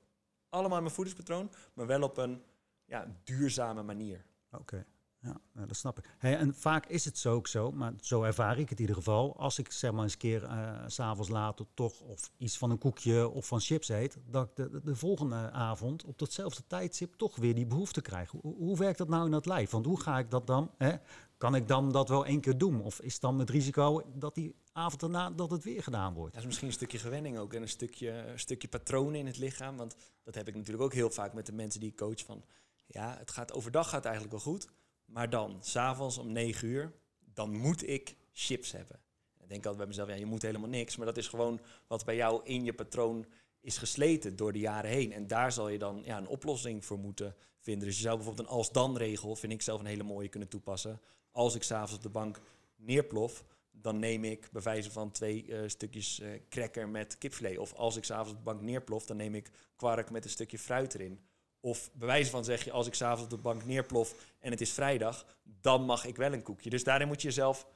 allemaal 0.48 0.76
in 0.76 0.82
mijn 0.82 0.94
voedingspatroon, 0.94 1.50
maar 1.72 1.86
wel 1.86 2.02
op 2.02 2.16
een 2.16 2.42
ja, 2.84 3.16
duurzame 3.24 3.82
manier. 3.82 4.24
Oké. 4.50 4.86
Ja, 5.22 5.40
nou, 5.52 5.66
dat 5.66 5.76
snap 5.76 5.98
ik. 5.98 6.04
En 6.18 6.54
vaak 6.54 6.86
is 6.86 7.04
het 7.04 7.18
zo 7.18 7.34
ook 7.34 7.46
zo, 7.46 7.72
maar 7.72 7.92
zo 8.00 8.22
ervaar 8.22 8.58
ik 8.58 8.68
het 8.68 8.78
in 8.78 8.80
ieder 8.80 8.96
geval. 8.96 9.36
Als 9.36 9.58
ik 9.58 9.72
zeg 9.72 9.92
maar 9.92 10.02
eens 10.02 10.12
een 10.12 10.18
keer 10.18 10.42
uh, 10.42 10.82
s'avonds 10.86 11.30
later 11.30 11.66
toch 11.74 12.00
of 12.00 12.30
iets 12.36 12.58
van 12.58 12.70
een 12.70 12.78
koekje 12.78 13.28
of 13.28 13.46
van 13.46 13.60
chips 13.60 13.88
eet, 13.88 14.18
dat 14.26 14.48
ik 14.48 14.56
de, 14.56 14.80
de 14.84 14.96
volgende 14.96 15.50
avond 15.50 16.04
op 16.04 16.18
datzelfde 16.18 16.62
tijdstip 16.66 17.14
toch 17.14 17.36
weer 17.36 17.54
die 17.54 17.66
behoefte 17.66 18.00
krijg. 18.00 18.30
Hoe, 18.40 18.76
werkt 18.76 18.98
dat 18.98 19.08
nou 19.08 19.24
in 19.24 19.30
dat 19.30 19.46
lijf? 19.46 19.70
Want 19.70 19.86
hoe 19.86 20.00
ga 20.00 20.18
ik 20.18 20.30
dat 20.30 20.46
dan? 20.46 20.70
Hè? 20.76 20.96
kan 21.36 21.54
ik 21.54 21.68
dan 21.68 21.92
dat 21.92 22.08
wel 22.08 22.26
één 22.26 22.40
keer 22.40 22.58
doen? 22.58 22.82
Of 22.82 23.00
is 23.00 23.20
dan 23.20 23.38
het 23.38 23.50
risico 23.50 24.02
dat 24.14 24.34
die 24.34 24.54
avond 24.72 25.00
daarna 25.00 25.30
dat 25.30 25.50
het 25.50 25.64
weer 25.64 25.82
gedaan 25.82 26.14
wordt? 26.14 26.32
Dat 26.32 26.40
is 26.40 26.46
misschien 26.46 26.68
een 26.68 26.74
stukje 26.74 26.98
gewenning 26.98 27.38
ook 27.38 27.52
en 27.52 27.62
een 27.62 27.68
stukje, 27.68 28.32
stukje 28.34 28.68
patroon 28.68 29.14
in 29.14 29.26
het 29.26 29.38
lichaam. 29.38 29.76
Want 29.76 29.96
dat 30.22 30.34
heb 30.34 30.48
ik 30.48 30.54
natuurlijk 30.54 30.84
ook 30.84 30.94
heel 30.94 31.10
vaak 31.10 31.32
met 31.32 31.46
de 31.46 31.52
mensen 31.52 31.80
die 31.80 31.90
ik 31.90 31.96
coach 31.96 32.24
van... 32.24 32.44
Ja, 32.86 33.16
het 33.18 33.30
gaat 33.30 33.52
overdag 33.52 33.88
gaat 33.88 34.04
eigenlijk 34.04 34.34
wel 34.34 34.52
goed. 34.52 34.68
Maar 35.12 35.30
dan, 35.30 35.56
s'avonds 35.60 36.18
om 36.18 36.32
9 36.32 36.68
uur, 36.68 36.92
dan 37.34 37.56
moet 37.56 37.88
ik 37.88 38.16
chips 38.32 38.72
hebben. 38.72 39.00
Ik 39.40 39.48
denk 39.48 39.66
altijd 39.66 39.76
bij 39.76 39.86
mezelf, 39.86 40.08
ja, 40.08 40.14
je 40.14 40.26
moet 40.26 40.42
helemaal 40.42 40.68
niks. 40.68 40.96
Maar 40.96 41.06
dat 41.06 41.16
is 41.16 41.28
gewoon 41.28 41.60
wat 41.86 42.04
bij 42.04 42.16
jou 42.16 42.40
in 42.44 42.64
je 42.64 42.72
patroon 42.72 43.26
is 43.60 43.78
gesleten 43.78 44.36
door 44.36 44.52
de 44.52 44.58
jaren 44.58 44.90
heen. 44.90 45.12
En 45.12 45.26
daar 45.26 45.52
zal 45.52 45.68
je 45.68 45.78
dan 45.78 46.02
ja, 46.04 46.18
een 46.18 46.26
oplossing 46.26 46.84
voor 46.84 46.98
moeten 46.98 47.36
vinden. 47.58 47.88
Dus 47.88 47.96
je 47.96 48.02
zou 48.02 48.16
bijvoorbeeld 48.16 48.48
een 48.48 48.54
als-dan-regel, 48.54 49.36
vind 49.36 49.52
ik 49.52 49.62
zelf 49.62 49.80
een 49.80 49.86
hele 49.86 50.02
mooie, 50.02 50.28
kunnen 50.28 50.48
toepassen. 50.48 51.00
Als 51.30 51.54
ik 51.54 51.62
s'avonds 51.62 51.94
op 51.94 52.02
de 52.02 52.08
bank 52.08 52.40
neerplof, 52.76 53.44
dan 53.70 53.98
neem 53.98 54.24
ik 54.24 54.48
bij 54.52 54.62
wijze 54.62 54.90
van 54.90 55.10
twee 55.10 55.46
uh, 55.46 55.62
stukjes 55.66 56.20
uh, 56.20 56.28
cracker 56.48 56.88
met 56.88 57.18
kipfilet. 57.18 57.58
Of 57.58 57.72
als 57.72 57.96
ik 57.96 58.04
s'avonds 58.04 58.30
op 58.30 58.36
de 58.36 58.42
bank 58.42 58.60
neerplof, 58.60 59.06
dan 59.06 59.16
neem 59.16 59.34
ik 59.34 59.50
kwark 59.76 60.10
met 60.10 60.24
een 60.24 60.30
stukje 60.30 60.58
fruit 60.58 60.94
erin. 60.94 61.20
Of 61.64 61.90
bij 61.92 62.06
wijze 62.06 62.30
van 62.30 62.44
zeg 62.44 62.64
je, 62.64 62.72
als 62.72 62.86
ik 62.86 62.94
s'avonds 62.94 63.22
op 63.22 63.30
de 63.30 63.36
bank 63.36 63.64
neerplof 63.64 64.14
en 64.38 64.50
het 64.50 64.60
is 64.60 64.72
vrijdag, 64.72 65.26
dan 65.42 65.84
mag 65.84 66.04
ik 66.04 66.16
wel 66.16 66.32
een 66.32 66.42
koekje. 66.42 66.70
Dus 66.70 66.84
daarin 66.84 67.06
moet 67.06 67.22
je 67.22 67.28
jezelf 67.28 67.66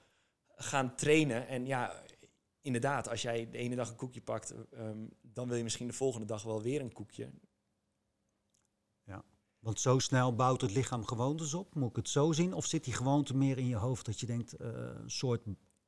gaan 0.57 0.95
trainen. 0.95 1.49
En 1.49 1.67
ja, 1.67 2.03
inderdaad, 2.61 3.09
als 3.09 3.23
jij 3.23 3.51
de 3.51 3.59
ene 3.59 3.75
dag 3.75 3.89
een 3.89 3.97
koekje 3.97 4.21
pakt, 4.21 4.55
um, 4.75 5.11
dan 5.23 5.49
wil 5.49 5.57
je 5.57 5.63
misschien 5.63 5.87
de 5.87 5.93
volgende 5.93 6.27
dag 6.27 6.43
wel 6.43 6.63
weer 6.63 6.81
een 6.81 6.93
koekje. 6.93 7.31
Ja, 9.03 9.25
want 9.59 9.81
zo 9.81 9.99
snel 9.99 10.35
bouwt 10.35 10.61
het 10.61 10.75
lichaam 10.75 11.05
gewoontes 11.05 11.55
op. 11.55 11.75
Moet 11.75 11.91
ik 11.91 11.97
het 11.97 12.09
zo 12.09 12.33
zien? 12.33 12.53
Of 12.53 12.67
zit 12.67 12.85
die 12.85 12.95
gewoonte 12.95 13.37
meer 13.37 13.59
in 13.59 13.69
je 13.69 13.77
hoofd 13.77 14.07
dat 14.07 14.21
je 14.21 14.27
denkt, 14.27 14.61
uh, 14.61 14.69
een 14.69 15.11
soort 15.11 15.43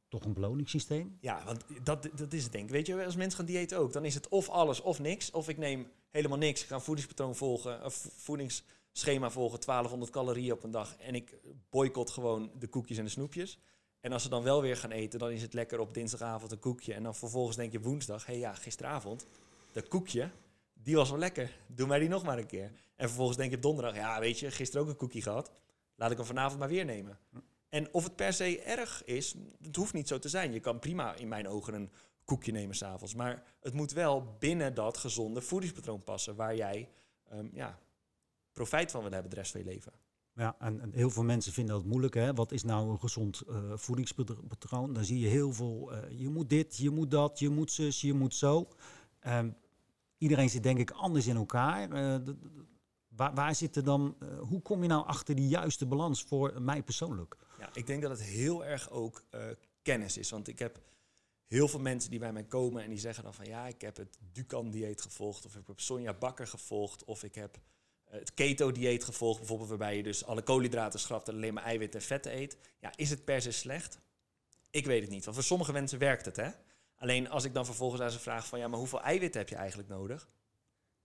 toch 0.08 0.24
een 0.24 0.32
beloningssysteem? 0.32 1.18
Ja, 1.20 1.44
want 1.44 1.64
dat, 1.82 2.08
dat 2.14 2.32
is 2.32 2.42
het 2.42 2.52
denk 2.52 2.64
ik. 2.64 2.70
Weet 2.70 2.86
je, 2.86 3.04
als 3.04 3.16
mensen 3.16 3.38
gaan 3.38 3.46
diëten 3.46 3.78
ook, 3.78 3.92
dan 3.92 4.04
is 4.04 4.14
het 4.14 4.28
of 4.28 4.48
alles 4.48 4.80
of 4.80 4.98
niks. 4.98 5.30
Of 5.30 5.48
ik 5.48 5.56
neem 5.56 5.86
helemaal 6.18 6.38
niks, 6.38 6.62
ik 6.62 6.68
ga 6.68 6.74
een 6.74 6.80
voedingspatroon 6.80 7.36
volgen, 7.36 7.84
een 7.84 7.90
voedingsschema 8.16 9.30
volgen, 9.30 9.60
1200 9.60 10.10
calorieën 10.10 10.52
op 10.52 10.62
een 10.62 10.70
dag. 10.70 10.96
En 10.96 11.14
ik 11.14 11.36
boycott 11.70 12.10
gewoon 12.10 12.50
de 12.58 12.66
koekjes 12.66 12.98
en 12.98 13.04
de 13.04 13.10
snoepjes. 13.10 13.58
En 14.00 14.12
als 14.12 14.22
ze 14.22 14.28
dan 14.28 14.42
wel 14.42 14.62
weer 14.62 14.76
gaan 14.76 14.90
eten, 14.90 15.18
dan 15.18 15.30
is 15.30 15.42
het 15.42 15.54
lekker 15.54 15.78
op 15.78 15.94
dinsdagavond 15.94 16.52
een 16.52 16.58
koekje. 16.58 16.94
En 16.94 17.02
dan 17.02 17.14
vervolgens 17.14 17.56
denk 17.56 17.72
je 17.72 17.80
woensdag, 17.80 18.26
hé 18.26 18.32
hey, 18.32 18.40
ja, 18.40 18.54
gisteravond, 18.54 19.26
dat 19.72 19.88
koekje, 19.88 20.30
die 20.72 20.96
was 20.96 21.10
wel 21.10 21.18
lekker. 21.18 21.58
Doe 21.66 21.86
mij 21.86 21.98
die 21.98 22.08
nog 22.08 22.22
maar 22.22 22.38
een 22.38 22.46
keer. 22.46 22.72
En 22.96 23.06
vervolgens 23.06 23.36
denk 23.36 23.50
je 23.50 23.58
donderdag, 23.58 23.94
ja 23.94 24.20
weet 24.20 24.38
je, 24.38 24.50
gisteren 24.50 24.82
ook 24.82 24.88
een 24.88 24.96
koekje 24.96 25.22
gehad. 25.22 25.50
Laat 25.94 26.10
ik 26.10 26.16
hem 26.16 26.26
vanavond 26.26 26.58
maar 26.58 26.68
weer 26.68 26.84
nemen. 26.84 27.18
En 27.68 27.94
of 27.94 28.04
het 28.04 28.16
per 28.16 28.32
se 28.32 28.62
erg 28.62 29.04
is, 29.04 29.34
het 29.62 29.76
hoeft 29.76 29.92
niet 29.92 30.08
zo 30.08 30.18
te 30.18 30.28
zijn. 30.28 30.52
Je 30.52 30.60
kan 30.60 30.78
prima 30.78 31.14
in 31.14 31.28
mijn 31.28 31.48
ogen 31.48 31.74
een 31.74 31.90
koekje 32.28 32.52
nemen 32.52 32.76
s'avonds. 32.76 33.14
Maar 33.14 33.42
het 33.60 33.74
moet 33.74 33.92
wel 33.92 34.36
binnen 34.38 34.74
dat 34.74 34.96
gezonde 34.96 35.40
voedingspatroon 35.40 36.04
passen, 36.04 36.36
waar 36.36 36.56
jij 36.56 36.88
um, 37.32 37.50
ja, 37.52 37.78
profijt 38.52 38.90
van 38.90 39.02
wil 39.02 39.10
hebben 39.10 39.30
de 39.30 39.36
rest 39.36 39.50
van 39.50 39.60
je 39.60 39.66
leven. 39.66 39.92
Ja, 40.34 40.56
en, 40.58 40.80
en, 40.80 40.92
heel 40.92 41.10
veel 41.10 41.22
mensen 41.22 41.52
vinden 41.52 41.74
dat 41.74 41.84
moeilijk. 41.84 42.14
Hè? 42.14 42.34
Wat 42.34 42.52
is 42.52 42.62
nou 42.62 42.90
een 42.90 42.98
gezond 42.98 43.42
uh, 43.48 43.72
voedingspatroon? 43.74 44.92
Dan 44.92 45.04
zie 45.04 45.18
je 45.18 45.26
heel 45.26 45.52
veel, 45.52 45.92
uh, 45.92 46.18
je 46.18 46.28
moet 46.28 46.50
dit, 46.50 46.76
je 46.76 46.90
moet 46.90 47.10
dat, 47.10 47.38
je 47.38 47.48
moet 47.48 47.72
zus, 47.72 48.00
je 48.00 48.14
moet 48.14 48.34
zo. 48.34 48.68
Um, 49.26 49.56
iedereen 50.18 50.50
zit 50.50 50.62
denk 50.62 50.78
ik 50.78 50.90
anders 50.90 51.26
in 51.26 51.36
elkaar. 51.36 51.82
Uh, 51.82 52.24
de, 52.24 52.36
waar, 53.08 53.34
waar 53.34 53.54
zit 53.54 53.76
er 53.76 53.84
dan, 53.84 54.16
hoe 54.38 54.62
kom 54.62 54.82
je 54.82 54.88
nou 54.88 55.06
achter 55.06 55.34
die 55.34 55.48
juiste 55.48 55.86
balans 55.86 56.22
voor 56.22 56.62
mij 56.62 56.82
persoonlijk? 56.82 57.36
Ja, 57.58 57.70
ik 57.72 57.86
denk 57.86 58.02
dat 58.02 58.10
het 58.10 58.22
heel 58.22 58.64
erg 58.64 58.90
ook 58.90 59.24
kennis 59.82 60.16
is. 60.16 60.30
Want 60.30 60.48
ik 60.48 60.58
heb 60.58 60.80
heel 61.48 61.68
veel 61.68 61.80
mensen 61.80 62.10
die 62.10 62.18
bij 62.18 62.32
mij 62.32 62.44
komen 62.44 62.82
en 62.82 62.88
die 62.88 62.98
zeggen 62.98 63.24
dan 63.24 63.34
van 63.34 63.46
ja, 63.46 63.66
ik 63.66 63.80
heb 63.80 63.96
het 63.96 64.18
Dukan-dieet 64.32 65.02
gevolgd, 65.02 65.46
of 65.46 65.56
ik 65.56 65.66
heb 65.66 65.80
Sonja 65.80 66.14
Bakker 66.14 66.46
gevolgd, 66.46 67.04
of 67.04 67.22
ik 67.22 67.34
heb 67.34 67.58
het 68.04 68.34
keto-dieet 68.34 69.04
gevolgd, 69.04 69.38
bijvoorbeeld 69.38 69.68
waarbij 69.68 69.96
je 69.96 70.02
dus 70.02 70.24
alle 70.24 70.42
koolhydraten 70.42 71.00
schrapt 71.00 71.28
en 71.28 71.34
alleen 71.34 71.54
maar 71.54 71.64
eiwit 71.64 71.94
en 71.94 72.02
vetten 72.02 72.36
eet. 72.36 72.56
Ja, 72.80 72.92
is 72.96 73.10
het 73.10 73.24
per 73.24 73.42
se 73.42 73.50
slecht? 73.50 73.98
Ik 74.70 74.86
weet 74.86 75.00
het 75.00 75.10
niet, 75.10 75.24
want 75.24 75.36
voor 75.36 75.44
sommige 75.44 75.72
mensen 75.72 75.98
werkt 75.98 76.24
het, 76.24 76.36
hè. 76.36 76.50
Alleen 76.96 77.30
als 77.30 77.44
ik 77.44 77.54
dan 77.54 77.64
vervolgens 77.64 78.02
aan 78.02 78.10
ze 78.10 78.18
vraag 78.18 78.46
van 78.46 78.58
ja, 78.58 78.68
maar 78.68 78.78
hoeveel 78.78 79.02
eiwit 79.02 79.34
heb 79.34 79.48
je 79.48 79.56
eigenlijk 79.56 79.88
nodig? 79.88 80.28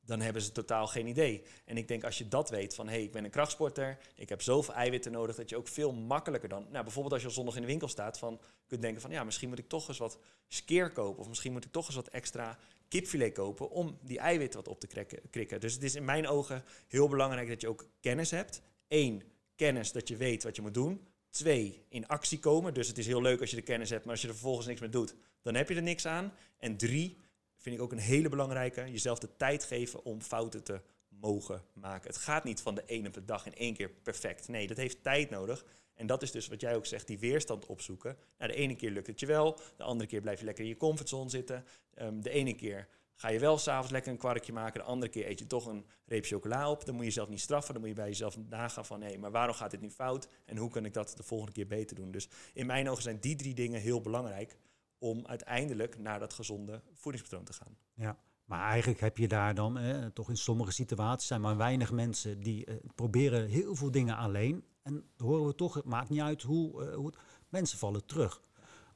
Dan 0.06 0.22
hebben 0.22 0.42
ze 0.42 0.52
totaal 0.52 0.88
geen 0.88 1.08
idee. 1.08 1.44
En 1.66 1.78
ik 1.78 1.88
denk 1.88 2.04
als 2.04 2.18
je 2.18 2.28
dat 2.28 2.50
weet 2.50 2.76
van 2.76 2.88
hé, 2.88 2.94
hey, 2.94 3.04
ik 3.04 3.12
ben 3.12 3.24
een 3.24 3.30
krachtsporter, 3.30 3.98
ik 4.16 4.30
heb 4.30 4.42
zoveel 4.42 4.74
eiwitten 4.74 5.12
nodig, 5.12 5.36
dat 5.36 5.50
je 5.50 5.58
ook 5.58 5.68
veel 5.68 5.94
makkelijker 5.94 6.50
dan, 6.50 6.68
nou 6.72 6.84
bijvoorbeeld 6.84 7.14
als 7.14 7.22
je 7.22 7.28
al 7.28 7.34
zondag 7.34 7.56
in 7.56 7.62
de 7.62 7.68
winkel 7.68 7.88
staat, 7.88 8.20
van 8.20 8.40
kunt 8.68 8.82
denken 8.82 9.02
van 9.02 9.12
ja, 9.12 9.24
misschien 9.24 9.50
moet 9.50 9.60
ik 9.60 9.68
toch 9.68 9.88
eens 9.88 9.98
wat 9.98 10.18
skeer 10.48 10.92
kopen 10.92 11.22
of 11.22 11.28
misschien 11.28 11.52
moet 11.52 11.66
ik 11.66 11.72
toch 11.72 11.86
eens 11.86 11.96
wat 11.96 12.08
extra 12.08 12.58
kipfilet 12.88 13.34
kopen 13.34 13.70
om 13.70 13.98
die 14.02 14.20
eiwitten 14.20 14.60
wat 14.60 14.68
op 14.68 14.80
te 14.80 15.06
krikken. 15.30 15.60
Dus 15.60 15.74
het 15.74 15.84
is 15.84 15.96
in 15.96 16.06
mijn 16.06 16.28
ogen 16.28 16.64
heel 16.88 17.08
belangrijk 17.08 17.48
dat 17.48 17.62
je 17.62 17.68
ook 17.68 17.88
kennis 18.00 18.32
hebt. 18.32 18.62
Eén, 18.88 19.24
kennis 19.56 19.92
dat 19.92 20.08
je 20.08 20.18
weet 20.18 20.44
wat 20.44 20.56
je 20.56 20.62
moet 20.62 20.74
doen. 20.74 21.08
Twee, 21.30 21.86
in 21.90 22.08
actie 22.08 22.40
komen. 22.40 22.74
Dus 22.74 22.88
het 22.88 22.98
is 22.98 23.08
heel 23.08 23.22
leuk 23.22 23.42
als 23.42 23.50
je 23.50 23.56
de 23.56 23.62
kennis 23.62 23.90
hebt, 23.90 24.04
maar 24.04 24.12
als 24.12 24.22
je 24.22 24.28
er 24.28 24.34
vervolgens 24.34 24.68
niks 24.68 24.80
mee 24.80 24.90
doet, 24.90 25.16
dan 25.42 25.56
heb 25.56 25.70
je 25.70 25.76
er 25.76 25.82
niks 25.82 26.06
aan. 26.06 26.34
En 26.58 26.78
drie, 26.78 27.18
vind 27.64 27.76
ik 27.76 27.82
ook 27.82 27.92
een 27.92 27.98
hele 27.98 28.30
belangrijke, 28.30 28.92
jezelf 28.92 29.20
de 29.20 29.36
tijd 29.38 29.64
geven 29.64 30.04
om 30.04 30.22
fouten 30.22 30.64
te 30.64 30.82
mogen 31.08 31.64
maken. 31.74 32.08
Het 32.08 32.18
gaat 32.18 32.44
niet 32.44 32.62
van 32.62 32.76
de 32.76 32.84
ene 32.86 33.08
op 33.08 33.14
de 33.14 33.26
dag 33.26 33.46
in 33.46 33.56
één 33.56 33.74
keer 33.74 33.90
perfect. 33.90 34.48
Nee, 34.48 34.68
dat 34.68 34.78
heeft 34.78 35.04
tijd 35.04 35.30
nodig. 35.30 35.66
En 35.94 36.08
dat 36.08 36.22
is 36.22 36.32
dus 36.32 36.48
wat 36.48 36.62
jij 36.62 36.76
ook 36.76 36.86
zegt, 36.86 37.08
die 37.08 37.20
weerstand 37.20 37.66
opzoeken. 37.66 38.18
Nou, 38.38 38.52
de 38.52 38.58
ene 38.58 38.76
keer 38.76 38.92
lukt 38.92 39.08
het 39.08 39.20
je 39.20 39.26
wel, 39.26 39.60
de 39.78 39.84
andere 39.84 40.10
keer 40.10 40.22
blijf 40.22 40.40
je 40.40 40.46
lekker 40.46 40.64
in 40.64 40.70
je 40.70 40.78
comfortzone 40.78 41.30
zitten. 41.30 41.66
Um, 41.96 42.22
de 42.22 42.30
ene 42.30 42.54
keer 42.56 42.88
ga 43.16 43.30
je 43.30 43.40
wel 43.40 43.58
s'avonds 43.58 43.92
lekker 43.92 44.12
een 44.12 44.18
kwarkje 44.18 44.54
maken, 44.54 44.80
de 44.80 44.86
andere 44.86 45.12
keer 45.12 45.30
eet 45.30 45.40
je 45.40 45.48
toch 45.48 45.66
een 45.66 45.86
reep 46.06 46.26
chocola 46.26 46.70
op. 46.70 46.86
Dan 46.86 46.94
moet 46.94 47.04
je 47.04 47.10
jezelf 47.10 47.30
niet 47.30 47.42
straffen, 47.42 47.74
dan 47.74 47.82
moet 47.82 47.92
je 47.92 47.98
bij 47.98 48.08
jezelf 48.08 48.38
nagaan 48.38 48.86
van 48.86 49.02
hé, 49.02 49.18
maar 49.18 49.32
waarom 49.32 49.56
gaat 49.56 49.72
dit 49.72 49.82
nu 49.82 49.90
fout 49.90 50.28
en 50.46 50.58
hoe 50.58 50.70
kan 50.70 50.86
ik 50.86 50.94
dat 50.94 51.14
de 51.18 51.24
volgende 51.24 51.54
keer 51.54 51.68
beter 51.68 51.96
doen? 51.96 52.12
Dus 52.12 52.30
in 52.54 52.66
mijn 52.66 52.90
ogen 52.90 53.04
zijn 53.04 53.20
die 53.20 53.36
drie 53.36 53.54
dingen 53.54 53.82
heel 53.82 54.02
belangrijk 54.02 54.58
om 55.04 55.26
uiteindelijk 55.26 56.00
naar 56.00 56.20
dat 56.20 56.34
gezonde 56.34 56.82
voedingspatroon 56.94 57.46
te 57.46 57.54
gaan. 57.54 57.78
Ja. 57.94 58.18
Maar 58.46 58.70
eigenlijk 58.70 59.00
heb 59.00 59.18
je 59.18 59.28
daar 59.28 59.56
dan, 59.56 59.78
eh, 59.78 60.06
toch 60.06 60.30
in 60.30 60.38
sommige 60.38 60.72
situaties 60.72 61.28
zijn 61.28 61.42
maar 61.42 61.58
weinig 61.58 61.92
mensen 61.92 62.40
die 62.40 62.66
eh, 62.66 62.76
proberen 62.96 63.48
heel 63.48 63.76
veel 63.76 63.92
dingen 63.92 64.18
alleen. 64.18 64.64
En 64.82 65.04
horen 65.18 65.46
we 65.46 65.56
toch, 65.56 65.74
het 65.74 65.86
maakt 65.86 66.10
niet 66.10 66.22
uit 66.22 66.42
hoe, 66.42 66.84
uh, 66.84 66.96
hoe 66.96 67.06
het, 67.06 67.18
mensen 67.50 67.78
vallen 67.78 68.06
terug. 68.06 68.42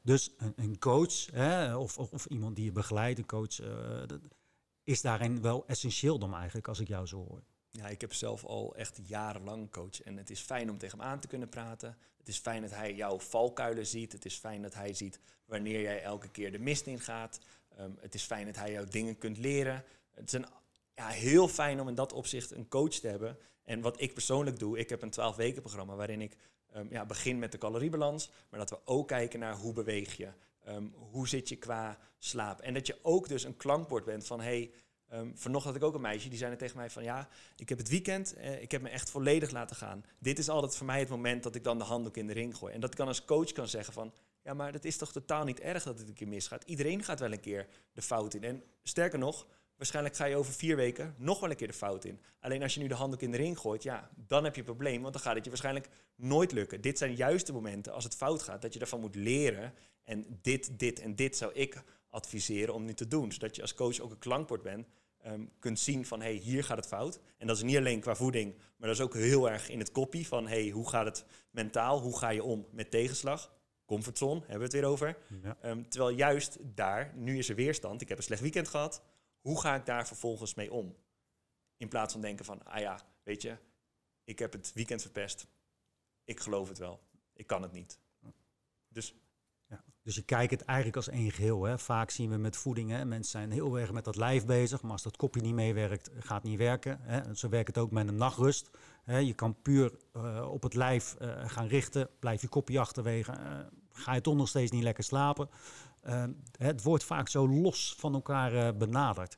Dus 0.01 0.33
een, 0.37 0.53
een 0.55 0.79
coach 0.79 1.33
of, 1.75 1.97
of, 1.97 2.11
of, 2.11 2.25
iemand 2.25 2.55
die 2.55 2.65
je 2.65 2.71
begeleidt, 2.71 3.19
een 3.19 3.25
coach, 3.25 3.61
uh, 3.61 4.03
is 4.83 5.01
daarin 5.01 5.41
wel 5.41 5.67
essentieel 5.67 6.19
dan 6.19 6.35
eigenlijk, 6.35 6.67
als 6.67 6.79
ik 6.79 6.87
jou 6.87 7.05
zo 7.05 7.17
hoor. 7.17 7.43
Ja, 7.77 7.87
ik 7.87 8.01
heb 8.01 8.13
zelf 8.13 8.45
al 8.45 8.75
echt 8.75 8.99
jarenlang 9.03 9.71
coach. 9.71 10.01
En 10.01 10.17
het 10.17 10.29
is 10.29 10.39
fijn 10.39 10.69
om 10.69 10.77
tegen 10.77 10.99
hem 10.99 11.07
aan 11.07 11.19
te 11.19 11.27
kunnen 11.27 11.49
praten. 11.49 11.97
Het 12.17 12.27
is 12.27 12.37
fijn 12.37 12.61
dat 12.61 12.71
hij 12.71 12.93
jouw 12.93 13.19
valkuilen 13.19 13.85
ziet. 13.85 14.11
Het 14.11 14.25
is 14.25 14.35
fijn 14.35 14.61
dat 14.61 14.73
hij 14.73 14.93
ziet 14.93 15.19
wanneer 15.45 15.81
jij 15.81 16.01
elke 16.01 16.29
keer 16.29 16.51
de 16.51 16.59
mist 16.59 16.85
ingaat. 16.85 17.39
Um, 17.79 17.97
het 17.99 18.13
is 18.13 18.23
fijn 18.23 18.45
dat 18.45 18.55
hij 18.55 18.71
jou 18.71 18.87
dingen 18.89 19.17
kunt 19.17 19.37
leren. 19.37 19.83
Het 20.13 20.27
is 20.27 20.33
een, 20.33 20.45
ja, 20.95 21.07
heel 21.07 21.47
fijn 21.47 21.79
om 21.79 21.87
in 21.87 21.95
dat 21.95 22.13
opzicht 22.13 22.51
een 22.51 22.67
coach 22.67 22.93
te 22.93 23.07
hebben. 23.07 23.37
En 23.63 23.81
wat 23.81 24.01
ik 24.01 24.13
persoonlijk 24.13 24.59
doe, 24.59 24.77
ik 24.77 24.89
heb 24.89 25.01
een 25.01 25.09
12 25.09 25.35
weken 25.35 25.61
programma 25.61 25.95
waarin 25.95 26.21
ik 26.21 26.37
um, 26.75 26.87
ja, 26.91 27.05
begin 27.05 27.39
met 27.39 27.51
de 27.51 27.57
caloriebalans, 27.57 28.31
maar 28.49 28.59
dat 28.59 28.69
we 28.69 28.79
ook 28.85 29.07
kijken 29.07 29.39
naar 29.39 29.55
hoe 29.55 29.73
beweeg 29.73 30.17
je, 30.17 30.29
um, 30.67 30.93
hoe 31.11 31.27
zit 31.27 31.49
je 31.49 31.55
qua 31.55 31.97
slaap. 32.19 32.59
En 32.59 32.73
dat 32.73 32.87
je 32.87 32.99
ook 33.01 33.27
dus 33.27 33.43
een 33.43 33.57
klankbord 33.57 34.05
bent 34.05 34.25
van 34.25 34.41
hey, 34.41 34.71
um, 35.13 35.31
vanochtend 35.37 35.73
had 35.73 35.83
ik 35.83 35.87
ook 35.87 35.95
een 35.95 36.01
meisje 36.01 36.29
die 36.29 36.37
zei 36.37 36.55
tegen 36.55 36.77
mij 36.77 36.89
van 36.89 37.03
ja, 37.03 37.27
ik 37.55 37.69
heb 37.69 37.77
het 37.77 37.89
weekend, 37.89 38.33
eh, 38.33 38.61
ik 38.61 38.71
heb 38.71 38.81
me 38.81 38.89
echt 38.89 39.09
volledig 39.09 39.51
laten 39.51 39.75
gaan. 39.75 40.05
Dit 40.19 40.39
is 40.39 40.49
altijd 40.49 40.75
voor 40.75 40.85
mij 40.85 40.99
het 40.99 41.09
moment 41.09 41.43
dat 41.43 41.55
ik 41.55 41.63
dan 41.63 41.77
de 41.77 41.83
handdoek 41.83 42.17
in 42.17 42.27
de 42.27 42.33
ring 42.33 42.55
gooi. 42.57 42.73
En 42.73 42.79
dat 42.79 42.91
ik 42.91 42.97
dan 42.97 43.07
als 43.07 43.25
coach 43.25 43.51
kan 43.51 43.67
zeggen 43.67 43.93
van 43.93 44.13
ja, 44.43 44.53
maar 44.53 44.71
dat 44.71 44.85
is 44.85 44.97
toch 44.97 45.11
totaal 45.11 45.43
niet 45.43 45.59
erg 45.59 45.83
dat 45.83 45.99
het 45.99 46.07
een 46.07 46.13
keer 46.13 46.27
misgaat. 46.27 46.63
Iedereen 46.63 47.03
gaat 47.03 47.19
wel 47.19 47.31
een 47.31 47.39
keer 47.39 47.67
de 47.93 48.01
fout 48.01 48.33
in. 48.33 48.43
En 48.43 48.63
sterker 48.83 49.19
nog, 49.19 49.47
Waarschijnlijk 49.77 50.15
ga 50.15 50.25
je 50.25 50.35
over 50.35 50.53
vier 50.53 50.75
weken 50.75 51.15
nog 51.17 51.39
wel 51.39 51.49
een 51.49 51.55
keer 51.55 51.67
de 51.67 51.73
fout 51.73 52.05
in. 52.05 52.19
Alleen 52.39 52.61
als 52.61 52.73
je 52.73 52.79
nu 52.79 52.87
de 52.87 52.95
handdoek 52.95 53.21
in 53.21 53.31
de 53.31 53.37
ring 53.37 53.57
gooit, 53.57 53.83
ja, 53.83 54.09
dan 54.15 54.43
heb 54.43 54.53
je 54.53 54.59
een 54.59 54.65
probleem. 54.65 55.01
Want 55.01 55.13
dan 55.13 55.21
gaat 55.21 55.35
het 55.35 55.43
je 55.43 55.49
waarschijnlijk 55.49 55.89
nooit 56.15 56.51
lukken. 56.51 56.81
Dit 56.81 56.97
zijn 56.97 57.15
juist 57.15 57.45
de 57.45 57.53
momenten, 57.53 57.93
als 57.93 58.03
het 58.03 58.15
fout 58.15 58.41
gaat, 58.41 58.61
dat 58.61 58.73
je 58.73 58.79
daarvan 58.79 58.99
moet 58.99 59.15
leren. 59.15 59.73
En 60.03 60.39
dit, 60.41 60.79
dit 60.79 60.99
en 60.99 61.15
dit 61.15 61.37
zou 61.37 61.53
ik 61.53 61.83
adviseren 62.09 62.73
om 62.73 62.85
nu 62.85 62.93
te 62.93 63.07
doen. 63.07 63.31
Zodat 63.31 63.55
je 63.55 63.61
als 63.61 63.73
coach 63.73 63.99
ook 63.99 64.11
een 64.11 64.19
klankbord 64.19 64.61
bent. 64.61 64.87
Um, 65.25 65.51
kunt 65.59 65.79
zien 65.79 66.05
van, 66.05 66.21
hey, 66.21 66.33
hier 66.33 66.63
gaat 66.63 66.77
het 66.77 66.87
fout. 66.87 67.19
En 67.37 67.47
dat 67.47 67.55
is 67.55 67.63
niet 67.63 67.77
alleen 67.77 67.99
qua 67.99 68.15
voeding, 68.15 68.55
maar 68.55 68.87
dat 68.87 68.97
is 68.97 69.03
ook 69.03 69.13
heel 69.13 69.49
erg 69.49 69.69
in 69.69 69.79
het 69.79 69.91
kopie 69.91 70.27
van, 70.27 70.47
hey, 70.47 70.69
hoe 70.69 70.89
gaat 70.89 71.05
het 71.05 71.25
mentaal? 71.51 71.99
Hoe 71.99 72.17
ga 72.17 72.29
je 72.29 72.43
om 72.43 72.67
met 72.71 72.91
tegenslag? 72.91 73.55
Comfortzone, 73.85 74.39
hebben 74.39 74.57
we 74.57 74.63
het 74.63 74.73
weer 74.73 74.85
over. 74.85 75.17
Ja. 75.43 75.57
Um, 75.63 75.89
terwijl 75.89 76.15
juist 76.15 76.57
daar, 76.61 77.13
nu 77.15 77.37
is 77.37 77.49
er 77.49 77.55
weerstand. 77.55 78.01
Ik 78.01 78.09
heb 78.09 78.17
een 78.17 78.23
slecht 78.23 78.41
weekend 78.41 78.67
gehad 78.67 79.01
hoe 79.47 79.61
ga 79.61 79.75
ik 79.75 79.85
daar 79.85 80.07
vervolgens 80.07 80.53
mee 80.53 80.71
om? 80.71 80.95
In 81.77 81.87
plaats 81.87 82.11
van 82.11 82.21
denken 82.21 82.45
van, 82.45 82.63
ah 82.63 82.79
ja, 82.79 82.99
weet 83.23 83.41
je, 83.41 83.57
ik 84.23 84.39
heb 84.39 84.53
het 84.53 84.73
weekend 84.73 85.01
verpest. 85.01 85.47
Ik 86.23 86.39
geloof 86.39 86.67
het 86.67 86.77
wel. 86.77 86.99
Ik 87.33 87.47
kan 87.47 87.61
het 87.61 87.71
niet. 87.71 87.99
Dus 88.87 89.15
dus 90.07 90.15
je 90.15 90.21
kijkt 90.21 90.51
het 90.51 90.61
eigenlijk 90.61 90.97
als 90.97 91.09
één 91.09 91.31
geheel. 91.31 91.63
Hè. 91.63 91.79
Vaak 91.79 92.09
zien 92.09 92.29
we 92.29 92.37
met 92.37 92.57
voeding, 92.57 92.91
hè, 92.91 93.05
mensen 93.05 93.31
zijn 93.31 93.51
heel 93.51 93.79
erg 93.79 93.91
met 93.91 94.05
dat 94.05 94.15
lijf 94.15 94.45
bezig, 94.45 94.81
maar 94.81 94.91
als 94.91 95.03
dat 95.03 95.17
kopje 95.17 95.41
niet 95.41 95.53
meewerkt, 95.53 96.09
gaat 96.19 96.41
het 96.41 96.51
niet 96.51 96.57
werken. 96.57 96.99
Hè. 97.01 97.35
Zo 97.35 97.49
werkt 97.49 97.67
het 97.67 97.77
ook 97.77 97.91
met 97.91 98.07
een 98.07 98.15
nachtrust. 98.15 98.69
Hè. 99.03 99.17
Je 99.17 99.33
kan 99.33 99.61
puur 99.61 99.91
uh, 100.15 100.47
op 100.51 100.63
het 100.63 100.73
lijf 100.73 101.15
uh, 101.21 101.31
gaan 101.45 101.67
richten, 101.67 102.09
blijf 102.19 102.41
je 102.41 102.47
kopje 102.47 102.79
achterwege, 102.79 103.31
uh, 103.31 103.59
ga 103.91 104.13
je 104.13 104.21
toch 104.21 104.35
nog 104.35 104.47
steeds 104.47 104.71
niet 104.71 104.83
lekker 104.83 105.03
slapen. 105.03 105.49
het 106.57 106.83
wordt 106.83 107.03
vaak 107.03 107.27
zo 107.27 107.49
los 107.49 107.95
van 107.97 108.13
elkaar 108.13 108.77
benaderd. 108.77 109.37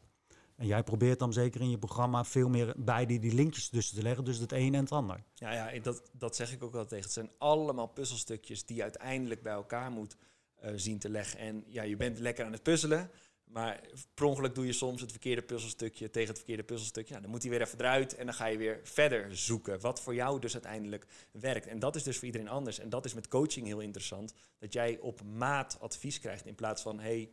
En 0.55 0.67
jij 0.67 0.83
probeert 0.83 1.19
dan 1.19 1.33
zeker 1.33 1.61
in 1.61 1.69
je 1.69 1.77
programma 1.77 2.23
veel 2.23 2.49
meer 2.49 2.73
beide 2.77 3.19
die 3.19 3.33
linkjes 3.33 3.69
tussen 3.69 3.95
te 3.95 4.03
leggen, 4.03 4.23
dus 4.23 4.37
het 4.37 4.51
een 4.51 4.73
en 4.73 4.83
het 4.83 4.91
ander. 4.91 5.23
Ja, 5.33 5.53
ja 5.53 5.79
dat, 5.79 6.09
dat 6.11 6.35
zeg 6.35 6.51
ik 6.51 6.63
ook 6.63 6.73
wel 6.73 6.85
tegen. 6.85 7.03
Het 7.03 7.13
zijn 7.13 7.31
allemaal 7.37 7.87
puzzelstukjes 7.87 8.65
die 8.65 8.81
uiteindelijk 8.81 9.43
bij 9.43 9.53
elkaar 9.53 9.91
moet 9.91 10.17
uh, 10.63 10.71
zien 10.75 10.99
te 10.99 11.09
leggen. 11.09 11.39
En 11.39 11.63
ja, 11.67 11.83
je 11.83 11.95
bent 11.95 12.19
lekker 12.19 12.45
aan 12.45 12.51
het 12.51 12.63
puzzelen, 12.63 13.11
maar 13.43 13.81
per 14.13 14.25
ongeluk 14.25 14.55
doe 14.55 14.65
je 14.65 14.73
soms 14.73 15.01
het 15.01 15.11
verkeerde 15.11 15.41
puzzelstukje 15.41 16.09
tegen 16.09 16.27
het 16.27 16.37
verkeerde 16.37 16.63
puzzelstukje. 16.63 17.13
Ja, 17.13 17.19
dan 17.19 17.29
moet 17.29 17.41
hij 17.41 17.51
weer 17.51 17.61
even 17.61 17.79
eruit 17.79 18.15
en 18.15 18.25
dan 18.25 18.35
ga 18.35 18.45
je 18.45 18.57
weer 18.57 18.79
verder 18.83 19.37
zoeken. 19.37 19.79
Wat 19.79 20.01
voor 20.01 20.13
jou 20.13 20.39
dus 20.39 20.53
uiteindelijk 20.53 21.05
werkt. 21.31 21.67
En 21.67 21.79
dat 21.79 21.95
is 21.95 22.03
dus 22.03 22.17
voor 22.17 22.25
iedereen 22.25 22.49
anders. 22.49 22.79
En 22.79 22.89
dat 22.89 23.05
is 23.05 23.13
met 23.13 23.27
coaching 23.27 23.65
heel 23.65 23.79
interessant. 23.79 24.33
Dat 24.57 24.73
jij 24.73 24.97
op 24.97 25.23
maat 25.23 25.77
advies 25.79 26.19
krijgt 26.19 26.45
in 26.45 26.55
plaats 26.55 26.81
van... 26.81 26.99
hey, 26.99 27.31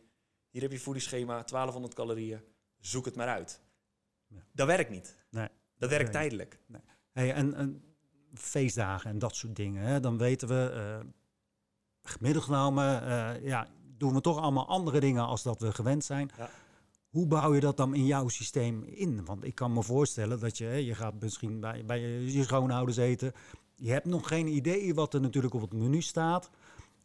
hier 0.51 0.62
heb 0.62 0.72
je 0.72 0.79
voedingsschema, 0.79 1.43
1200 1.43 1.95
calorieën 1.95 2.41
zoek 2.81 3.05
het 3.05 3.16
maar 3.16 3.29
uit. 3.29 3.61
Ja. 4.27 4.47
Dat 4.53 4.66
werkt 4.66 4.91
niet. 4.91 5.16
Nee. 5.31 5.49
Dat 5.79 5.91
werkt 5.91 6.12
tijdelijk. 6.12 6.59
Nee. 6.66 6.81
Hey, 7.12 7.33
en, 7.33 7.55
en, 7.55 7.83
feestdagen 8.35 9.11
en 9.11 9.18
dat 9.18 9.37
soort 9.37 9.57
dingen, 9.57 9.83
hè, 9.83 10.01
dan 10.01 10.18
weten 10.18 10.49
we, 10.49 10.72
uh, 10.74 11.11
gemiddeld 12.09 12.44
genomen, 12.44 13.02
uh, 13.02 13.44
ja, 13.44 13.66
doen 13.98 14.14
we 14.14 14.20
toch 14.20 14.38
allemaal 14.38 14.68
andere 14.68 15.00
dingen 15.00 15.26
als 15.26 15.42
dat 15.42 15.61
we 15.61 15.72
gewend 15.72 16.04
zijn. 16.04 16.30
Ja. 16.36 16.50
Hoe 17.09 17.26
bouw 17.26 17.54
je 17.54 17.61
dat 17.61 17.76
dan 17.76 17.94
in 17.94 18.07
jouw 18.07 18.28
systeem 18.28 18.82
in? 18.82 19.24
Want 19.24 19.44
ik 19.44 19.54
kan 19.54 19.72
me 19.72 19.82
voorstellen 19.82 20.40
dat 20.40 20.59
je, 20.59 20.84
je 20.84 20.94
gaat 20.94 21.20
misschien 21.20 21.61
bij, 21.61 21.84
bij 21.84 22.00
je 22.00 22.42
schoonouders 22.42 22.96
eten. 22.96 23.32
Je 23.74 23.90
hebt 23.90 24.07
nog 24.07 24.28
geen 24.28 24.46
idee 24.46 24.94
wat 24.94 25.14
er 25.14 25.20
natuurlijk 25.20 25.54
op 25.54 25.61
het 25.61 25.72
menu 25.72 26.02
staat. 26.02 26.50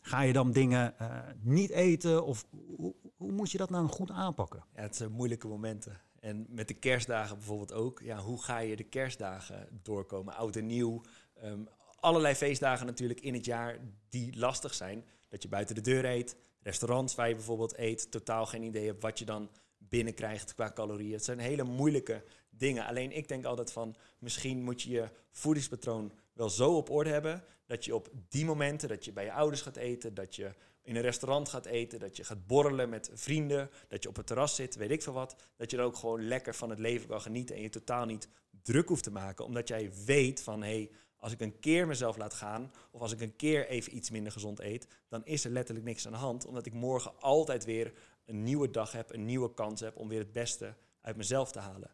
Ga 0.01 0.21
je 0.21 0.33
dan 0.33 0.51
dingen 0.51 0.93
uh, 1.01 1.17
niet 1.41 1.69
eten? 1.69 2.25
Of 2.25 2.45
hoe, 2.75 2.93
hoe, 3.17 3.31
moet 3.31 3.51
je 3.51 3.57
dat 3.57 3.69
nou 3.69 3.87
goed 3.87 4.11
aanpakken? 4.11 4.63
Ja, 4.75 4.81
het 4.81 4.95
zijn 4.95 5.11
moeilijke 5.11 5.47
momenten. 5.47 6.01
En 6.19 6.45
met 6.49 6.67
de 6.67 6.73
kerstdagen 6.73 7.37
bijvoorbeeld 7.37 7.73
ook. 7.73 7.99
Ja, 7.99 8.17
hoe 8.17 8.41
ga 8.41 8.57
je 8.57 8.75
de 8.75 8.83
kerstdagen 8.83 9.67
doorkomen? 9.81 10.35
Oud 10.35 10.55
en 10.55 10.65
nieuw. 10.65 11.01
Um, 11.43 11.67
allerlei 12.01 12.35
feestdagen 12.35 12.85
natuurlijk 12.85 13.21
in 13.21 13.33
het 13.33 13.45
jaar 13.45 13.77
die 14.09 14.37
lastig 14.37 14.73
zijn. 14.73 15.05
Dat 15.27 15.41
je 15.43 15.49
buiten 15.49 15.75
de 15.75 15.81
deur 15.81 16.05
eet. 16.05 16.35
Restaurants 16.61 17.15
waar 17.15 17.27
je 17.27 17.35
bijvoorbeeld 17.35 17.77
eet. 17.77 18.11
Totaal 18.11 18.45
geen 18.45 18.63
idee 18.63 18.85
hebt 18.85 19.01
wat 19.01 19.19
je 19.19 19.25
dan 19.25 19.49
binnenkrijgt 19.77 20.53
qua 20.53 20.71
calorieën. 20.71 21.13
Het 21.13 21.23
zijn 21.23 21.39
hele 21.39 21.63
moeilijke 21.63 22.23
dingen. 22.49 22.85
Alleen 22.85 23.11
ik 23.11 23.27
denk 23.27 23.45
altijd 23.45 23.71
van, 23.71 23.95
misschien 24.19 24.63
moet 24.63 24.81
je 24.81 24.89
je 24.89 25.09
voedingspatroon 25.31 26.11
wel 26.33 26.49
zo 26.49 26.75
op 26.75 26.89
orde 26.89 27.09
hebben 27.09 27.43
dat 27.65 27.85
je 27.85 27.95
op 27.95 28.09
die 28.29 28.45
momenten, 28.45 28.89
dat 28.89 29.05
je 29.05 29.11
bij 29.11 29.23
je 29.23 29.33
ouders 29.33 29.61
gaat 29.61 29.75
eten, 29.75 30.13
dat 30.13 30.35
je 30.35 30.53
in 30.83 30.95
een 30.95 31.01
restaurant 31.01 31.49
gaat 31.49 31.65
eten, 31.65 31.99
dat 31.99 32.17
je 32.17 32.23
gaat 32.23 32.47
borrelen 32.47 32.89
met 32.89 33.09
vrienden, 33.13 33.69
dat 33.87 34.03
je 34.03 34.09
op 34.09 34.15
het 34.15 34.27
terras 34.27 34.55
zit, 34.55 34.75
weet 34.75 34.91
ik 34.91 35.01
veel 35.01 35.13
wat, 35.13 35.35
dat 35.55 35.71
je 35.71 35.77
er 35.77 35.83
ook 35.83 35.95
gewoon 35.95 36.27
lekker 36.27 36.55
van 36.55 36.69
het 36.69 36.79
leven 36.79 37.07
kan 37.07 37.21
genieten 37.21 37.55
en 37.55 37.61
je 37.61 37.69
totaal 37.69 38.05
niet 38.05 38.27
druk 38.63 38.87
hoeft 38.87 39.03
te 39.03 39.11
maken, 39.11 39.45
omdat 39.45 39.67
jij 39.67 39.91
weet 40.05 40.41
van 40.41 40.63
hé, 40.63 40.69
hey, 40.69 40.91
als 41.21 41.31
ik 41.31 41.41
een 41.41 41.59
keer 41.59 41.87
mezelf 41.87 42.17
laat 42.17 42.33
gaan 42.33 42.71
of 42.91 43.01
als 43.01 43.11
ik 43.11 43.21
een 43.21 43.35
keer 43.35 43.67
even 43.67 43.95
iets 43.95 44.09
minder 44.09 44.31
gezond 44.31 44.59
eet, 44.59 44.87
dan 45.07 45.25
is 45.25 45.45
er 45.45 45.51
letterlijk 45.51 45.85
niks 45.85 46.05
aan 46.05 46.11
de 46.11 46.17
hand, 46.17 46.45
omdat 46.45 46.65
ik 46.65 46.73
morgen 46.73 47.19
altijd 47.19 47.65
weer 47.65 47.93
een 48.25 48.43
nieuwe 48.43 48.69
dag 48.69 48.91
heb, 48.91 49.13
een 49.13 49.25
nieuwe 49.25 49.53
kans 49.53 49.81
heb 49.81 49.97
om 49.97 50.07
weer 50.07 50.19
het 50.19 50.31
beste 50.31 50.75
uit 51.01 51.17
mezelf 51.17 51.51
te 51.51 51.59
halen. 51.59 51.91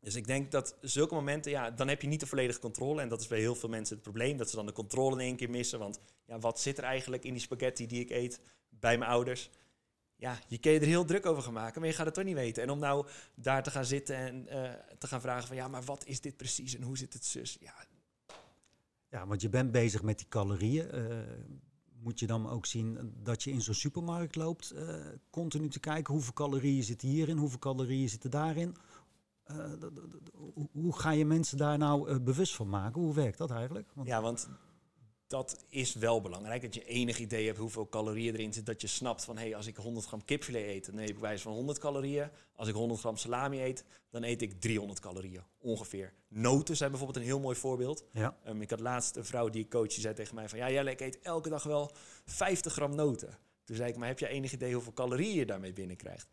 Dus 0.00 0.14
ik 0.14 0.26
denk 0.26 0.50
dat 0.50 0.76
zulke 0.80 1.14
momenten, 1.14 1.50
ja, 1.50 1.70
dan 1.70 1.88
heb 1.88 2.02
je 2.02 2.08
niet 2.08 2.20
de 2.20 2.26
volledige 2.26 2.60
controle. 2.60 3.00
En 3.00 3.08
dat 3.08 3.20
is 3.20 3.26
bij 3.26 3.38
heel 3.38 3.54
veel 3.54 3.68
mensen 3.68 3.94
het 3.94 4.04
probleem, 4.04 4.36
dat 4.36 4.50
ze 4.50 4.56
dan 4.56 4.66
de 4.66 4.72
controle 4.72 5.14
in 5.14 5.20
één 5.20 5.36
keer 5.36 5.50
missen. 5.50 5.78
Want 5.78 6.00
ja, 6.24 6.38
wat 6.38 6.60
zit 6.60 6.78
er 6.78 6.84
eigenlijk 6.84 7.24
in 7.24 7.32
die 7.32 7.42
spaghetti 7.42 7.86
die 7.86 8.00
ik 8.00 8.10
eet 8.10 8.40
bij 8.68 8.98
mijn 8.98 9.10
ouders? 9.10 9.50
Ja, 10.24 10.38
je 10.48 10.58
kan 10.58 10.72
je 10.72 10.80
er 10.80 10.86
heel 10.86 11.04
druk 11.04 11.26
over 11.26 11.42
gaan 11.42 11.52
maken, 11.52 11.80
maar 11.80 11.88
je 11.88 11.94
gaat 11.94 12.06
het 12.06 12.14
toch 12.14 12.24
niet 12.24 12.34
weten. 12.34 12.62
En 12.62 12.70
om 12.70 12.78
nou 12.78 13.06
daar 13.34 13.62
te 13.62 13.70
gaan 13.70 13.84
zitten 13.84 14.16
en 14.16 14.46
uh, 14.48 14.70
te 14.98 15.06
gaan 15.06 15.20
vragen 15.20 15.46
van, 15.46 15.56
ja, 15.56 15.68
maar 15.68 15.82
wat 15.82 16.06
is 16.06 16.20
dit 16.20 16.36
precies 16.36 16.76
en 16.76 16.82
hoe 16.82 16.98
zit 16.98 17.12
het 17.12 17.24
zus? 17.24 17.56
Ja, 17.60 17.74
ja 19.08 19.26
want 19.26 19.40
je 19.40 19.48
bent 19.48 19.72
bezig 19.72 20.02
met 20.02 20.18
die 20.18 20.28
calorieën. 20.28 20.88
Uh, 20.94 21.18
moet 22.02 22.18
je 22.18 22.26
dan 22.26 22.48
ook 22.48 22.66
zien 22.66 23.14
dat 23.22 23.42
je 23.42 23.50
in 23.50 23.60
zo'n 23.60 23.74
supermarkt 23.74 24.36
loopt, 24.36 24.72
uh, 24.74 24.96
continu 25.30 25.68
te 25.68 25.80
kijken 25.80 26.14
hoeveel 26.14 26.32
calorieën 26.32 26.82
zitten 26.82 27.08
hierin, 27.08 27.36
hoeveel 27.36 27.58
calorieën 27.58 28.08
zitten 28.08 28.30
daarin 28.30 28.76
hoe 30.72 30.98
ga 30.98 31.10
je 31.10 31.24
mensen 31.24 31.58
daar 31.58 31.78
nou 31.78 32.20
bewust 32.20 32.54
van 32.54 32.68
maken? 32.68 33.00
Hoe 33.00 33.14
werkt 33.14 33.38
dat 33.38 33.50
eigenlijk? 33.50 33.90
Want 33.94 34.08
ja, 34.08 34.22
want 34.22 34.48
dat 35.26 35.64
is 35.68 35.94
wel 35.94 36.20
belangrijk. 36.20 36.62
Dat 36.62 36.74
je 36.74 36.84
enig 36.84 37.18
idee 37.18 37.46
hebt 37.46 37.58
hoeveel 37.58 37.88
calorieën 37.88 38.34
erin 38.34 38.52
zit. 38.52 38.66
Dat 38.66 38.80
je 38.80 38.86
snapt 38.86 39.24
van, 39.24 39.36
hé, 39.36 39.42
hey, 39.42 39.56
als 39.56 39.66
ik 39.66 39.76
100 39.76 40.06
gram 40.06 40.24
kipfilet 40.24 40.64
eet, 40.64 40.86
dan 40.86 40.98
eet 40.98 41.08
ik 41.08 41.18
wijze 41.18 41.42
van 41.42 41.52
100 41.52 41.78
calorieën. 41.78 42.30
Als 42.56 42.68
ik 42.68 42.74
100 42.74 43.00
gram 43.00 43.16
salami 43.16 43.62
eet, 43.62 43.84
dan 44.10 44.22
eet 44.22 44.42
ik 44.42 44.60
300 44.60 45.00
calorieën, 45.00 45.42
ongeveer. 45.58 46.12
Noten 46.28 46.76
zijn 46.76 46.90
bijvoorbeeld 46.90 47.20
een 47.20 47.30
heel 47.30 47.40
mooi 47.40 47.56
voorbeeld. 47.56 48.04
Ja. 48.12 48.36
Um, 48.46 48.60
ik 48.62 48.70
had 48.70 48.80
laatst 48.80 49.16
een 49.16 49.24
vrouw 49.24 49.48
die 49.48 49.62
ik 49.62 49.70
coach, 49.70 49.88
die 49.88 50.00
zei 50.00 50.14
tegen 50.14 50.34
mij 50.34 50.48
van, 50.48 50.58
ja, 50.58 50.70
jij 50.70 51.00
eet 51.00 51.20
elke 51.20 51.48
dag 51.48 51.62
wel 51.62 51.90
50 52.24 52.72
gram 52.72 52.94
noten. 52.94 53.38
Toen 53.64 53.76
zei 53.76 53.90
ik, 53.90 53.96
maar 53.96 54.08
heb 54.08 54.18
je 54.18 54.28
enig 54.28 54.52
idee 54.52 54.74
hoeveel 54.74 54.92
calorieën 54.92 55.34
je 55.34 55.46
daarmee 55.46 55.72
binnenkrijgt? 55.72 56.28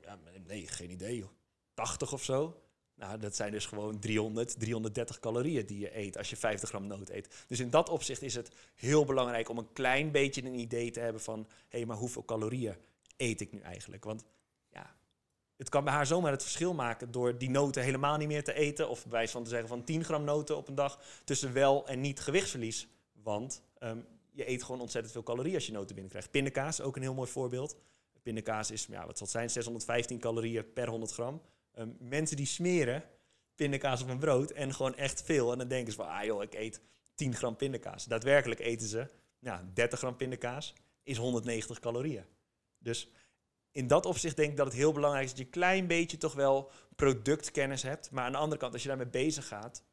Ja, 0.00 0.18
nee, 0.46 0.66
geen 0.66 0.90
idee 0.90 1.16
joh. 1.16 1.30
80 1.74 2.12
of 2.12 2.24
zo. 2.24 2.62
Nou, 3.02 3.18
dat 3.18 3.36
zijn 3.36 3.52
dus 3.52 3.66
gewoon 3.66 3.98
300, 3.98 4.58
330 4.58 5.20
calorieën 5.20 5.66
die 5.66 5.78
je 5.78 5.96
eet 5.98 6.18
als 6.18 6.30
je 6.30 6.36
50 6.36 6.68
gram 6.68 6.86
noot 6.86 7.08
eet. 7.08 7.44
Dus 7.48 7.60
in 7.60 7.70
dat 7.70 7.88
opzicht 7.88 8.22
is 8.22 8.34
het 8.34 8.50
heel 8.74 9.04
belangrijk 9.04 9.48
om 9.48 9.58
een 9.58 9.72
klein 9.72 10.10
beetje 10.10 10.44
een 10.44 10.58
idee 10.58 10.90
te 10.90 11.00
hebben 11.00 11.22
van... 11.22 11.46
hé, 11.68 11.78
hey, 11.78 11.86
maar 11.86 11.96
hoeveel 11.96 12.24
calorieën 12.24 12.76
eet 13.16 13.40
ik 13.40 13.52
nu 13.52 13.60
eigenlijk? 13.60 14.04
Want 14.04 14.24
ja, 14.72 14.94
het 15.56 15.68
kan 15.68 15.84
bij 15.84 15.92
haar 15.92 16.06
zomaar 16.06 16.32
het 16.32 16.42
verschil 16.42 16.74
maken 16.74 17.10
door 17.10 17.38
die 17.38 17.50
noten 17.50 17.82
helemaal 17.82 18.16
niet 18.16 18.28
meer 18.28 18.44
te 18.44 18.52
eten... 18.52 18.88
of 18.88 19.02
bij 19.02 19.12
wijze 19.12 19.32
van 19.32 19.44
te 19.44 19.50
zeggen 19.50 19.68
van 19.68 19.84
10 19.84 20.04
gram 20.04 20.24
noten 20.24 20.56
op 20.56 20.68
een 20.68 20.74
dag 20.74 21.00
tussen 21.24 21.52
wel 21.52 21.86
en 21.86 22.00
niet 22.00 22.20
gewichtsverlies. 22.20 22.88
Want 23.12 23.62
um, 23.80 24.06
je 24.30 24.48
eet 24.48 24.62
gewoon 24.62 24.80
ontzettend 24.80 25.12
veel 25.12 25.22
calorieën 25.22 25.54
als 25.54 25.66
je 25.66 25.72
noten 25.72 25.94
binnenkrijgt. 25.94 26.30
Pindakaas, 26.30 26.80
ook 26.80 26.96
een 26.96 27.02
heel 27.02 27.14
mooi 27.14 27.30
voorbeeld. 27.30 27.76
Pindakaas 28.22 28.70
is, 28.70 28.86
ja, 28.86 29.06
wat 29.06 29.18
zal 29.18 29.26
zijn, 29.26 29.50
615 29.50 30.18
calorieën 30.18 30.72
per 30.72 30.88
100 30.88 31.12
gram... 31.12 31.42
Um, 31.78 31.96
mensen 31.98 32.36
die 32.36 32.46
smeren 32.46 33.04
pindakaas 33.54 34.02
op 34.02 34.08
een 34.08 34.18
brood 34.18 34.50
en 34.50 34.74
gewoon 34.74 34.96
echt 34.96 35.22
veel. 35.22 35.52
En 35.52 35.58
dan 35.58 35.68
denken 35.68 35.92
ze 35.92 35.98
van, 35.98 36.08
ah 36.08 36.24
joh, 36.24 36.42
ik 36.42 36.54
eet 36.54 36.80
10 37.14 37.34
gram 37.34 37.56
pindakaas. 37.56 38.04
Daadwerkelijk 38.04 38.60
eten 38.60 38.88
ze, 38.88 39.06
ja, 39.38 39.70
30 39.74 39.98
gram 39.98 40.16
pindakaas 40.16 40.74
is 41.02 41.16
190 41.16 41.78
calorieën. 41.78 42.24
Dus 42.78 43.10
in 43.70 43.86
dat 43.86 44.06
opzicht 44.06 44.36
denk 44.36 44.50
ik 44.50 44.56
dat 44.56 44.66
het 44.66 44.74
heel 44.74 44.92
belangrijk 44.92 45.24
is 45.24 45.30
dat 45.30 45.38
je 45.38 45.44
een 45.44 45.50
klein 45.50 45.86
beetje 45.86 46.16
toch 46.16 46.34
wel 46.34 46.70
productkennis 46.96 47.82
hebt. 47.82 48.10
Maar 48.10 48.24
aan 48.24 48.32
de 48.32 48.38
andere 48.38 48.60
kant, 48.60 48.72
als 48.72 48.82
je 48.82 48.88
daarmee 48.88 49.06
bezig 49.06 49.48
gaat, 49.48 49.84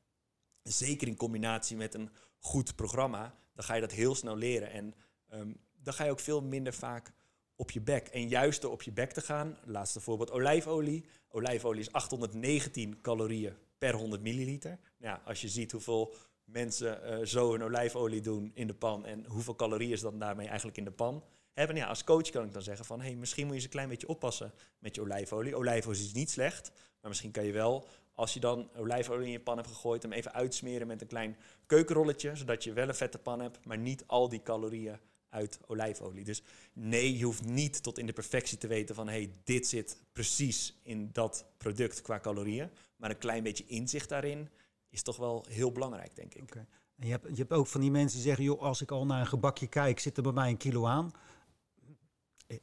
zeker 0.64 1.08
in 1.08 1.16
combinatie 1.16 1.78
met 1.78 1.94
een 1.94 2.10
goed 2.40 2.76
programma, 2.76 3.36
dan 3.54 3.64
ga 3.64 3.74
je 3.74 3.82
dat 3.82 3.92
heel 3.92 4.16
snel 4.16 4.36
leren. 4.36 4.72
En 4.72 4.96
um, 5.34 5.60
dan 5.76 5.94
ga 5.94 6.04
je 6.04 6.12
ook 6.12 6.20
veel 6.20 6.42
minder 6.42 6.74
vaak 6.74 7.14
op 7.60 7.72
je 7.72 7.82
bek. 7.82 8.07
En 8.07 8.28
juist 8.28 8.62
door 8.62 8.72
op 8.72 8.82
je 8.82 8.91
bek 8.91 9.12
te 9.12 9.22
gaan, 9.22 9.57
laatste 9.66 9.99
voorbeeld 9.99 10.32
olijfolie. 10.32 11.05
Olijfolie 11.30 11.82
is 11.82 11.91
819 11.91 13.01
calorieën 13.01 13.53
per 13.78 13.93
100 13.93 14.22
milliliter. 14.22 14.80
Nou, 14.97 15.20
als 15.26 15.41
je 15.41 15.49
ziet 15.49 15.72
hoeveel 15.72 16.14
mensen 16.43 17.20
uh, 17.20 17.26
zo 17.26 17.53
een 17.53 17.64
olijfolie 17.64 18.22
doen 18.22 18.51
in 18.53 18.68
de 18.68 18.74
pan 18.74 19.05
en 19.05 19.26
hoeveel 19.26 19.55
calorieën 19.55 19.91
is 19.91 20.01
dan 20.01 20.20
daarmee 20.20 20.47
eigenlijk 20.47 20.78
in 20.78 20.84
de 20.84 20.91
pan 20.91 21.24
hebben. 21.53 21.76
Ja, 21.76 21.88
als 21.88 22.03
coach 22.03 22.30
kan 22.30 22.45
ik 22.45 22.53
dan 22.53 22.62
zeggen 22.62 22.86
van 22.86 23.01
hey, 23.01 23.16
misschien 23.16 23.43
moet 23.43 23.51
je 23.51 23.57
eens 23.57 23.68
een 23.68 23.76
klein 23.76 23.89
beetje 23.89 24.07
oppassen 24.07 24.53
met 24.80 24.95
je 24.95 25.01
olijfolie. 25.01 25.55
Olijfolie 25.55 25.99
is 25.99 26.14
niet 26.14 26.30
slecht, 26.30 26.72
maar 27.01 27.10
misschien 27.10 27.32
kan 27.32 27.45
je 27.45 27.51
wel, 27.51 27.88
als 28.14 28.34
je 28.34 28.39
dan 28.39 28.70
olijfolie 28.76 29.26
in 29.26 29.32
je 29.32 29.39
pan 29.39 29.57
hebt 29.57 29.70
gegooid, 29.70 30.03
hem 30.03 30.12
even 30.12 30.34
uitsmeren 30.34 30.88
met 30.88 31.01
een 31.01 31.07
klein 31.07 31.38
keukenrolletje, 31.66 32.36
zodat 32.36 32.64
je 32.64 32.74
wel 32.74 32.88
een 32.88 32.95
vette 32.95 33.20
pan 33.20 33.39
hebt, 33.39 33.66
maar 33.66 33.78
niet 33.78 34.03
al 34.07 34.30
die 34.30 34.43
calorieën 34.43 34.99
uit 35.30 35.60
olijfolie. 35.68 36.24
Dus 36.24 36.44
nee, 36.74 37.18
je 37.18 37.24
hoeft 37.24 37.46
niet 37.46 37.84
tot 37.84 37.98
in 37.98 38.06
de 38.06 38.14
perfectie 38.14 38.58
te 38.58 38.68
weten 38.68 38.96
van 38.96 39.08
hey, 39.08 39.32
dit 39.44 39.68
zit 39.68 40.02
precies 40.12 40.80
in 40.84 41.10
dat 41.14 41.46
product 41.58 42.02
qua 42.02 42.20
calorieën. 42.20 42.70
Maar 42.96 43.10
een 43.10 43.18
klein 43.18 43.44
beetje 43.44 43.66
inzicht 43.66 44.10
daarin 44.10 44.50
is 44.90 45.02
toch 45.02 45.18
wel 45.18 45.46
heel 45.50 45.72
belangrijk, 45.72 46.16
denk 46.16 46.34
ik. 46.34 46.42
Okay. 46.42 46.66
En 46.96 47.06
je 47.06 47.12
hebt, 47.12 47.28
je 47.28 47.36
hebt 47.36 47.54
ook 47.54 47.68
van 47.68 47.82
die 47.82 47.92
mensen 47.92 48.18
die 48.18 48.28
zeggen, 48.28 48.44
joh, 48.44 48.62
als 48.62 48.82
ik 48.82 48.92
al 48.92 49.06
naar 49.06 49.20
een 49.20 49.28
gebakje 49.28 49.68
kijk, 49.68 50.00
zit 50.00 50.18
er 50.18 50.24
bij 50.24 50.32
mij 50.32 50.50
een 50.50 50.58
kilo 50.58 50.86
aan. 50.86 51.12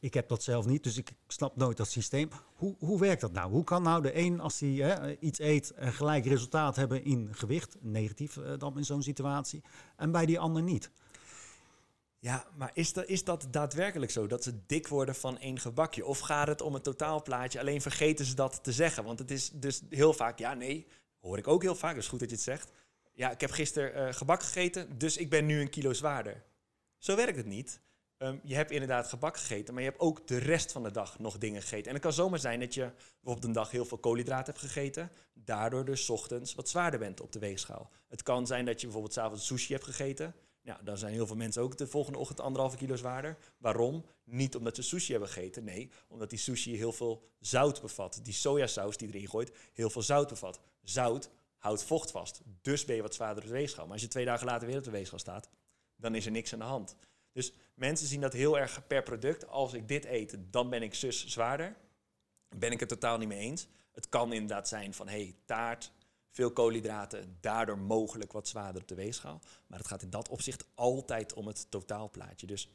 ik 0.00 0.14
heb 0.14 0.28
dat 0.28 0.42
zelf 0.42 0.66
niet, 0.66 0.82
dus 0.82 0.96
ik 0.96 1.12
snap 1.26 1.56
nooit 1.56 1.76
dat 1.76 1.88
systeem. 1.88 2.28
Hoe, 2.54 2.76
hoe 2.78 3.00
werkt 3.00 3.20
dat 3.20 3.32
nou? 3.32 3.50
Hoe 3.50 3.64
kan 3.64 3.82
nou 3.82 4.02
de 4.02 4.16
een, 4.16 4.40
als 4.40 4.60
hij 4.60 5.16
iets 5.20 5.38
eet, 5.38 5.72
gelijk 5.76 6.26
resultaat 6.26 6.76
hebben 6.76 7.04
in 7.04 7.28
gewicht, 7.32 7.76
negatief 7.80 8.38
dan 8.58 8.76
in 8.76 8.84
zo'n 8.84 9.02
situatie, 9.02 9.62
en 9.96 10.10
bij 10.10 10.26
die 10.26 10.38
ander 10.38 10.62
niet? 10.62 10.90
Ja, 12.26 12.44
maar 12.56 12.70
is 12.74 12.92
dat, 12.92 13.06
is 13.06 13.24
dat 13.24 13.46
daadwerkelijk 13.50 14.12
zo? 14.12 14.26
Dat 14.26 14.42
ze 14.42 14.66
dik 14.66 14.88
worden 14.88 15.14
van 15.14 15.38
één 15.38 15.58
gebakje? 15.58 16.06
Of 16.06 16.18
gaat 16.18 16.46
het 16.46 16.60
om 16.60 16.74
het 16.74 16.84
totaalplaatje? 16.84 17.60
Alleen 17.60 17.80
vergeten 17.80 18.24
ze 18.24 18.34
dat 18.34 18.58
te 18.62 18.72
zeggen. 18.72 19.04
Want 19.04 19.18
het 19.18 19.30
is 19.30 19.50
dus 19.50 19.82
heel 19.90 20.12
vaak, 20.12 20.38
ja, 20.38 20.54
nee, 20.54 20.86
hoor 21.20 21.38
ik 21.38 21.48
ook 21.48 21.62
heel 21.62 21.74
vaak. 21.74 21.96
is 21.96 22.08
goed 22.08 22.20
dat 22.20 22.28
je 22.28 22.34
het 22.34 22.44
zegt. 22.44 22.70
Ja, 23.12 23.30
ik 23.30 23.40
heb 23.40 23.50
gisteren 23.50 24.08
uh, 24.08 24.14
gebak 24.14 24.42
gegeten, 24.42 24.98
dus 24.98 25.16
ik 25.16 25.30
ben 25.30 25.46
nu 25.46 25.60
een 25.60 25.70
kilo 25.70 25.92
zwaarder. 25.92 26.42
Zo 26.98 27.16
werkt 27.16 27.36
het 27.36 27.46
niet. 27.46 27.80
Ehm, 28.18 28.38
je 28.42 28.54
hebt 28.54 28.70
inderdaad 28.70 29.08
gebak 29.08 29.36
gegeten, 29.36 29.74
maar 29.74 29.82
je 29.82 29.88
hebt 29.88 30.00
ook 30.00 30.26
de 30.26 30.38
rest 30.38 30.72
van 30.72 30.82
de 30.82 30.90
dag 30.90 31.18
nog 31.18 31.38
dingen 31.38 31.62
gegeten. 31.62 31.86
En 31.86 31.92
het 31.92 32.02
kan 32.02 32.12
zomaar 32.12 32.38
zijn 32.38 32.60
dat 32.60 32.74
je 32.74 32.90
op 33.22 33.44
een 33.44 33.52
dag 33.52 33.70
heel 33.70 33.84
veel 33.84 33.98
koolhydraten 33.98 34.52
hebt 34.52 34.66
gegeten, 34.66 35.10
daardoor 35.34 35.84
dus 35.84 36.10
ochtends 36.10 36.54
wat 36.54 36.68
zwaarder 36.68 36.98
bent 36.98 37.20
op 37.20 37.32
de 37.32 37.38
weegschaal. 37.38 37.90
Het 38.08 38.22
kan 38.22 38.46
zijn 38.46 38.64
dat 38.64 38.80
je 38.80 38.86
bijvoorbeeld 38.86 39.14
s'avonds 39.14 39.46
sushi 39.46 39.72
hebt 39.72 39.84
gegeten, 39.84 40.34
ja, 40.66 40.80
dan 40.82 40.98
zijn 40.98 41.12
heel 41.12 41.26
veel 41.26 41.36
mensen 41.36 41.62
ook 41.62 41.76
de 41.76 41.86
volgende 41.86 42.18
ochtend 42.18 42.40
anderhalve 42.40 42.76
kilo 42.76 42.96
zwaarder. 42.96 43.36
Waarom? 43.58 44.04
Niet 44.24 44.56
omdat 44.56 44.76
ze 44.76 44.82
sushi 44.82 45.10
hebben 45.10 45.30
gegeten. 45.30 45.64
Nee, 45.64 45.90
omdat 46.08 46.30
die 46.30 46.38
sushi 46.38 46.76
heel 46.76 46.92
veel 46.92 47.22
zout 47.38 47.80
bevat. 47.80 48.20
Die 48.22 48.34
sojasaus 48.34 48.96
die 48.96 49.08
erin 49.08 49.28
gooit, 49.28 49.52
heel 49.72 49.90
veel 49.90 50.02
zout 50.02 50.28
bevat. 50.28 50.60
Zout 50.82 51.30
houdt 51.58 51.82
vocht 51.82 52.10
vast. 52.10 52.40
Dus 52.60 52.84
ben 52.84 52.96
je 52.96 53.02
wat 53.02 53.14
zwaarder 53.14 53.42
op 53.42 53.48
de 53.48 53.54
weegschaal. 53.54 53.84
Maar 53.84 53.92
als 53.92 54.02
je 54.02 54.08
twee 54.08 54.24
dagen 54.24 54.46
later 54.46 54.66
weer 54.66 54.78
op 54.78 54.84
de 54.84 54.90
weegschaal 54.90 55.18
staat, 55.18 55.48
dan 55.96 56.14
is 56.14 56.26
er 56.26 56.32
niks 56.32 56.52
aan 56.52 56.58
de 56.58 56.64
hand. 56.64 56.96
Dus 57.32 57.52
mensen 57.74 58.06
zien 58.06 58.20
dat 58.20 58.32
heel 58.32 58.58
erg 58.58 58.86
per 58.86 59.02
product. 59.02 59.46
Als 59.46 59.72
ik 59.72 59.88
dit 59.88 60.04
eet, 60.04 60.36
dan 60.50 60.70
ben 60.70 60.82
ik 60.82 60.94
zus 60.94 61.26
zwaarder. 61.26 61.76
Ben 62.56 62.72
ik 62.72 62.80
het 62.80 62.88
totaal 62.88 63.18
niet 63.18 63.28
mee 63.28 63.38
eens. 63.38 63.66
Het 63.92 64.08
kan 64.08 64.32
inderdaad 64.32 64.68
zijn 64.68 64.94
van, 64.94 65.08
hey, 65.08 65.36
taart, 65.44 65.92
veel 66.36 66.52
koolhydraten, 66.52 67.36
daardoor 67.40 67.78
mogelijk 67.78 68.32
wat 68.32 68.48
zwaarder 68.48 68.82
op 68.82 68.88
de 68.88 68.94
weegschaal. 68.94 69.40
Maar 69.66 69.78
het 69.78 69.88
gaat 69.88 70.02
in 70.02 70.10
dat 70.10 70.28
opzicht 70.28 70.68
altijd 70.74 71.34
om 71.34 71.46
het 71.46 71.70
totaalplaatje. 71.70 72.46
Dus 72.46 72.70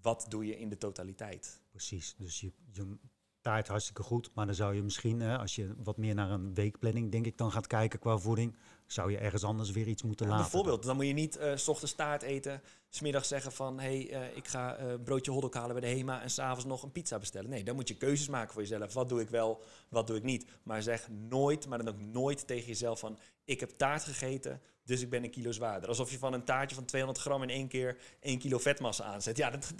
wat 0.00 0.26
doe 0.28 0.46
je 0.46 0.58
in 0.58 0.68
de 0.68 0.78
totaliteit? 0.78 1.60
Precies, 1.70 2.14
dus 2.18 2.40
je, 2.40 2.52
je 2.72 2.98
taart 3.40 3.68
hartstikke 3.68 4.02
goed, 4.02 4.30
maar 4.34 4.46
dan 4.46 4.54
zou 4.54 4.74
je 4.74 4.82
misschien, 4.82 5.22
als 5.22 5.54
je 5.54 5.74
wat 5.76 5.96
meer 5.96 6.14
naar 6.14 6.30
een 6.30 6.54
weekplanning, 6.54 7.12
denk 7.12 7.26
ik, 7.26 7.38
dan 7.38 7.52
gaat 7.52 7.66
kijken 7.66 7.98
qua 7.98 8.18
voeding, 8.18 8.56
zou 8.86 9.10
je 9.10 9.18
ergens 9.18 9.44
anders 9.44 9.70
weer 9.70 9.86
iets 9.86 10.02
moeten 10.02 10.26
laten. 10.26 10.42
Bijvoorbeeld, 10.42 10.82
dan 10.82 10.96
moet 10.96 11.06
je 11.06 11.12
niet 11.12 11.38
uh, 11.38 11.56
s 11.56 11.68
ochtends 11.68 11.94
taart 11.94 12.22
eten, 12.22 12.62
smiddags 12.88 13.28
zeggen 13.28 13.52
van, 13.52 13.80
hé, 13.80 14.06
hey, 14.08 14.28
uh, 14.30 14.36
ik 14.36 14.48
ga 14.48 14.80
uh, 14.80 14.94
broodje 15.04 15.30
hotdog 15.30 15.54
halen 15.54 15.80
bij 15.80 15.90
de 15.90 15.96
HEMA 15.96 16.22
en 16.22 16.30
s'avonds 16.30 16.64
nog 16.64 16.82
een 16.82 16.92
pizza 16.92 17.18
bestellen. 17.18 17.50
Nee, 17.50 17.64
dan 17.64 17.74
moet 17.74 17.88
je 17.88 17.96
keuzes 17.96 18.28
maken 18.28 18.52
voor 18.52 18.62
jezelf. 18.62 18.92
Wat 18.92 19.08
doe 19.08 19.20
ik 19.20 19.28
wel, 19.28 19.62
wat 19.88 20.06
doe 20.06 20.16
ik 20.16 20.22
niet? 20.22 20.46
Maar 20.62 20.82
zeg 20.82 21.08
nooit, 21.28 21.66
maar 21.66 21.78
dan 21.78 21.88
ook 21.88 22.00
nooit 22.00 22.46
tegen 22.46 22.66
jezelf 22.66 22.98
van, 22.98 23.18
ik 23.44 23.60
heb 23.60 23.70
taart 23.70 24.04
gegeten, 24.04 24.60
dus 24.84 25.00
ik 25.00 25.10
ben 25.10 25.24
een 25.24 25.30
kilo 25.30 25.52
zwaarder. 25.52 25.88
Alsof 25.88 26.10
je 26.10 26.18
van 26.18 26.32
een 26.32 26.44
taartje 26.44 26.76
van 26.76 26.84
200 26.84 27.24
gram 27.24 27.42
in 27.42 27.50
één 27.50 27.68
keer 27.68 27.98
één 28.20 28.38
kilo 28.38 28.58
vetmassa 28.58 29.04
aanzet. 29.04 29.36
Ja, 29.36 29.50
dat, 29.50 29.72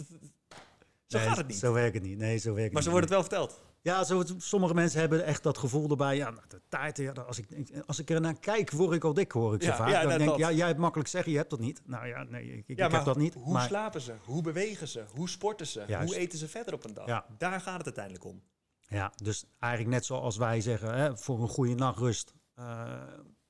zo 1.07 1.19
gaat 1.19 1.37
het 1.37 1.47
niet. 1.47 1.59
Zo 1.59 1.73
werkt 1.73 1.95
het 1.95 2.03
niet. 2.03 2.19
Nee, 2.19 2.39
zo 2.39 2.55
werkt 2.55 2.73
maar 2.73 2.83
zo 2.83 2.91
wordt 2.91 3.05
het 3.05 3.15
wel 3.15 3.25
verteld. 3.25 3.61
Ja, 3.87 4.05
zo, 4.05 4.23
sommige 4.39 4.75
mensen 4.75 5.01
hebben 5.01 5.25
echt 5.25 5.43
dat 5.43 5.59
gevoel 5.59 5.91
erbij. 5.91 6.17
Ja, 6.17 6.31
de 6.49 6.61
taart, 6.69 6.97
ja, 6.97 7.13
als, 7.13 7.39
ik, 7.39 7.71
als 7.87 7.99
ik 7.99 8.11
er 8.11 8.21
naar 8.21 8.39
kijk, 8.39 8.71
word 8.71 8.93
ik 8.93 9.05
al 9.05 9.15
dik, 9.15 9.33
hoor 9.33 9.55
ik 9.55 9.63
zo 9.63 9.73
vaak. 9.73 9.89
Ja, 9.89 10.07
dan 10.07 10.19
denk 10.19 10.37
ja, 10.37 10.53
jij 10.53 10.67
hebt 10.67 10.79
makkelijk 10.79 11.09
zeggen, 11.09 11.33
je 11.33 11.39
hebt 11.39 11.51
dat 11.51 11.61
niet. 11.61 11.83
Nou 11.85 12.07
ja, 12.07 12.23
nee, 12.23 12.57
ik, 12.57 12.65
ik 12.67 12.79
heb 12.79 13.05
dat 13.05 13.17
niet. 13.17 13.35
Hoe 13.35 13.61
slapen 13.61 14.01
ze? 14.01 14.15
Hoe 14.25 14.43
bewegen 14.43 14.89
ze? 14.89 15.05
Hoe 15.15 15.29
sporten 15.29 15.67
ze? 15.67 15.99
Hoe 16.05 16.17
eten 16.17 16.39
ze 16.39 16.49
verder 16.49 16.75
op 16.75 16.85
een 16.85 16.95
dag? 16.95 17.25
Daar 17.39 17.61
gaat 17.61 17.77
het 17.77 17.85
uiteindelijk 17.85 18.25
om. 18.25 18.43
Ja, 18.89 19.13
dus 19.23 19.45
eigenlijk 19.59 19.95
net 19.95 20.05
zoals 20.05 20.37
wij 20.37 20.61
zeggen, 20.61 20.95
hè, 20.95 21.17
voor 21.17 21.41
een 21.41 21.49
goede 21.49 21.75
nachtrust 21.75 22.35
uh, 22.59 22.93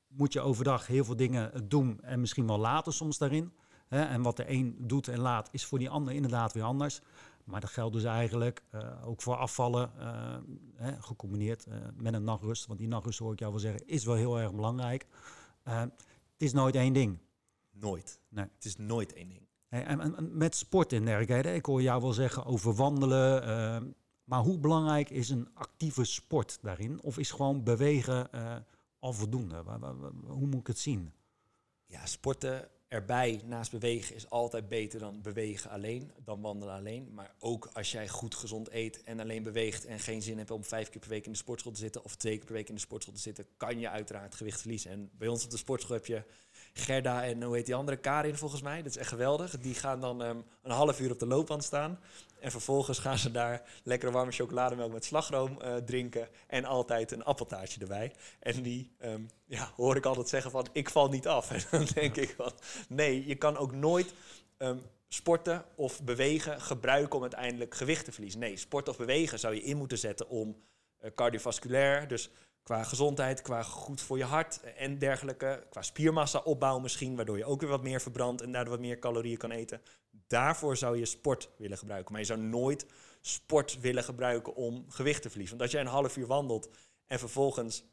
moet 0.06 0.32
je 0.32 0.40
overdag 0.40 0.86
heel 0.86 1.04
veel 1.04 1.16
dingen 1.16 1.68
doen 1.68 2.00
en 2.02 2.20
misschien 2.20 2.46
wel 2.46 2.58
laten 2.58 2.92
soms 2.92 3.18
daarin. 3.18 3.52
Hè. 3.88 4.04
En 4.04 4.22
wat 4.22 4.36
de 4.36 4.50
een 4.50 4.76
doet 4.78 5.08
en 5.08 5.18
laat, 5.18 5.48
is 5.52 5.64
voor 5.64 5.78
die 5.78 5.90
ander 5.90 6.14
inderdaad 6.14 6.52
weer 6.52 6.62
anders. 6.62 7.00
Maar 7.46 7.60
dat 7.60 7.70
geldt 7.70 7.92
dus 7.92 8.04
eigenlijk 8.04 8.62
uh, 8.74 9.08
ook 9.08 9.22
voor 9.22 9.36
afvallen, 9.36 9.90
uh, 9.98 10.36
hè, 10.74 11.02
gecombineerd 11.02 11.66
uh, 11.68 11.74
met 11.94 12.14
een 12.14 12.24
nachtrust. 12.24 12.66
Want 12.66 12.78
die 12.78 12.88
nachtrust, 12.88 13.18
hoor 13.18 13.32
ik 13.32 13.38
jou 13.38 13.50
wel 13.50 13.60
zeggen, 13.60 13.86
is 13.86 14.04
wel 14.04 14.14
heel 14.14 14.38
erg 14.38 14.54
belangrijk. 14.54 15.06
het 15.62 15.92
is 16.36 16.52
nooit 16.52 16.74
één 16.74 16.92
ding. 16.92 17.18
Nooit. 17.70 18.20
Nee. 18.28 18.44
Het 18.54 18.64
is 18.64 18.76
nooit 18.76 19.12
één 19.12 19.28
ding. 19.28 19.40
En, 19.68 20.00
en, 20.00 20.36
met 20.36 20.54
sport 20.54 20.92
en 20.92 21.04
dergelijke. 21.04 21.54
Ik 21.54 21.66
hoor 21.66 21.82
jou 21.82 22.02
wel 22.02 22.12
zeggen 22.12 22.44
over 22.44 22.74
wandelen. 22.74 23.94
maar 24.24 24.40
hoe 24.40 24.58
belangrijk 24.58 25.10
is 25.10 25.28
een 25.28 25.48
actieve 25.54 26.04
sport 26.04 26.58
daarin? 26.62 27.02
Of 27.02 27.18
is 27.18 27.30
gewoon 27.30 27.62
bewegen 27.62 28.30
al 28.98 29.12
voldoende? 29.12 29.62
Hoe 30.26 30.46
moet 30.46 30.60
ik 30.60 30.66
het 30.66 30.78
zien? 30.78 31.12
Ja, 31.86 32.06
sporten 32.06 32.68
erbij 32.96 33.40
naast 33.44 33.70
bewegen 33.70 34.14
is 34.14 34.30
altijd 34.30 34.68
beter 34.68 35.00
dan 35.00 35.22
bewegen 35.22 35.70
alleen, 35.70 36.12
dan 36.24 36.40
wandelen 36.40 36.74
alleen. 36.74 37.10
Maar 37.14 37.34
ook 37.38 37.70
als 37.72 37.92
jij 37.92 38.08
goed 38.08 38.34
gezond 38.34 38.70
eet 38.70 39.02
en 39.02 39.20
alleen 39.20 39.42
beweegt 39.42 39.84
en 39.84 39.98
geen 39.98 40.22
zin 40.22 40.38
hebt 40.38 40.50
om 40.50 40.64
vijf 40.64 40.88
keer 40.88 41.00
per 41.00 41.10
week 41.10 41.26
in 41.26 41.32
de 41.32 41.38
sportschool 41.38 41.72
te 41.72 41.78
zitten 41.78 42.04
of 42.04 42.16
twee 42.16 42.36
keer 42.36 42.44
per 42.44 42.54
week 42.54 42.68
in 42.68 42.74
de 42.74 42.80
sportschool 42.80 43.14
te 43.14 43.20
zitten, 43.20 43.46
kan 43.56 43.78
je 43.78 43.88
uiteraard 43.88 44.34
gewicht 44.34 44.60
verliezen. 44.60 44.90
En 44.90 45.10
bij 45.12 45.28
ons 45.28 45.44
op 45.44 45.50
de 45.50 45.56
sportschool 45.56 45.96
heb 45.96 46.06
je 46.06 46.22
Gerda 46.72 47.24
en 47.24 47.42
hoe 47.42 47.54
heet 47.54 47.66
die 47.66 47.74
andere, 47.74 47.96
Karin 47.96 48.36
volgens 48.36 48.62
mij. 48.62 48.76
Dat 48.82 48.90
is 48.90 48.96
echt 48.96 49.08
geweldig. 49.08 49.58
Die 49.58 49.74
gaan 49.74 50.00
dan 50.00 50.20
um, 50.20 50.44
een 50.62 50.70
half 50.70 51.00
uur 51.00 51.12
op 51.12 51.18
de 51.18 51.26
loopband 51.26 51.64
staan. 51.64 51.98
En 52.40 52.50
vervolgens 52.50 52.98
gaan 52.98 53.18
ze 53.18 53.30
daar 53.30 53.62
lekkere 53.82 54.12
warme 54.12 54.32
chocolademelk 54.32 54.92
met 54.92 55.04
slagroom 55.04 55.58
uh, 55.62 55.76
drinken. 55.76 56.28
En 56.46 56.64
altijd 56.64 57.12
een 57.12 57.24
appeltaartje 57.24 57.80
erbij. 57.80 58.12
En 58.40 58.62
die 58.62 58.92
um, 59.04 59.28
ja, 59.44 59.70
hoor 59.76 59.96
ik 59.96 60.04
altijd 60.04 60.28
zeggen 60.28 60.50
van, 60.50 60.68
ik 60.72 60.90
val 60.90 61.08
niet 61.08 61.28
af. 61.28 61.50
En 61.56 61.62
dan 61.70 61.86
denk 61.94 62.16
ik 62.16 62.34
van, 62.36 62.52
nee, 62.88 63.26
je 63.26 63.34
kan 63.34 63.56
ook 63.56 63.72
nooit... 63.72 64.14
Um, 64.58 64.82
sporten 65.08 65.64
of 65.74 66.02
bewegen 66.02 66.60
gebruiken 66.60 67.16
om 67.16 67.22
uiteindelijk 67.22 67.74
gewicht 67.74 68.04
te 68.04 68.12
verliezen. 68.12 68.40
Nee, 68.40 68.56
sport 68.56 68.88
of 68.88 68.96
bewegen 68.96 69.38
zou 69.38 69.54
je 69.54 69.62
in 69.62 69.76
moeten 69.76 69.98
zetten 69.98 70.28
om 70.28 70.56
uh, 71.02 71.10
cardiovasculair, 71.14 72.08
dus 72.08 72.30
Qua 72.66 72.82
gezondheid, 72.82 73.42
qua 73.42 73.62
goed 73.62 74.00
voor 74.00 74.18
je 74.18 74.24
hart 74.24 74.60
en 74.76 74.98
dergelijke. 74.98 75.66
Qua 75.70 75.82
spiermassa 75.82 76.38
opbouw 76.38 76.78
misschien, 76.78 77.16
waardoor 77.16 77.38
je 77.38 77.44
ook 77.44 77.60
weer 77.60 77.70
wat 77.70 77.82
meer 77.82 78.00
verbrandt 78.00 78.42
en 78.42 78.52
daardoor 78.52 78.72
wat 78.72 78.80
meer 78.80 78.98
calorieën 78.98 79.36
kan 79.36 79.50
eten. 79.50 79.80
Daarvoor 80.26 80.76
zou 80.76 80.98
je 80.98 81.06
sport 81.06 81.50
willen 81.56 81.78
gebruiken. 81.78 82.12
Maar 82.12 82.20
je 82.20 82.26
zou 82.26 82.40
nooit 82.40 82.86
sport 83.20 83.80
willen 83.80 84.04
gebruiken 84.04 84.54
om 84.54 84.84
gewicht 84.88 85.22
te 85.22 85.28
verliezen. 85.28 85.56
Want 85.56 85.70
als 85.70 85.80
jij 85.80 85.88
een 85.88 85.96
half 85.96 86.16
uur 86.16 86.26
wandelt 86.26 86.68
en 87.06 87.18
vervolgens 87.18 87.84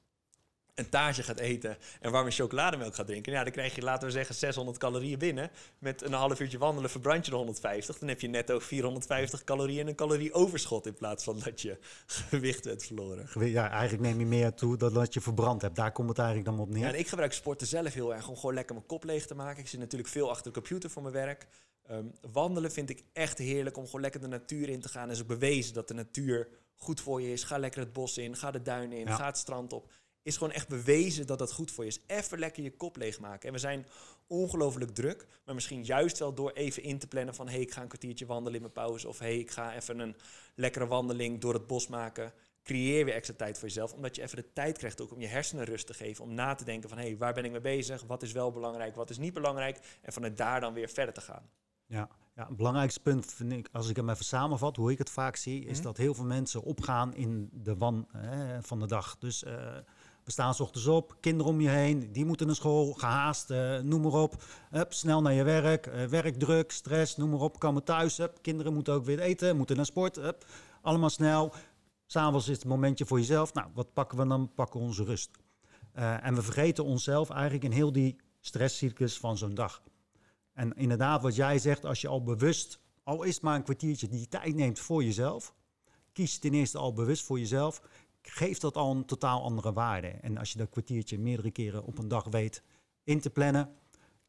een 0.76 0.90
taartje 0.90 1.24
gaat 1.24 1.40
eten 1.40 1.78
en 2.02 2.12
warme 2.12 2.32
chocolademelk 2.32 2.96
gaat 2.96 3.08
drinken, 3.08 3.32
ja, 3.32 3.44
dan 3.44 3.52
krijg 3.52 3.76
je, 3.76 3.82
laten 3.82 4.08
we 4.08 4.14
zeggen, 4.14 4.36
600 4.36 4.78
calorieën 4.78 5.20
binnen. 5.20 5.52
Met 5.78 6.02
een 6.02 6.14
half 6.14 6.40
uurtje 6.40 6.58
wandelen 6.58 6.90
verbrand 6.90 7.26
je 7.26 7.32
de 7.32 7.38
150. 7.38 7.98
Dan 7.98 8.10
heb 8.10 8.22
je 8.22 8.28
netto 8.28 8.60
450 8.60 9.44
calorieën 9.44 9.82
en 9.82 9.88
een 9.88 9.96
calorieoverschot 9.96 10.86
in 10.86 10.94
plaats 10.94 11.24
van 11.24 11.40
dat 11.44 11.62
je 11.62 11.78
gewicht 12.30 12.64
hebt 12.64 12.86
verloren. 12.86 13.50
Ja, 13.50 13.70
eigenlijk 13.70 14.04
neem 14.04 14.20
je 14.20 14.26
meer 14.26 14.54
toe 14.54 14.78
dan 14.78 14.94
dat 14.94 15.14
je 15.14 15.22
verbrand 15.22 15.62
hebt. 15.62 15.76
Daar 15.76 15.92
komt 15.92 16.10
het 16.10 16.18
eigenlijk 16.18 16.50
dan 16.50 16.60
op 16.60 16.70
neer. 16.70 16.84
Ja, 16.84 16.88
en 16.88 17.00
ik 17.00 17.08
gebruik 17.08 17.34
sporten 17.34 17.68
zelf 17.68 17.94
heel 17.94 18.16
erg 18.16 18.28
om 18.28 18.36
gewoon 18.36 18.54
lekker 18.54 18.76
mijn 18.76 18.88
kop 18.88 19.04
leeg 19.04 19.26
te 19.26 19.36
maken. 19.36 19.62
Ik 19.62 19.68
zit 19.68 19.80
natuurlijk 19.80 20.12
veel 20.12 20.30
achter 20.30 20.54
de 20.54 20.60
computer 20.60 20.90
voor 20.90 21.02
mijn 21.02 21.14
werk. 21.14 21.48
Ehm, 21.88 22.06
wandelen 22.32 22.72
vind 22.72 22.90
ik 22.90 23.04
echt 23.14 23.38
heerlijk 23.38 23.78
om 23.78 23.86
gewoon 23.86 24.02
lekker 24.02 24.22
de 24.22 24.28
natuur 24.28 24.70
in 24.70 24.82
te 24.82 24.90
gaan. 24.90 25.04
En 25.04 25.10
is 25.10 25.22
ook 25.22 25.28
bewezen 25.28 25.74
dat 25.74 25.88
de 25.88 25.94
natuur 25.94 26.48
goed 26.76 27.02
voor 27.02 27.22
je 27.22 27.32
is. 27.32 27.44
Ga 27.44 27.58
lekker 27.58 27.80
het 27.80 27.94
bos 27.94 28.18
in, 28.18 28.36
ga 28.36 28.52
de 28.52 28.62
duinen 28.62 28.98
in, 28.98 29.08
ga 29.08 29.26
het 29.26 29.38
strand 29.38 29.74
op 29.74 29.92
is 30.24 30.38
gewoon 30.38 30.54
echt 30.54 30.68
bewezen 30.68 31.28
dat 31.28 31.40
dat 31.40 31.52
goed 31.52 31.72
voor 31.72 31.84
je 31.84 31.90
is. 31.90 32.00
Even 32.08 32.40
lekker 32.40 32.64
je 32.64 32.72
kop 32.72 32.98
leegmaken. 32.98 33.48
En 33.48 33.54
we 33.54 33.60
zijn 33.60 33.86
ongelooflijk 34.28 34.92
druk, 34.92 35.28
maar 35.46 35.56
misschien 35.56 35.84
juist 35.84 36.20
wel 36.20 36.34
door 36.34 36.52
even 36.52 36.84
in 36.84 37.00
te 37.00 37.08
plannen 37.08 37.36
van... 37.36 37.48
hé, 37.48 37.54
hey, 37.54 37.62
ik 37.62 37.72
ga 37.72 37.82
een 37.82 37.88
kwartiertje 37.88 38.26
wandelen 38.26 38.54
in 38.54 38.62
mijn 38.62 38.74
pauze... 38.74 39.08
of 39.08 39.20
hé, 39.20 39.26
hey, 39.26 39.38
ik 39.38 39.52
ga 39.52 39.76
even 39.76 40.00
een 40.00 40.16
lekkere 40.56 40.88
wandeling 40.88 41.42
door 41.42 41.54
het 41.54 41.68
bos 41.68 41.88
maken... 41.88 42.34
Creëer 42.64 43.06
weer 43.06 43.14
extra 43.14 43.36
tijd 43.36 43.58
voor 43.58 43.68
jezelf, 43.68 43.94
omdat 43.94 44.16
je 44.16 44.22
even 44.22 44.36
de 44.36 44.54
tijd 44.54 44.78
krijgt 44.78 45.02
ook 45.02 45.12
om 45.12 45.20
je 45.20 45.28
hersenen 45.28 45.66
rust 45.66 45.88
te 45.88 45.94
geven. 45.94 46.24
Om 46.24 46.34
na 46.34 46.56
te 46.56 46.64
denken 46.64 46.90
van, 46.90 46.98
hé, 46.98 47.04
hey, 47.04 47.18
waar 47.18 47.34
ben 47.34 47.46
ik 47.46 47.52
mee 47.52 47.62
bezig? 47.62 48.04
Wat 48.04 48.24
is 48.24 48.32
wel 48.32 48.52
belangrijk, 48.52 48.96
wat 48.96 49.10
is 49.10 49.18
niet 49.18 49.34
belangrijk? 49.34 49.80
En 50.02 50.14
vanuit 50.14 50.38
daar 50.38 50.60
dan 50.60 50.74
weer 50.74 50.90
verder 50.90 51.14
te 51.14 51.22
gaan. 51.22 51.50
Ja, 51.94 52.10
ja, 52.36 52.48
het 52.48 52.58
belangrijkste 52.58 53.00
punt 53.00 53.26
vind 53.26 53.52
ik, 53.52 53.70
als 53.72 53.90
ik 53.90 53.96
hem 53.96 54.10
even 54.10 54.26
samenvat, 54.26 54.76
hoe 54.76 54.92
ik 54.92 54.98
het 54.98 55.10
vaak 55.10 55.36
zie, 55.36 55.66
is 55.66 55.78
mhm. 55.78 55.88
dat 55.88 55.98
heel 55.98 56.14
veel 56.14 56.26
mensen 56.26 56.64
opgaan 56.64 57.16
in 57.16 57.50
de 57.54 57.78
wan 57.78 58.08
van 58.62 58.80
de 58.80 58.88
dag. 58.88 59.18
Dus 59.20 59.44
uh, 59.44 59.52
we 60.24 60.32
staan 60.32 60.54
s 60.54 60.60
ochtends 60.60 60.88
op, 60.88 61.16
kinderen 61.20 61.52
om 61.52 61.62
je 61.62 61.70
heen, 61.70 62.12
die 62.12 62.26
moeten 62.26 62.48
naar 62.48 62.56
school, 62.56 62.94
gehaast, 62.94 63.50
uh, 63.50 63.80
noem 63.80 64.02
maar 64.02 64.12
op. 64.12 64.44
Hup, 64.70 64.94
snel 64.94 65.22
naar 65.22 65.34
je 65.34 65.44
werk, 65.44 65.88
uh, 65.88 66.06
werkdruk, 66.06 66.72
stress, 66.72 67.18
noem 67.18 67.30
maar 67.30 67.40
op. 67.40 67.60
Komen 67.60 67.84
thuis, 67.84 68.18
hup, 68.18 68.38
kinderen 68.42 68.74
moeten 68.74 68.94
ook 68.94 69.06
weer 69.06 69.20
eten, 69.20 69.58
moeten 69.58 69.76
naar 69.76 69.86
sport. 69.86 70.16
Hup, 70.16 70.46
allemaal 70.82 71.10
snel. 71.10 71.54
S'avonds 72.06 72.48
is 72.48 72.56
het 72.56 72.66
momentje 72.66 73.06
voor 73.06 73.20
jezelf. 73.20 73.54
Nou, 73.54 73.68
wat 73.74 73.94
pakken 73.94 74.18
we 74.18 74.28
dan? 74.28 74.54
Pakken 74.54 74.80
we 74.80 74.86
onze 74.86 75.04
rust. 75.04 75.30
En 75.94 76.36
we 76.36 76.42
vergeten 76.42 76.84
onszelf 76.84 77.30
eigenlijk 77.30 77.64
in 77.64 77.72
heel 77.72 77.92
die 77.92 78.16
stresscyclus 78.40 79.18
van 79.18 79.38
zo'n 79.38 79.54
dag. 79.54 79.82
En 80.54 80.74
inderdaad, 80.74 81.22
wat 81.22 81.36
jij 81.36 81.60
zegt, 81.60 81.86
als 81.86 82.02
je 82.02 82.08
al 82.08 82.24
bewust 82.24 82.80
al 83.04 83.24
is 83.24 83.34
het 83.34 83.44
maar 83.44 83.56
een 83.56 83.64
kwartiertje, 83.64 84.08
die 84.08 84.28
tijd 84.28 84.56
neemt 84.56 84.80
voor 84.80 85.04
jezelf. 85.04 85.54
Kies 86.12 86.40
ten 86.40 86.54
eerste 86.54 86.78
al 86.78 86.94
bewust 86.94 87.24
voor 87.24 87.40
jezelf. 87.40 87.82
Geeft 88.22 88.62
dat 88.62 88.76
al 88.76 88.92
een 88.92 89.06
totaal 89.06 89.44
andere 89.44 89.74
waarde. 89.74 90.08
En 90.08 90.38
als 90.38 90.52
je 90.52 90.58
dat 90.58 90.70
kwartiertje 90.70 91.20
meerdere 91.20 91.52
keren 91.52 91.84
op 91.84 91.98
een 91.98 92.08
dag 92.08 92.26
weet 92.26 92.64
in 93.04 93.20
te 93.20 93.30
plannen, 93.30 93.76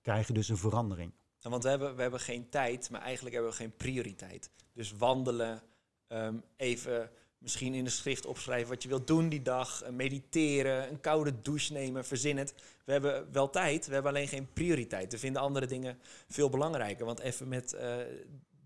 krijg 0.03 0.27
je 0.27 0.33
dus 0.33 0.49
een 0.49 0.57
verandering. 0.57 1.13
want 1.41 1.63
we 1.63 1.69
hebben, 1.69 1.97
we 1.97 2.03
hebben 2.03 2.21
geen 2.21 2.49
tijd, 2.49 2.91
maar 2.91 3.01
eigenlijk 3.01 3.35
hebben 3.35 3.53
we 3.53 3.59
geen 3.59 3.77
prioriteit. 3.77 4.51
Dus 4.73 4.93
wandelen, 4.93 5.63
ehm, 6.07 6.37
even 6.57 7.11
misschien 7.45 7.75
in 7.75 7.85
de 7.85 7.91
schrift 7.91 8.27
opschrijven 8.27 8.69
wat 8.69 8.83
je 8.83 8.89
wilt 8.89 9.07
doen 9.07 9.29
die 9.29 9.43
dag, 9.43 9.83
eh, 9.83 9.93
mediteren, 9.93 10.91
een 10.91 11.01
koude 11.01 11.41
douche 11.43 11.73
nemen, 11.73 12.05
verzin 12.05 12.39
het. 12.39 12.55
We 12.85 12.93
hebben 12.93 13.33
wel 13.33 13.51
tijd, 13.51 13.87
we 13.87 13.93
hebben 13.93 14.13
alleen 14.13 14.29
geen 14.29 14.53
prioriteit. 14.53 15.13
We 15.13 15.19
vinden 15.19 15.43
andere 15.43 15.67
dingen 15.67 15.99
veel 16.29 16.49
belangrijker. 16.49 17.07
Want 17.07 17.21
even 17.21 17.49
met 17.49 17.75
uh, 17.75 17.81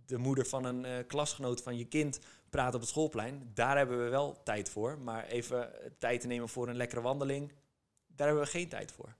de 0.06 0.18
moeder 0.18 0.46
van 0.46 0.64
een 0.64 0.84
uh, 0.84 0.92
klasgenoot 1.06 1.62
van 1.62 1.76
je 1.76 1.84
kind 1.84 2.18
praten 2.50 2.74
op 2.74 2.80
het 2.80 2.88
schoolplein, 2.88 3.50
daar 3.54 3.76
hebben 3.76 4.04
we 4.04 4.08
wel 4.08 4.42
tijd 4.42 4.68
voor. 4.68 4.98
Maar 4.98 5.26
even 5.26 5.70
tijd 5.98 6.20
te 6.20 6.26
nemen 6.26 6.48
voor 6.48 6.68
een 6.68 6.76
lekkere 6.76 7.00
wandeling, 7.00 7.52
daar 8.06 8.26
hebben 8.26 8.44
we 8.44 8.50
geen 8.50 8.68
tijd 8.68 8.92
voor. 8.92 9.16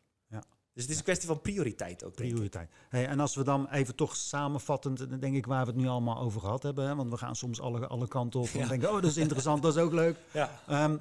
Dus 0.79 0.87
het 0.87 0.97
is 0.97 1.03
een 1.03 1.09
kwestie 1.09 1.29
van 1.29 1.41
prioriteit 1.41 2.05
ook. 2.05 2.14
Prioriteit. 2.14 2.70
Hey, 2.89 3.07
en 3.07 3.20
als 3.20 3.35
we 3.35 3.45
dan 3.45 3.68
even 3.68 3.95
toch 3.95 4.16
samenvattend, 4.16 5.20
denk 5.20 5.37
ik 5.37 5.47
waar 5.47 5.64
we 5.64 5.70
het 5.70 5.81
nu 5.81 5.89
allemaal 5.89 6.18
over 6.18 6.41
gehad 6.41 6.62
hebben. 6.62 6.87
Hè, 6.87 6.95
want 6.95 7.11
we 7.11 7.16
gaan 7.16 7.37
soms 7.37 7.61
alle, 7.61 7.87
alle 7.87 8.09
kanten 8.09 8.41
op 8.41 8.49
en 8.49 8.68
denken, 8.68 8.89
oh 8.89 8.95
dat 8.95 9.11
is 9.11 9.16
interessant, 9.16 9.62
dat 9.62 9.76
is 9.76 9.83
ook 9.83 9.93
leuk. 9.93 10.16
Ja. 10.33 10.61
Ehm, 10.66 10.97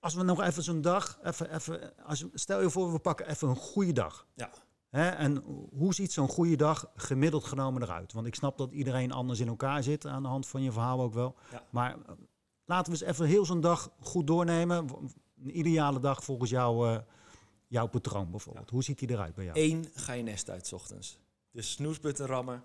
als 0.00 0.14
we 0.14 0.22
nog 0.22 0.42
even 0.42 0.62
zo'n 0.62 0.80
dag, 0.80 1.18
even, 1.22 1.54
even, 1.54 1.92
als, 2.04 2.24
stel 2.34 2.60
je 2.60 2.70
voor 2.70 2.92
we 2.92 2.98
pakken 2.98 3.28
even 3.28 3.48
een 3.48 3.56
goede 3.56 3.92
dag. 3.92 4.26
Ja. 4.34 4.50
Hè, 4.88 5.08
en 5.08 5.36
hoe 5.72 5.94
ziet 5.94 6.12
zo'n 6.12 6.28
goede 6.28 6.56
dag 6.56 6.90
gemiddeld 6.94 7.44
genomen 7.44 7.82
eruit? 7.82 8.12
Want 8.12 8.26
ik 8.26 8.34
snap 8.34 8.58
dat 8.58 8.72
iedereen 8.72 9.12
anders 9.12 9.40
in 9.40 9.48
elkaar 9.48 9.82
zit, 9.82 10.06
aan 10.06 10.22
de 10.22 10.28
hand 10.28 10.46
van 10.46 10.62
je 10.62 10.72
verhaal 10.72 11.00
ook 11.00 11.14
wel. 11.14 11.36
Ja. 11.50 11.62
Maar 11.70 11.90
eh, 11.90 12.14
laten 12.64 12.92
we 12.92 12.98
eens 12.98 13.08
even 13.08 13.26
heel 13.26 13.44
zo'n 13.44 13.60
dag 13.60 13.90
goed 14.00 14.26
doornemen. 14.26 14.88
Een 15.42 15.58
ideale 15.58 16.00
dag 16.00 16.24
volgens 16.24 16.50
jou... 16.50 16.88
Uh, 16.88 16.98
jouw 17.70 17.86
patroon 17.86 18.30
bijvoorbeeld? 18.30 18.70
Hoe 18.70 18.82
ziet 18.82 18.98
die 18.98 19.10
eruit 19.10 19.34
bij 19.34 19.44
jou? 19.44 19.60
Eén, 19.60 19.90
ga 19.94 20.12
je 20.12 20.22
nest 20.22 20.50
uit 20.50 20.66
s 20.66 20.72
ochtends. 20.72 21.18
Dus 21.52 21.70
snoesbutten 21.70 22.26
rammen? 22.26 22.64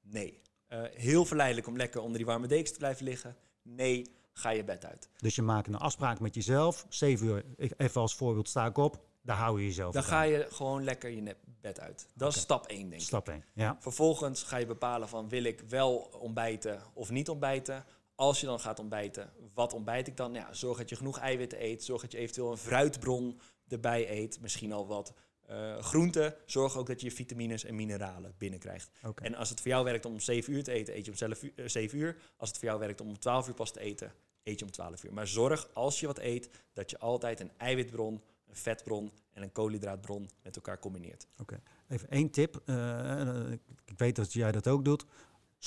Nee. 0.00 0.40
Uh, 0.68 0.82
heel 0.92 1.24
verleidelijk 1.24 1.66
om 1.66 1.76
lekker 1.76 2.00
onder 2.00 2.16
die 2.16 2.26
warme 2.26 2.46
dekens 2.46 2.72
te 2.72 2.78
blijven 2.78 3.04
liggen? 3.04 3.36
Nee, 3.62 4.10
ga 4.32 4.50
je 4.50 4.64
bed 4.64 4.84
uit. 4.84 5.08
Dus 5.16 5.34
je 5.34 5.42
maakt 5.42 5.66
een 5.66 5.76
afspraak 5.76 6.20
met 6.20 6.34
jezelf. 6.34 6.86
Zeven 6.88 7.26
uur, 7.26 7.44
even 7.76 8.00
als 8.00 8.14
voorbeeld 8.14 8.48
sta 8.48 8.66
ik 8.66 8.76
op. 8.76 9.06
Daar 9.22 9.36
hou 9.36 9.60
je 9.60 9.66
jezelf 9.66 9.94
Dan 9.94 10.02
ga 10.02 10.22
je 10.22 10.46
gewoon 10.50 10.84
lekker 10.84 11.10
je 11.10 11.36
bed 11.60 11.80
uit. 11.80 12.08
Dat 12.14 12.34
is 12.34 12.40
stap 12.40 12.66
1, 12.66 12.80
denk 12.80 12.92
ik. 12.92 13.06
Stap 13.06 13.28
1, 13.28 13.44
ja. 13.54 13.76
Vervolgens 13.80 14.42
ga 14.42 14.56
je 14.56 14.66
bepalen 14.66 15.08
van 15.08 15.28
wil 15.28 15.44
ik 15.44 15.60
wel 15.68 15.96
ontbijten 16.20 16.82
of 16.94 17.10
niet 17.10 17.28
ontbijten. 17.28 17.84
Als 18.14 18.40
je 18.40 18.46
dan 18.46 18.60
gaat 18.60 18.78
ontbijten, 18.78 19.32
wat 19.54 19.72
ontbijt 19.72 20.06
ik 20.06 20.16
dan? 20.16 20.34
Ja, 20.34 20.52
zorg 20.52 20.78
dat 20.78 20.88
je 20.88 20.96
genoeg 20.96 21.18
eiwitten 21.18 21.64
eet. 21.64 21.84
Zorg 21.84 22.00
dat 22.00 22.12
je 22.12 22.18
eventueel 22.18 22.50
een 22.50 22.56
fruitbron 22.56 23.40
erbij 23.68 24.10
eet, 24.10 24.40
misschien 24.40 24.72
al 24.72 24.86
wat 24.86 25.12
uh, 25.50 25.78
groenten, 25.78 26.34
zorg 26.46 26.76
ook 26.76 26.86
dat 26.86 27.00
je 27.00 27.10
vitamines 27.10 27.64
en 27.64 27.74
mineralen 27.74 28.34
binnenkrijgt. 28.38 28.90
En 29.14 29.34
als 29.34 29.50
het 29.50 29.60
voor 29.60 29.70
jou 29.70 29.84
werkt 29.84 30.04
om 30.04 30.20
7 30.20 30.52
uur 30.52 30.64
te 30.64 30.72
eten, 30.72 30.96
eet 30.96 31.04
je 31.04 31.10
om 31.10 31.16
zelf, 31.16 31.42
7 31.64 31.98
uur. 31.98 32.16
Als 32.36 32.48
het 32.48 32.58
voor 32.58 32.68
jou 32.68 32.80
werkt 32.80 33.00
om 33.00 33.18
12 33.18 33.48
uur 33.48 33.54
pas 33.54 33.72
te 33.72 33.80
eten, 33.80 34.12
eet 34.42 34.58
je 34.58 34.64
om 34.64 34.70
12 34.70 35.04
uur. 35.04 35.12
Maar 35.12 35.26
zorg 35.26 35.68
als 35.74 36.00
je 36.00 36.06
wat 36.06 36.18
eet, 36.18 36.50
dat 36.72 36.90
je 36.90 36.98
altijd 36.98 37.40
een 37.40 37.50
eiwitbron, 37.56 38.22
een 38.46 38.56
vetbron 38.56 39.12
en 39.32 39.42
een 39.42 39.52
koolhydraatbron 39.52 40.30
met 40.42 40.56
elkaar 40.56 40.78
combineert. 40.78 41.26
Oké, 41.38 41.60
even 41.88 42.10
één 42.10 42.30
tip. 42.30 42.62
Uh, 42.66 43.50
ik 43.84 43.98
weet 43.98 44.16
dat 44.16 44.32
jij 44.32 44.52
dat 44.52 44.68
ook 44.68 44.84
doet. 44.84 45.04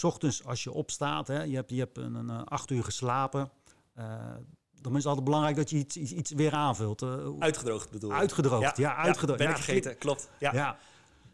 Ochtends 0.02 0.46
als 0.46 0.64
je 0.64 0.72
opstaat, 0.72 1.28
hè, 1.28 1.44
je 1.44 1.56
hebt, 1.56 1.70
je 1.70 1.80
hebt 1.80 1.98
een, 1.98 2.16
een 2.16 2.30
acht 2.30 2.70
uur 2.70 2.84
geslapen. 2.84 3.52
Uh, 3.98 4.36
dan 4.82 4.92
is 4.92 4.98
het 4.98 5.06
altijd 5.06 5.26
belangrijk 5.26 5.56
dat 5.56 5.70
je 5.70 5.78
iets, 5.78 5.96
iets, 5.96 6.32
weer 6.32 6.54
aanvult. 6.54 7.02
Uh, 7.02 7.30
uitgedroogd 7.40 7.90
bedoel 7.90 8.10
je? 8.10 8.16
Uitgedroogd, 8.16 8.78
ja. 8.78 8.96
uitgedroogd. 8.96 9.40
ben 9.40 9.50
ik 9.50 9.56
vergeten, 9.56 9.98
klopt. 9.98 10.30
Ja. 10.40 10.78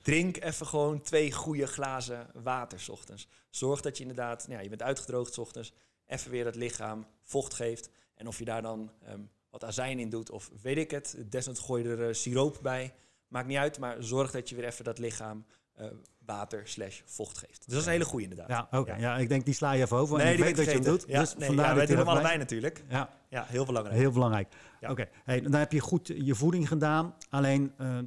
Drink 0.01 0.43
even 0.43 0.67
gewoon 0.67 1.01
twee 1.01 1.31
goede 1.31 1.67
glazen 1.67 2.27
water 2.33 2.79
s 2.79 2.89
ochtends. 2.89 3.27
Zorg 3.49 3.81
dat 3.81 3.97
je 3.97 4.01
inderdaad, 4.01 4.47
nou 4.47 4.57
ja, 4.57 4.63
je 4.63 4.69
bent 4.69 4.83
uitgedroogd 4.83 5.33
s 5.33 5.37
ochtends, 5.37 5.73
even 6.05 6.31
weer 6.31 6.45
het 6.45 6.55
lichaam 6.55 7.05
vocht 7.23 7.53
geeft. 7.53 7.89
En 8.15 8.27
of 8.27 8.39
je 8.39 8.45
daar 8.45 8.61
dan 8.61 8.91
ehm, 9.05 9.19
wat 9.49 9.63
azijn 9.63 9.99
in 9.99 10.09
doet 10.09 10.29
of 10.29 10.49
weet 10.61 10.77
ik 10.77 10.91
het, 10.91 11.17
desnoods 11.29 11.59
gooi 11.59 11.83
je 11.83 11.89
er 11.89 12.07
uh, 12.07 12.13
siroop 12.13 12.59
bij. 12.61 12.93
Maakt 13.27 13.47
niet 13.47 13.57
uit, 13.57 13.79
maar 13.79 13.95
zorg 13.99 14.31
dat 14.31 14.49
je 14.49 14.55
weer 14.55 14.65
even 14.65 14.83
dat 14.83 14.97
lichaam 14.97 15.45
uh, 15.79 15.87
water 16.25 16.67
slash 16.67 17.01
vocht 17.05 17.37
geeft. 17.37 17.63
Dus 17.65 17.73
dat 17.73 17.79
is 17.79 17.85
een 17.85 17.91
hele 17.91 18.05
goede 18.05 18.23
inderdaad. 18.23 18.49
Ja, 18.49 18.79
oké. 18.79 18.95
Ja. 18.95 19.17
ik 19.17 19.29
denk 19.29 19.45
die 19.45 19.53
sla 19.53 19.71
je 19.71 19.83
even 19.83 19.97
over. 19.97 20.17
Nee, 20.17 20.33
ik 20.33 20.43
weet 20.43 20.55
dat 20.55 20.65
je 20.65 20.71
hem 20.71 20.83
doet. 20.83 21.03
Ja, 21.07 21.19
dus 21.19 21.35
nee, 21.35 21.55
ja, 21.55 21.75
wij 21.75 21.85
doen 21.85 21.97
hem 21.97 22.07
allebei 22.07 22.37
natuurlijk. 22.37 22.83
Ja. 22.89 23.09
Ja, 23.29 23.43
heel 23.47 23.65
belangrijk. 23.65 23.97
Heel 23.97 24.11
belangrijk. 24.11 24.53
Oké, 24.81 25.09
hey, 25.23 25.41
dan 25.41 25.53
heb 25.53 25.71
je 25.71 25.79
goed 25.79 26.07
je 26.07 26.35
voeding 26.35 26.67
gedaan. 26.67 27.15
Alleen, 27.29 27.73
uh, 27.81 27.97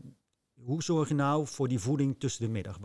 hoe 0.54 0.82
zorg 0.82 1.08
je 1.08 1.14
nou 1.14 1.46
voor 1.46 1.68
die 1.68 1.78
voeding 1.78 2.18
tussen 2.18 2.44
de 2.44 2.50
middag? 2.50 2.78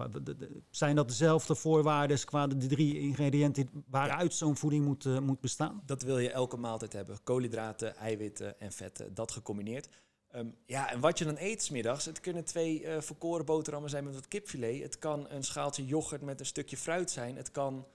Zijn 0.70 0.96
dat 0.96 1.08
dezelfde 1.08 1.56
voorwaarden 1.56 2.26
qua 2.26 2.48
de 2.48 2.68
drie 2.68 3.00
ingrediënten 3.00 3.70
waaruit 3.88 4.34
zo'n 4.34 4.58
voeding 4.58 4.86
moet, 4.86 5.06
uh, 5.06 5.20
moet 5.20 5.40
bestaan? 5.40 5.82
Dat 5.86 6.02
wil 6.02 6.18
je 6.18 6.32
elke 6.32 6.58
maaltijd 6.58 6.94
hebben. 6.94 7.18
Koolhydraten, 7.24 7.96
eiwitten 7.96 8.60
en 8.60 8.72
vetten, 8.72 9.14
dat 9.14 9.32
gecombineerd. 9.32 9.90
Ehm, 10.28 10.48
ja, 10.66 10.92
en 10.92 11.00
wat 11.00 11.18
je 11.18 11.26
dan 11.26 11.36
eet 11.38 11.64
smiddags, 11.64 12.06
het 12.06 12.20
kunnen 12.20 12.46
twee 12.46 12.84
uh, 12.84 13.02
verkoren 13.02 13.46
boterhammen 13.46 13.90
zijn 13.90 14.04
met 14.04 14.16
wat 14.16 14.28
kipfilet. 14.28 14.84
Het 14.84 15.00
kan 15.00 15.30
een 15.30 15.44
schaaltje 15.44 15.86
yoghurt 15.86 16.22
met 16.22 16.40
een 16.40 16.46
stukje 16.46 16.78
fruit 16.78 17.12
zijn. 17.12 17.36
Het 17.36 17.52
kan 17.52 17.86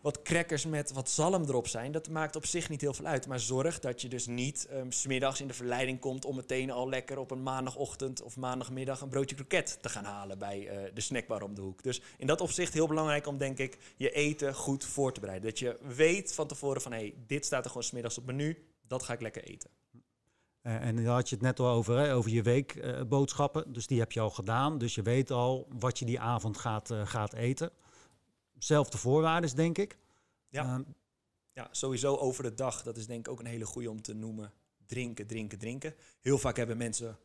wat 0.00 0.22
crackers 0.22 0.66
met 0.66 0.92
wat 0.92 1.10
zalm 1.10 1.42
erop 1.42 1.66
zijn. 1.66 1.92
Dat 1.92 2.08
maakt 2.08 2.36
op 2.36 2.46
zich 2.46 2.68
niet 2.68 2.80
heel 2.80 2.94
veel 2.94 3.06
uit. 3.06 3.26
Maar 3.26 3.40
zorg 3.40 3.78
dat 3.78 4.00
je 4.00 4.08
dus 4.08 4.26
niet 4.26 4.68
um, 4.72 4.92
smiddags 4.92 5.40
in 5.40 5.46
de 5.46 5.54
verleiding 5.54 6.00
komt 6.00 6.24
om 6.24 6.36
meteen 6.36 6.70
al 6.70 6.88
lekker 6.88 7.18
op 7.18 7.30
een 7.30 7.42
maandagochtend 7.42 8.22
of 8.22 8.36
maandagmiddag 8.36 9.00
een 9.00 9.08
broodje 9.08 9.34
kroket 9.34 9.78
te 9.80 9.88
gaan 9.88 10.04
halen 10.04 10.38
bij 10.38 10.60
uh, 10.60 10.90
de 10.94 11.00
snackbar 11.00 11.42
om 11.42 11.54
de 11.54 11.60
hoek. 11.60 11.82
Dus 11.82 12.02
in 12.16 12.26
dat 12.26 12.40
opzicht 12.40 12.72
heel 12.72 12.86
belangrijk 12.86 13.26
om 13.26 13.38
denk 13.38 13.58
ik 13.58 13.78
je 13.96 14.10
eten 14.10 14.54
goed 14.54 14.84
voor 14.84 15.12
te 15.12 15.20
bereiden. 15.20 15.48
Dat 15.48 15.58
je 15.58 15.78
weet 15.96 16.34
van 16.34 16.46
tevoren 16.46 16.82
van 16.82 16.92
hé, 16.92 16.98
hey, 16.98 17.14
dit 17.26 17.44
staat 17.44 17.64
er 17.64 17.70
gewoon 17.70 17.86
smiddags 17.86 18.18
op 18.18 18.26
menu, 18.26 18.66
dat 18.86 19.02
ga 19.02 19.12
ik 19.12 19.20
lekker 19.20 19.44
eten. 19.44 19.70
Uh, 20.62 20.74
en 20.74 20.96
daar 20.96 21.14
had 21.14 21.28
je 21.28 21.34
het 21.34 21.44
net 21.44 21.60
al 21.60 21.68
over, 21.68 21.98
hè, 21.98 22.14
over 22.14 22.30
je 22.30 22.42
weekboodschappen. 22.42 23.64
Uh, 23.66 23.74
dus 23.74 23.86
die 23.86 23.98
heb 23.98 24.12
je 24.12 24.20
al 24.20 24.30
gedaan. 24.30 24.78
Dus 24.78 24.94
je 24.94 25.02
weet 25.02 25.30
al 25.30 25.68
wat 25.78 25.98
je 25.98 26.04
die 26.04 26.20
avond 26.20 26.58
gaat, 26.58 26.90
gaat 27.04 27.32
eten. 27.32 27.70
Zelfde 28.62 28.98
voorwaarden, 28.98 29.56
denk 29.56 29.78
ik. 29.78 29.96
Ja. 30.48 30.64
Ehm, 30.64 30.82
ja, 31.52 31.68
sowieso 31.70 32.16
over 32.16 32.42
de 32.42 32.54
dag. 32.54 32.82
Dat 32.82 32.96
is 32.96 33.06
denk 33.06 33.26
ik 33.26 33.32
ook 33.32 33.40
een 33.40 33.46
hele 33.46 33.66
goede 33.66 33.90
om 33.90 34.02
te 34.02 34.14
noemen. 34.14 34.52
Drinken, 34.86 35.26
drinken, 35.26 35.58
drinken. 35.58 35.94
Heel 36.20 36.38
vaak 36.38 36.56
hebben 36.56 36.76
mensen 36.76 37.18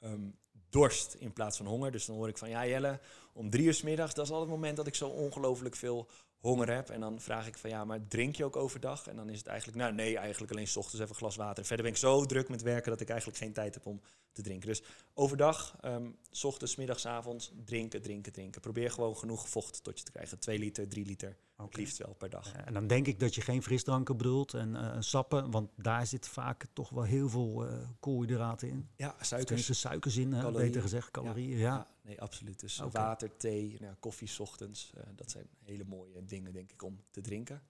um, 0.00 0.38
dorst 0.68 1.14
in 1.14 1.32
plaats 1.32 1.56
van 1.56 1.66
honger. 1.66 1.92
Dus 1.92 2.06
dan 2.06 2.16
hoor 2.16 2.28
ik 2.28 2.38
van, 2.38 2.48
ja 2.48 2.66
Jelle, 2.66 3.00
om 3.32 3.50
drie 3.50 3.66
uur 3.66 3.74
s 3.74 3.82
middags, 3.82 4.14
dat 4.14 4.24
is 4.24 4.32
al 4.32 4.40
het 4.40 4.48
moment 4.48 4.76
dat 4.76 4.86
ik 4.86 4.94
zo 4.94 5.08
ongelooflijk 5.08 5.76
veel 5.76 6.08
honger 6.42 6.74
heb. 6.74 6.90
En 6.90 7.00
dan 7.00 7.20
vraag 7.20 7.46
ik 7.46 7.58
van 7.58 7.70
ja, 7.70 7.84
maar 7.84 8.06
drink 8.08 8.36
je 8.36 8.44
ook 8.44 8.56
overdag? 8.56 9.06
En 9.06 9.16
dan 9.16 9.28
is 9.28 9.38
het 9.38 9.46
eigenlijk, 9.46 9.78
nou 9.78 9.92
nee, 9.92 10.18
eigenlijk 10.18 10.52
alleen 10.52 10.66
s 10.66 10.76
ochtends 10.76 10.98
even 11.00 11.12
een 11.12 11.20
glas 11.20 11.36
water. 11.36 11.64
Verder 11.64 11.84
ben 11.84 11.94
ik 11.94 12.00
zo 12.00 12.24
druk 12.24 12.48
met 12.48 12.62
werken 12.62 12.90
dat 12.90 13.00
ik 13.00 13.08
eigenlijk 13.08 13.38
geen 13.38 13.52
tijd 13.52 13.74
heb 13.74 13.86
om 13.86 14.00
te 14.32 14.42
drinken. 14.42 14.68
Dus 14.68 14.82
overdag, 15.14 15.76
um, 15.84 16.16
s 16.30 16.44
ochtends, 16.44 16.76
middags, 16.76 17.06
avonds, 17.06 17.52
drinken, 17.64 18.02
drinken, 18.02 18.32
drinken. 18.32 18.60
Probeer 18.60 18.90
gewoon 18.90 19.16
genoeg 19.16 19.48
vocht 19.48 19.84
tot 19.84 19.98
je 19.98 20.04
te 20.04 20.12
krijgen. 20.12 20.38
Twee 20.38 20.58
liter, 20.58 20.88
drie 20.88 21.06
liter, 21.06 21.36
okay. 21.64 21.80
liefst 21.80 21.98
wel 21.98 22.14
per 22.14 22.30
dag. 22.30 22.52
En 22.52 22.72
dan 22.72 22.86
denk 22.86 23.06
ik 23.06 23.20
dat 23.20 23.34
je 23.34 23.40
geen 23.40 23.62
frisdranken 23.62 24.16
bedoelt 24.16 24.54
en 24.54 24.74
uh, 24.74 24.96
sappen, 24.98 25.50
want 25.50 25.70
daar 25.76 26.06
zit 26.06 26.28
vaak 26.28 26.66
toch 26.72 26.88
wel 26.88 27.02
heel 27.02 27.28
veel 27.28 27.68
uh, 27.68 27.78
koolhydraten 28.00 28.68
in. 28.68 28.88
Ja, 28.96 29.14
suikers. 29.20 29.68
Er 29.68 29.74
suikers 29.74 30.16
in, 30.16 30.52
beter 30.52 30.82
gezegd, 30.82 31.10
calorieën. 31.10 31.58
Ja, 31.58 31.74
ja. 31.74 31.86
nee, 32.02 32.20
absoluut. 32.20 32.60
Dus 32.60 32.80
okay. 32.80 33.02
water, 33.02 33.36
thee, 33.36 33.76
nou, 33.80 33.94
koffie 34.00 34.28
s 34.28 34.38
ochtends, 34.38 34.92
uh, 34.96 35.02
dat 35.16 35.30
zijn 35.30 35.46
hele 35.62 35.84
mooie 35.84 36.24
dingen, 36.24 36.52
denk 36.52 36.72
ik, 36.72 36.82
om 36.82 37.00
te 37.10 37.20
drinken. 37.20 37.62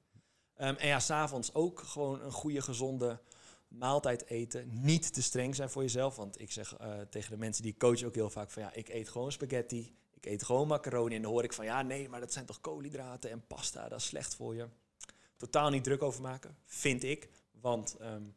Um, 0.58 0.76
en 0.76 0.86
ja, 0.86 1.00
s'avonds 1.00 1.54
ook 1.54 1.80
gewoon 1.80 2.22
een 2.22 2.32
goede, 2.32 2.62
gezonde 2.62 3.20
maaltijd 3.68 4.26
eten. 4.26 4.84
Niet 4.84 5.12
te 5.12 5.22
streng 5.22 5.54
zijn 5.54 5.70
voor 5.70 5.82
jezelf. 5.82 6.16
Want 6.16 6.40
ik 6.40 6.50
zeg 6.50 6.76
tegen 7.10 7.30
de 7.30 7.36
mensen 7.36 7.62
die 7.62 7.72
ik 7.72 7.78
coach 7.78 8.02
ook 8.02 8.14
heel 8.14 8.30
vaak 8.30 8.50
van 8.50 8.62
ja, 8.62 8.74
ik 8.74 8.88
eet 8.88 9.08
gewoon 9.08 9.32
spaghetti. 9.32 9.96
Ik 10.22 10.30
eet 10.30 10.42
gewoon 10.42 10.68
macaroni. 10.68 11.14
En 11.16 11.22
dan 11.22 11.30
hoor 11.30 11.44
ik 11.44 11.52
van 11.52 11.64
ja, 11.64 11.82
nee, 11.82 12.08
maar 12.08 12.20
dat 12.20 12.32
zijn 12.32 12.46
toch 12.46 12.60
koolhydraten 12.60 13.30
en 13.30 13.46
pasta, 13.46 13.88
dat 13.88 13.98
is 13.98 14.06
slecht 14.06 14.34
voor 14.34 14.54
je. 14.54 14.68
Totaal 15.36 15.70
niet 15.70 15.84
druk 15.84 16.02
over 16.02 16.22
maken, 16.22 16.56
vind 16.64 17.02
ik. 17.02 17.28
Want 17.50 17.96
um, 18.00 18.34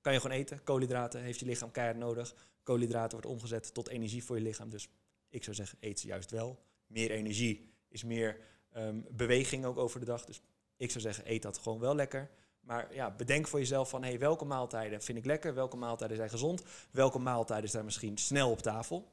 kan 0.00 0.12
je 0.12 0.20
gewoon 0.20 0.36
eten. 0.36 0.62
Koolhydraten 0.62 1.20
heeft 1.20 1.38
je 1.38 1.46
lichaam 1.46 1.70
keihard 1.70 1.98
nodig. 1.98 2.34
Koolhydraten 2.62 3.10
wordt 3.10 3.26
omgezet 3.26 3.74
tot 3.74 3.88
energie 3.88 4.24
voor 4.24 4.36
je 4.36 4.42
lichaam. 4.42 4.70
Dus 4.70 4.88
ik 5.28 5.44
zou 5.44 5.56
zeggen, 5.56 5.78
eet 5.80 6.00
ze 6.00 6.06
juist 6.06 6.30
wel. 6.30 6.58
Meer 6.86 7.10
energie 7.10 7.74
is 7.88 8.04
meer 8.04 8.40
um, 8.76 9.06
beweging 9.10 9.64
ook 9.64 9.76
over 9.76 10.00
de 10.00 10.06
dag. 10.06 10.24
Dus 10.24 10.40
ik 10.76 10.90
zou 10.90 11.02
zeggen, 11.02 11.30
eet 11.30 11.42
dat 11.42 11.58
gewoon 11.58 11.78
wel 11.78 11.94
lekker. 11.94 12.30
Maar 12.60 12.94
ja, 12.94 13.10
bedenk 13.10 13.48
voor 13.48 13.58
jezelf 13.58 13.88
van 13.88 14.02
hey, 14.02 14.18
welke 14.18 14.44
maaltijden 14.44 15.02
vind 15.02 15.18
ik 15.18 15.24
lekker, 15.24 15.54
welke 15.54 15.76
maaltijden 15.76 16.16
zijn 16.16 16.30
gezond, 16.30 16.62
welke 16.90 17.18
maaltijden 17.18 17.70
zijn 17.70 17.84
misschien 17.84 18.18
snel 18.18 18.50
op 18.50 18.58
tafel. 18.62 19.08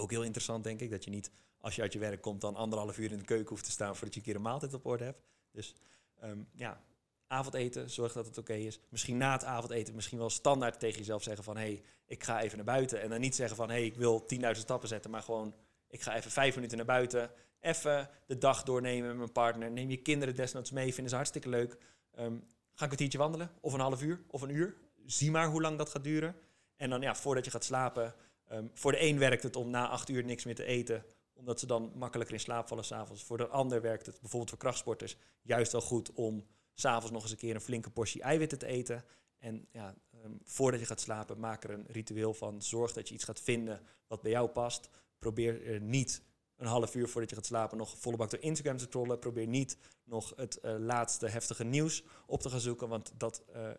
Ook 0.00 0.10
heel 0.10 0.22
interessant 0.22 0.64
denk 0.64 0.80
ik, 0.80 0.90
dat 0.90 1.04
je 1.04 1.10
niet 1.10 1.30
als 1.60 1.76
je 1.76 1.82
uit 1.82 1.92
je 1.92 1.98
werk 1.98 2.20
komt, 2.20 2.40
dan 2.40 2.56
anderhalf 2.56 2.98
uur 2.98 3.12
in 3.12 3.18
de 3.18 3.24
keuken 3.24 3.48
hoeft 3.48 3.64
te 3.64 3.70
staan 3.70 3.96
voordat 3.96 4.14
je 4.14 4.20
een 4.20 4.26
keer 4.26 4.36
een 4.36 4.42
maaltijd 4.42 4.74
op 4.74 4.86
orde 4.86 5.04
hebt. 5.04 5.22
Dus 5.52 5.74
ehm, 6.20 6.38
ja, 6.54 6.82
avondeten, 7.26 7.90
zorg 7.90 8.12
dat 8.12 8.26
het 8.26 8.38
oké 8.38 8.54
is. 8.54 8.80
Misschien 8.88 9.16
na 9.16 9.32
het 9.32 9.44
avondeten, 9.44 9.94
misschien 9.94 10.18
wel 10.18 10.30
standaard 10.30 10.80
tegen 10.80 10.98
jezelf 10.98 11.22
zeggen 11.22 11.44
van... 11.44 11.56
hé, 11.56 11.62
hey, 11.62 11.82
ik 12.06 12.24
ga 12.24 12.40
even 12.40 12.56
naar 12.56 12.66
buiten. 12.66 13.00
En 13.00 13.10
dan 13.10 13.20
niet 13.20 13.34
zeggen 13.34 13.56
van, 13.56 13.68
hé, 13.68 13.74
hey, 13.74 13.84
ik 13.84 13.94
wil 13.94 14.26
10.000 14.34 14.50
stappen 14.50 14.88
zetten, 14.88 15.10
maar 15.10 15.22
gewoon... 15.22 15.54
ik 15.88 16.00
ga 16.00 16.16
even 16.16 16.30
vijf 16.30 16.54
minuten 16.54 16.76
naar 16.76 16.86
buiten, 16.86 17.30
even 17.60 18.10
de 18.26 18.38
dag 18.38 18.62
doornemen 18.62 19.08
met 19.08 19.16
mijn 19.16 19.32
partner. 19.32 19.70
Neem 19.70 19.90
je 19.90 20.02
kinderen 20.02 20.34
desnoods 20.34 20.70
mee, 20.70 20.92
vinden 20.92 21.08
ze 21.08 21.16
hartstikke 21.16 21.48
leuk. 21.48 21.72
Um, 22.18 22.44
ga 22.74 22.82
een 22.82 22.86
kwartiertje 22.86 23.18
wandelen, 23.18 23.50
of 23.60 23.72
een 23.72 23.80
half 23.80 24.02
uur, 24.02 24.20
of 24.26 24.42
een 24.42 24.50
uur. 24.50 24.76
Zie 25.06 25.30
maar 25.30 25.46
hoe 25.46 25.60
lang 25.60 25.78
dat 25.78 25.90
gaat 25.90 26.04
duren. 26.04 26.36
En 26.76 26.90
dan 26.90 27.00
ja, 27.00 27.14
voordat 27.14 27.44
je 27.44 27.50
gaat 27.50 27.64
slapen... 27.64 28.14
Ehm, 28.48 28.66
voor 28.74 28.92
de 28.92 29.02
een 29.02 29.18
werkt 29.18 29.42
het 29.42 29.56
om 29.56 29.70
na 29.70 29.88
acht 29.88 30.08
uur 30.08 30.24
niks 30.24 30.44
meer 30.44 30.54
te 30.54 30.64
eten 30.64 31.04
omdat 31.38 31.60
ze 31.60 31.66
dan 31.66 31.92
makkelijker 31.94 32.34
in 32.34 32.40
slaap 32.40 32.68
vallen 32.68 32.84
s'avonds. 32.84 33.24
Voor 33.24 33.36
de 33.36 33.46
ander 33.46 33.80
werkt 33.80 34.06
het, 34.06 34.20
bijvoorbeeld 34.20 34.50
voor 34.50 34.58
krachtsporters, 34.58 35.16
juist 35.42 35.72
wel 35.72 35.80
goed 35.80 36.12
om 36.12 36.46
s'avonds 36.74 37.10
nog 37.10 37.22
eens 37.22 37.30
een 37.30 37.36
keer 37.36 37.54
een 37.54 37.60
flinke 37.60 37.90
portie 37.90 38.22
eiwitten 38.22 38.58
te 38.58 38.66
eten. 38.66 39.04
En 39.38 39.68
ja, 39.72 39.94
ehm, 40.10 40.32
voordat 40.44 40.80
je 40.80 40.86
gaat 40.86 41.00
slapen, 41.00 41.40
maak 41.40 41.64
er 41.64 41.70
een 41.70 41.86
ritueel 41.88 42.34
van. 42.34 42.62
Zorg 42.62 42.92
dat 42.92 43.08
je 43.08 43.14
iets 43.14 43.24
gaat 43.24 43.40
vinden 43.40 43.80
wat 44.06 44.22
bij 44.22 44.30
jou 44.30 44.48
past. 44.48 44.88
Probeer 45.18 45.66
er 45.66 45.80
niet 45.80 46.22
een 46.56 46.66
half 46.66 46.94
uur 46.94 47.08
voordat 47.08 47.30
je 47.30 47.36
gaat 47.36 47.46
slapen 47.46 47.78
nog 47.78 47.98
volle 47.98 48.16
bak 48.16 48.30
door 48.30 48.40
Instagram 48.40 48.76
te 48.76 48.88
trollen. 48.88 49.18
Probeer 49.18 49.46
niet 49.46 49.78
nog 50.04 50.32
het 50.36 50.58
uh, 50.62 50.74
laatste 50.78 51.28
heftige 51.28 51.64
nieuws 51.64 52.02
op 52.26 52.40
te 52.40 52.50
gaan 52.50 52.60
zoeken, 52.60 52.88
want 52.88 53.12
dat 53.16 53.42
uh, 53.56 53.70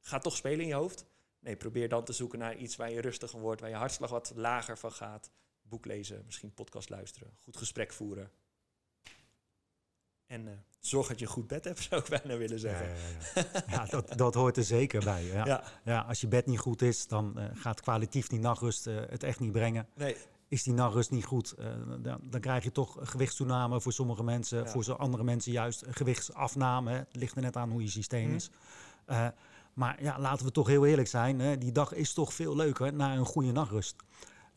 gaat 0.00 0.22
toch 0.22 0.36
spelen 0.36 0.60
in 0.60 0.66
je 0.66 0.74
hoofd. 0.74 1.04
Nee, 1.44 1.56
probeer 1.56 1.88
dan 1.88 2.04
te 2.04 2.12
zoeken 2.12 2.38
naar 2.38 2.56
iets 2.56 2.76
waar 2.76 2.90
je 2.90 3.00
rustiger 3.00 3.40
wordt, 3.40 3.60
waar 3.60 3.70
je 3.70 3.76
hartslag 3.76 4.10
wat 4.10 4.32
lager 4.34 4.78
van 4.78 4.92
gaat. 4.92 5.30
Boek 5.62 5.84
lezen, 5.84 6.22
misschien 6.24 6.54
podcast 6.54 6.88
luisteren, 6.88 7.30
goed 7.42 7.56
gesprek 7.56 7.92
voeren. 7.92 8.30
En 10.26 10.46
uh, 10.46 10.52
zorg 10.80 11.08
dat 11.08 11.18
je 11.18 11.24
een 11.24 11.30
goed 11.30 11.46
bed 11.46 11.64
hebt, 11.64 11.82
zou 11.90 12.00
ik 12.00 12.08
bijna 12.08 12.36
willen 12.36 12.58
zeggen. 12.58 12.86
Ja, 12.88 12.94
ja, 13.34 13.44
ja. 13.52 13.64
ja 13.66 13.86
dat, 13.86 14.18
dat 14.18 14.34
hoort 14.34 14.56
er 14.56 14.64
zeker 14.64 15.04
bij. 15.04 15.24
Ja. 15.24 15.64
Ja. 15.84 16.00
als 16.00 16.20
je 16.20 16.26
bed 16.26 16.46
niet 16.46 16.58
goed 16.58 16.82
is, 16.82 17.06
dan 17.06 17.34
uh, 17.36 17.44
gaat 17.54 17.80
kwalitatief 17.80 18.26
die 18.26 18.38
nachtrust 18.38 18.86
uh, 18.86 19.00
het 19.08 19.22
echt 19.22 19.40
niet 19.40 19.52
brengen. 19.52 19.88
Nee. 19.94 20.16
Is 20.48 20.62
die 20.62 20.72
nachtrust 20.72 21.10
niet 21.10 21.24
goed, 21.24 21.54
dan, 22.02 22.20
dan, 22.22 22.40
krijg 22.40 22.64
je 22.64 22.72
toch 22.72 22.98
gewichtstoename 23.00 23.80
voor 23.80 23.92
sommige 23.92 24.22
mensen. 24.22 24.68
Voor 24.68 24.84
zo 24.84 24.92
andere 24.92 25.24
mensen 25.24 25.52
juist 25.52 25.84
gewichtsafname. 25.88 26.90
Hè. 26.90 26.96
Het 26.96 27.16
ligt 27.16 27.36
er 27.36 27.42
net 27.42 27.56
aan 27.56 27.70
hoe 27.70 27.82
je 27.82 27.90
systeem 27.90 28.28
mm. 28.28 28.34
is. 28.34 28.50
Maar 29.74 30.02
ja, 30.02 30.18
laten 30.18 30.46
we 30.46 30.52
toch 30.52 30.66
heel 30.66 30.86
eerlijk 30.86 31.08
zijn. 31.08 31.40
Hè. 31.40 31.58
Die 31.58 31.72
dag 31.72 31.92
is 31.92 32.12
toch 32.12 32.34
veel 32.34 32.56
leuker 32.56 32.92
na 32.92 33.14
een 33.14 33.24
goede 33.24 33.52
nachtrust. 33.52 33.96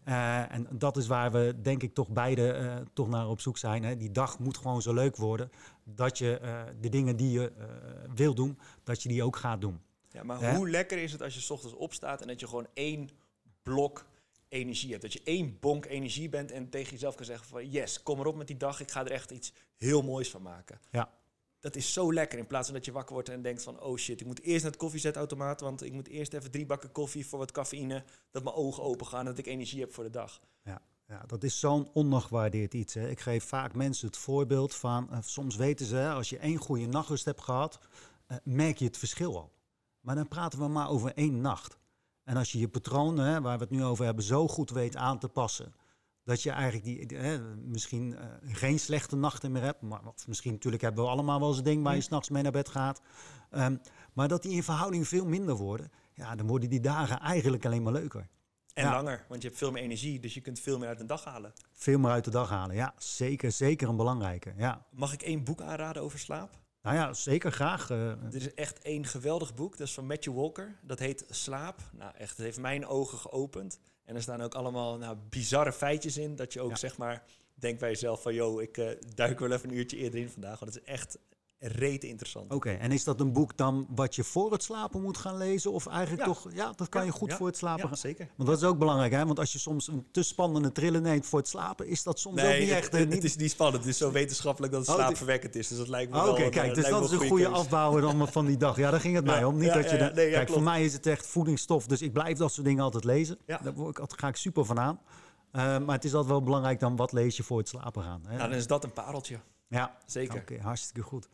Uh, 0.05 0.51
en 0.51 0.67
dat 0.71 0.97
is 0.97 1.07
waar 1.07 1.31
we 1.31 1.55
denk 1.61 1.83
ik 1.83 1.93
toch 1.93 2.09
beide 2.09 2.57
uh, 2.59 2.75
toch 2.93 3.07
naar 3.07 3.29
op 3.29 3.41
zoek 3.41 3.57
zijn. 3.57 3.83
Hè. 3.83 3.97
Die 3.97 4.11
dag 4.11 4.39
moet 4.39 4.57
gewoon 4.57 4.81
zo 4.81 4.93
leuk 4.93 5.15
worden 5.15 5.51
dat 5.83 6.17
je 6.17 6.39
uh, 6.43 6.61
de 6.81 6.89
dingen 6.89 7.15
die 7.15 7.31
je 7.31 7.51
wil 8.15 8.33
doen, 8.33 8.59
dat 8.83 9.03
je 9.03 9.09
die 9.09 9.23
ook 9.23 9.35
gaat 9.35 9.61
doen. 9.61 9.81
Ja, 10.09 10.23
maar 10.23 10.55
hoe 10.55 10.69
lekker 10.69 10.97
is 10.97 11.11
het 11.11 11.21
als 11.21 11.33
je 11.33 11.39
s 11.39 11.49
ochtends 11.49 11.75
opstaat 11.75 12.21
en 12.21 12.27
dat 12.27 12.39
je 12.39 12.47
gewoon 12.47 12.67
één 12.73 13.09
blok 13.61 14.05
energie 14.49 14.89
hebt. 14.89 15.01
Dat 15.01 15.13
je 15.13 15.21
één 15.23 15.57
bonk 15.59 15.85
energie 15.85 16.29
bent 16.29 16.51
en 16.51 16.69
tegen 16.69 16.91
jezelf 16.91 17.15
kan 17.15 17.25
zeggen 17.25 17.47
van 17.47 17.69
yes, 17.69 18.03
kom 18.03 18.19
erop 18.19 18.35
met 18.35 18.47
die 18.47 18.57
dag, 18.57 18.79
ik 18.79 18.91
ga 18.91 19.05
er 19.05 19.11
echt 19.11 19.31
iets 19.31 19.53
heel 19.75 20.01
moois 20.01 20.29
van 20.29 20.41
maken. 20.41 20.79
Ja 20.91 21.16
dat 21.59 21.75
is 21.75 21.93
zo 21.93 22.13
lekker. 22.13 22.39
In 22.39 22.47
plaats 22.47 22.65
van 22.65 22.75
dat 22.75 22.85
je 22.85 22.91
wakker 22.91 23.13
wordt 23.13 23.29
en 23.29 23.41
denkt 23.41 23.63
van... 23.63 23.81
oh 23.81 23.97
shit, 23.97 24.21
ik 24.21 24.27
moet 24.27 24.41
eerst 24.41 24.61
naar 24.63 24.71
het 24.71 24.81
koffiezetautomaat... 24.81 25.61
want 25.61 25.83
ik 25.83 25.93
moet 25.93 26.07
eerst 26.07 26.33
even 26.33 26.51
drie 26.51 26.65
bakken 26.65 26.91
koffie 26.91 27.27
voor 27.27 27.39
wat 27.39 27.51
cafeïne... 27.51 28.03
dat 28.31 28.43
mijn 28.43 28.55
ogen 28.55 28.83
open 28.83 29.07
gaan 29.07 29.25
dat 29.25 29.37
ik 29.37 29.45
energie 29.45 29.79
heb 29.79 29.93
voor 29.93 30.03
de 30.03 30.09
dag. 30.09 30.41
Ja, 30.63 30.81
ja 31.07 31.23
dat 31.27 31.43
is 31.43 31.59
zo'n 31.59 31.89
ondergewaardeerd 31.93 32.73
iets. 32.73 32.93
Hè. 32.93 33.09
Ik 33.09 33.19
geef 33.19 33.43
vaak 33.43 33.73
mensen 33.73 34.07
het 34.07 34.17
voorbeeld 34.17 34.75
van... 34.75 35.07
Uh, 35.11 35.17
soms 35.21 35.55
weten 35.55 35.85
ze, 35.85 36.09
als 36.09 36.29
je 36.29 36.37
één 36.37 36.57
goede 36.57 36.85
nachtrust 36.85 37.25
hebt 37.25 37.41
gehad... 37.41 37.79
Uh, 38.31 38.37
merk 38.43 38.77
je 38.77 38.85
het 38.85 38.97
verschil 38.97 39.37
al. 39.37 39.51
Maar 39.99 40.15
dan 40.15 40.27
praten 40.27 40.59
we 40.59 40.67
maar 40.67 40.89
over 40.89 41.13
één 41.13 41.41
nacht. 41.41 41.77
En 42.23 42.37
als 42.37 42.51
je 42.51 42.59
je 42.59 42.67
patronen, 42.67 43.41
waar 43.41 43.57
we 43.57 43.63
het 43.63 43.73
nu 43.73 43.83
over 43.83 44.05
hebben... 44.05 44.23
zo 44.23 44.47
goed 44.47 44.69
weet 44.69 44.95
aan 44.95 45.19
te 45.19 45.27
passen 45.27 45.73
dat 46.27 46.41
je 46.41 46.51
eigenlijk 46.51 46.83
die, 46.83 47.17
hè, 47.17 47.39
misschien 47.55 48.11
uh, 48.11 48.19
geen 48.41 48.79
slechte 48.79 49.15
nachten 49.15 49.51
meer 49.51 49.61
hebt. 49.61 49.81
Maar, 49.81 50.05
of 50.05 50.27
misschien 50.27 50.51
natuurlijk 50.51 50.83
hebben 50.83 51.03
we 51.03 51.09
allemaal 51.09 51.39
wel 51.39 51.47
eens 51.47 51.57
een 51.57 51.63
ding 51.63 51.83
waar 51.83 51.95
je 51.95 52.01
s'nachts 52.01 52.29
mee 52.29 52.43
naar 52.43 52.51
bed 52.51 52.69
gaat. 52.69 53.01
Um, 53.51 53.81
maar 54.13 54.27
dat 54.27 54.41
die 54.41 54.51
in 54.51 54.63
verhouding 54.63 55.07
veel 55.07 55.25
minder 55.25 55.55
worden. 55.55 55.91
Ja, 56.13 56.35
dan 56.35 56.47
worden 56.47 56.69
die 56.69 56.79
dagen 56.79 57.19
eigenlijk 57.19 57.65
alleen 57.65 57.83
maar 57.83 57.93
leuker. 57.93 58.27
En 58.73 58.89
langer, 58.89 59.25
want 59.29 59.41
je 59.41 59.47
hebt 59.47 59.59
veel 59.59 59.71
meer 59.71 59.83
energie, 59.83 60.19
dus 60.19 60.33
je 60.33 60.41
kunt 60.41 60.59
veel 60.59 60.77
meer 60.77 60.87
uit 60.87 60.99
een 60.99 61.07
dag 61.07 61.23
halen. 61.23 61.53
Veel 61.73 61.99
meer 61.99 62.11
uit 62.11 62.23
de 62.23 62.31
dag 62.31 62.49
halen, 62.49 62.75
ja. 62.75 62.93
Zeker, 62.97 63.51
zeker 63.51 63.89
een 63.89 63.95
belangrijke, 63.95 64.53
ja. 64.57 64.85
Mag 64.91 65.13
ik 65.13 65.21
één 65.21 65.43
boek 65.43 65.61
aanraden 65.61 66.01
over 66.01 66.19
slaap? 66.19 66.59
Nou 66.87 66.99
ja, 66.99 67.13
zeker 67.13 67.51
graag. 67.51 67.89
Uh, 67.89 68.13
Dit 68.29 68.41
is 68.41 68.53
echt 68.53 68.81
één 68.81 69.05
geweldig 69.05 69.55
boek. 69.55 69.77
Dat 69.77 69.87
is 69.87 69.93
van 69.93 70.05
Matthew 70.05 70.35
Walker. 70.35 70.75
Dat 70.81 70.99
heet 70.99 71.25
Slaap. 71.29 71.79
Nou, 71.91 72.11
echt, 72.17 72.29
het 72.29 72.45
heeft 72.45 72.59
mijn 72.59 72.85
ogen 72.85 73.17
geopend. 73.17 73.79
En 74.05 74.15
er 74.15 74.21
staan 74.21 74.41
ook 74.41 74.55
allemaal 74.55 74.97
nou, 74.97 75.17
bizarre 75.29 75.73
feitjes 75.73 76.17
in. 76.17 76.35
Dat 76.35 76.53
je 76.53 76.61
ook 76.61 76.77
zeg 76.77 76.97
maar 76.97 77.23
denkt 77.53 77.79
bij 77.79 77.89
jezelf 77.89 78.21
van... 78.21 78.33
joh, 78.33 78.61
ik 78.61 78.77
uh, 78.77 78.89
duik 79.15 79.39
wel 79.39 79.51
even 79.51 79.69
een 79.69 79.75
uurtje 79.75 79.97
eerder 79.97 80.19
in 80.19 80.29
vandaag. 80.29 80.59
Want 80.59 80.73
het 80.73 80.83
is 80.83 80.89
echt 80.89 81.17
rete 81.59 82.07
interessant. 82.07 82.53
Oké, 82.53 82.69
en 82.69 82.91
is 82.91 83.03
dat 83.03 83.19
een 83.19 83.33
boek 83.33 83.57
dan 83.57 83.87
wat 83.89 84.15
je 84.15 84.23
voor 84.23 84.51
het 84.51 84.63
slapen 84.63 85.01
moet 85.01 85.17
gaan 85.17 85.37
lezen? 85.37 85.71
Of 85.71 85.87
eigenlijk 85.87 86.23
toch, 86.23 86.47
ja, 86.53 86.71
dat 86.75 86.89
kan 86.89 87.05
je 87.05 87.11
goed 87.11 87.33
voor 87.33 87.47
het 87.47 87.57
slapen 87.57 87.87
gaan. 87.87 87.97
zeker. 87.97 88.29
Want 88.35 88.49
dat 88.49 88.57
is 88.57 88.63
ook 88.63 88.77
belangrijk, 88.77 89.11
hè? 89.11 89.25
Want 89.25 89.39
als 89.39 89.51
je 89.51 89.59
soms 89.59 89.87
een 89.87 90.07
te 90.11 90.23
spannende 90.23 90.71
trillen 90.71 91.01
neemt 91.01 91.25
voor 91.25 91.39
het 91.39 91.47
slapen, 91.47 91.87
is 91.87 92.03
dat 92.03 92.19
soms 92.19 92.41
ook 92.41 92.57
niet 92.57 92.69
echt... 92.69 92.91
Het, 92.91 93.13
het, 93.13 93.23
is 93.23 93.35
niet 93.35 93.51
spannend, 93.51 93.83
het 93.83 93.93
is 93.93 93.97
zo 93.97 94.11
wetenschappelijk 94.11 94.73
dat 94.73 94.81
het 94.81 94.89
oh, 94.89 94.95
slaapverwekkend 94.95 95.55
is. 95.55 95.67
Dus 95.67 95.77
dat 95.77 95.87
lijkt 95.87 96.11
me 96.11 96.29
Oké, 96.29 96.49
kijk, 96.49 96.75
dus 96.75 96.89
dat 96.89 97.03
is 97.03 97.11
een 97.11 97.27
goede 97.27 97.47
afbouwer 97.47 98.01
dan 98.01 98.27
van 98.27 98.45
die 98.45 98.57
dag. 98.57 98.77
Ja, 98.77 98.91
daar 98.91 99.01
ging 99.01 99.15
het 99.15 99.25
mij 99.25 99.43
om. 99.43 99.57
Niet 99.57 99.73
dat 99.73 99.89
je... 99.89 100.11
Nee, 100.15 100.31
kijk, 100.31 100.49
voor 100.49 100.63
mij 100.63 100.85
is 100.85 100.93
het 100.93 101.05
echt 101.05 101.27
voedingsstof, 101.27 101.87
dus 101.87 102.01
ik 102.01 102.13
blijf 102.13 102.37
dat 102.37 102.53
soort 102.53 102.67
dingen 102.67 102.83
altijd 102.83 103.03
lezen. 103.03 103.37
Daar, 103.45 103.73
word 103.73 103.97
ik, 103.97 104.19
ga 104.19 104.27
ik 104.27 104.35
super 104.35 104.65
van 104.65 104.79
aan. 104.79 104.99
Uh, 105.51 105.77
maar 105.77 105.95
het 105.95 106.03
is 106.03 106.13
altijd 106.13 106.31
wel 106.31 106.43
belangrijk 106.43 106.79
dan 106.79 106.95
wat 106.95 107.11
lees 107.11 107.37
je 107.37 107.43
voor 107.43 107.57
het 107.57 107.67
slapen 107.67 108.03
gaan. 108.03 108.21
Hè? 108.27 108.35
Nou, 108.35 108.49
dan 108.49 108.57
is 108.57 108.67
dat 108.67 108.83
een 108.83 108.93
pareltje. 108.93 109.39
Ja, 109.67 109.97
zeker. 110.05 110.39
Oké, 110.39 110.57
hartstikke 110.61 111.01
goed. 111.01 111.27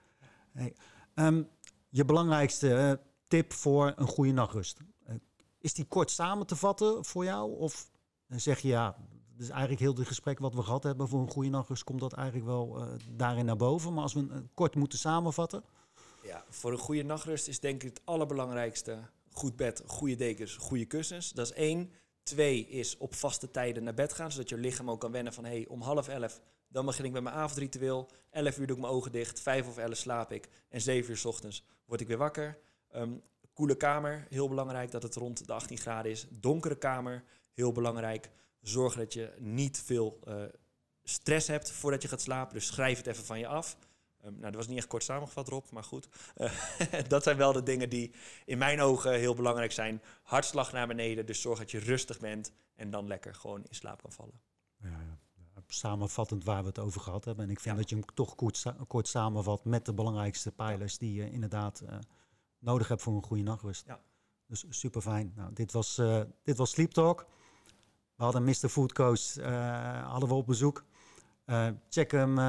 Hey, 0.54 0.76
um, 1.16 1.50
je 1.90 2.06
belangrijkste 2.06 2.68
uh, 2.70 2.92
tip 3.28 3.54
voor 3.54 3.94
een 3.96 4.08
goede 4.08 4.32
nachtrust. 4.32 4.80
Uh, 5.10 5.16
is 5.58 5.74
die 5.74 5.86
kort 5.86 6.12
samen 6.12 6.48
te 6.48 6.56
vatten 6.56 7.06
voor 7.06 7.24
jou? 7.24 7.58
Of 7.58 7.90
zeg 8.28 8.60
je 8.60 8.68
ja, 8.68 8.98
dus 9.36 9.50
eigenlijk 9.50 9.82
heel 9.82 9.96
het 9.96 10.08
gesprek 10.08 10.40
wat 10.40 10.54
we 10.54 10.62
gehad 10.62 10.84
hebben 10.84 11.08
voor 11.08 11.22
een 11.22 11.32
goede 11.32 11.50
nachtrust, 11.50 11.84
komt 11.84 12.00
dat 12.00 12.14
eigenlijk 12.14 12.48
wel 12.48 12.88
daarin 13.12 13.46
naar 13.46 13.56
boven. 13.56 13.94
Maar 13.94 14.04
als 14.04 14.14
we 14.14 14.44
kort 14.54 14.76
moeten 14.76 15.00
samenvatten. 15.00 15.64
Ja, 16.24 16.44
voor 16.50 16.72
een 16.72 16.78
goede 16.78 17.04
nachtrust 17.04 17.48
is 17.48 17.60
denk 17.60 17.84
ik 17.84 17.90
het 17.90 18.02
allerbelangrijkste 18.04 19.00
goed 19.34 19.56
bed, 19.56 19.84
goede 19.86 20.16
dekens, 20.16 20.56
goede 20.56 20.86
kussens. 20.86 21.32
Dat 21.32 21.46
is 21.46 21.54
één. 21.54 21.92
Twee 22.24 22.68
is 22.68 22.98
op 22.98 23.16
vaste 23.16 23.52
tijden 23.52 23.84
naar 23.84 23.94
bed 23.94 24.14
gaan, 24.14 24.32
zodat 24.32 24.50
je 24.50 24.58
lichaam 24.58 24.90
ook 24.90 25.00
kan 25.00 25.12
wennen 25.12 25.34
van 25.34 25.46
hé, 25.46 25.52
hey, 25.52 25.68
om 25.68 25.82
half 25.82 26.08
elf 26.08 26.42
dan 26.74 26.86
begin 26.86 27.06
ik 27.06 27.12
met 27.12 27.24
mijn 27.24 27.36
avondritueel. 27.36 28.10
11 28.30 28.58
uur 28.58 28.68
doe 28.68 28.76
ik 28.76 28.82
mijn 28.82 28.94
ogen 28.94 29.12
dicht. 29.12 29.40
5 29.40 29.68
of 29.68 29.78
11 29.78 29.98
slaap 29.98 30.32
ik. 30.32 30.50
En 30.70 30.82
7 30.82 31.12
uur 31.12 31.18
s 31.18 31.26
ochtends 31.26 31.66
word 31.86 32.02
ik 32.02 32.08
weer 32.08 32.18
wakker. 32.18 32.58
Um, 32.96 33.22
koele 33.54 33.76
kamer, 33.76 34.26
heel 34.30 34.50
belangrijk 34.50 34.92
dat 34.92 35.04
het 35.04 35.16
rond 35.16 35.48
de 35.48 35.54
18 35.54 35.78
graden 35.78 36.12
is. 36.12 36.28
Donkere 36.30 36.78
kamer, 36.78 37.24
heel 37.54 37.72
belangrijk. 37.72 38.30
Zorg 38.62 38.96
dat 38.96 39.14
je 39.14 39.34
niet 39.40 39.82
veel 39.86 40.20
uh, 40.28 40.44
stress 41.04 41.48
hebt 41.48 41.72
voordat 41.72 42.02
je 42.02 42.08
gaat 42.08 42.22
slapen. 42.22 42.54
Dus 42.54 42.66
schrijf 42.66 42.98
het 42.98 43.08
even 43.08 43.26
van 43.26 43.40
je 43.40 43.48
af. 43.48 43.78
Um, 44.26 44.32
nou, 44.32 44.42
dat 44.42 44.56
was 44.56 44.68
niet 44.68 44.78
echt 44.78 44.88
kort 44.88 45.04
samengevat, 45.04 45.48
Rob, 45.48 45.70
maar 45.72 45.84
goed. 45.84 46.08
Uh, 46.38 46.52
dat 47.08 47.24
zijn 47.24 47.38
wel 47.38 47.54
de 47.54 47.64
dingen 47.64 47.90
die 47.90 48.14
in 48.46 48.58
mijn 48.58 48.82
ogen 48.82 49.14
heel 49.14 49.36
belangrijk 49.36 49.72
zijn. 49.72 50.02
Hartslag 50.24 50.72
naar 50.72 50.88
beneden, 50.88 51.26
dus 51.26 51.42
zorg 51.42 51.60
dat 51.60 51.72
je 51.72 51.80
rustig 51.80 52.20
bent 52.20 52.52
en 52.76 52.90
dan 52.90 53.08
lekker 53.08 53.36
gewoon 53.36 53.64
in 53.70 53.76
slaap 53.76 54.02
kan 54.02 54.12
vallen. 54.12 54.42
Ja, 54.78 54.90
ja 54.90 55.23
samenvattend 55.68 56.44
waar 56.44 56.62
we 56.62 56.68
het 56.68 56.80
over 56.80 57.02
gehad 57.02 57.26
hebben. 57.26 57.46
En 57.46 57.52
ik 57.52 57.60
vind 57.60 57.78
dat 57.78 57.90
je 57.90 57.96
hem 57.96 58.06
toch 58.14 58.36
kort, 58.36 58.64
kort 58.88 59.08
samenvat 59.08 59.66
met 59.66 59.86
de 59.86 59.94
belangrijkste 59.94 60.52
pijlers 60.52 60.98
die 60.98 61.14
je 61.14 61.32
inderdaad 61.32 61.82
uh, 61.84 61.90
nodig 62.60 62.88
hebt 62.88 63.02
voor 63.02 63.14
een 63.14 63.24
goede 63.24 63.44
nachtrust. 63.44 63.86
Ja. 63.86 64.00
Dus 64.48 64.66
super 64.70 65.02
fijn. 65.02 65.34
Nou, 65.36 65.54
dit, 65.54 65.72
was, 65.72 65.98
uh, 65.98 66.22
dit 66.44 66.58
was 66.58 66.72
Sleep 66.72 66.92
Talk. 66.92 67.26
We 68.16 68.24
hadden 68.24 68.44
Mr. 68.44 68.70
Food 68.70 68.94
Coach 68.94 69.38
uh, 69.38 70.10
hadden 70.10 70.30
we 70.30 70.36
op 70.36 70.46
bezoek. 70.46 70.84
check 71.90 72.12
hem 72.12 72.40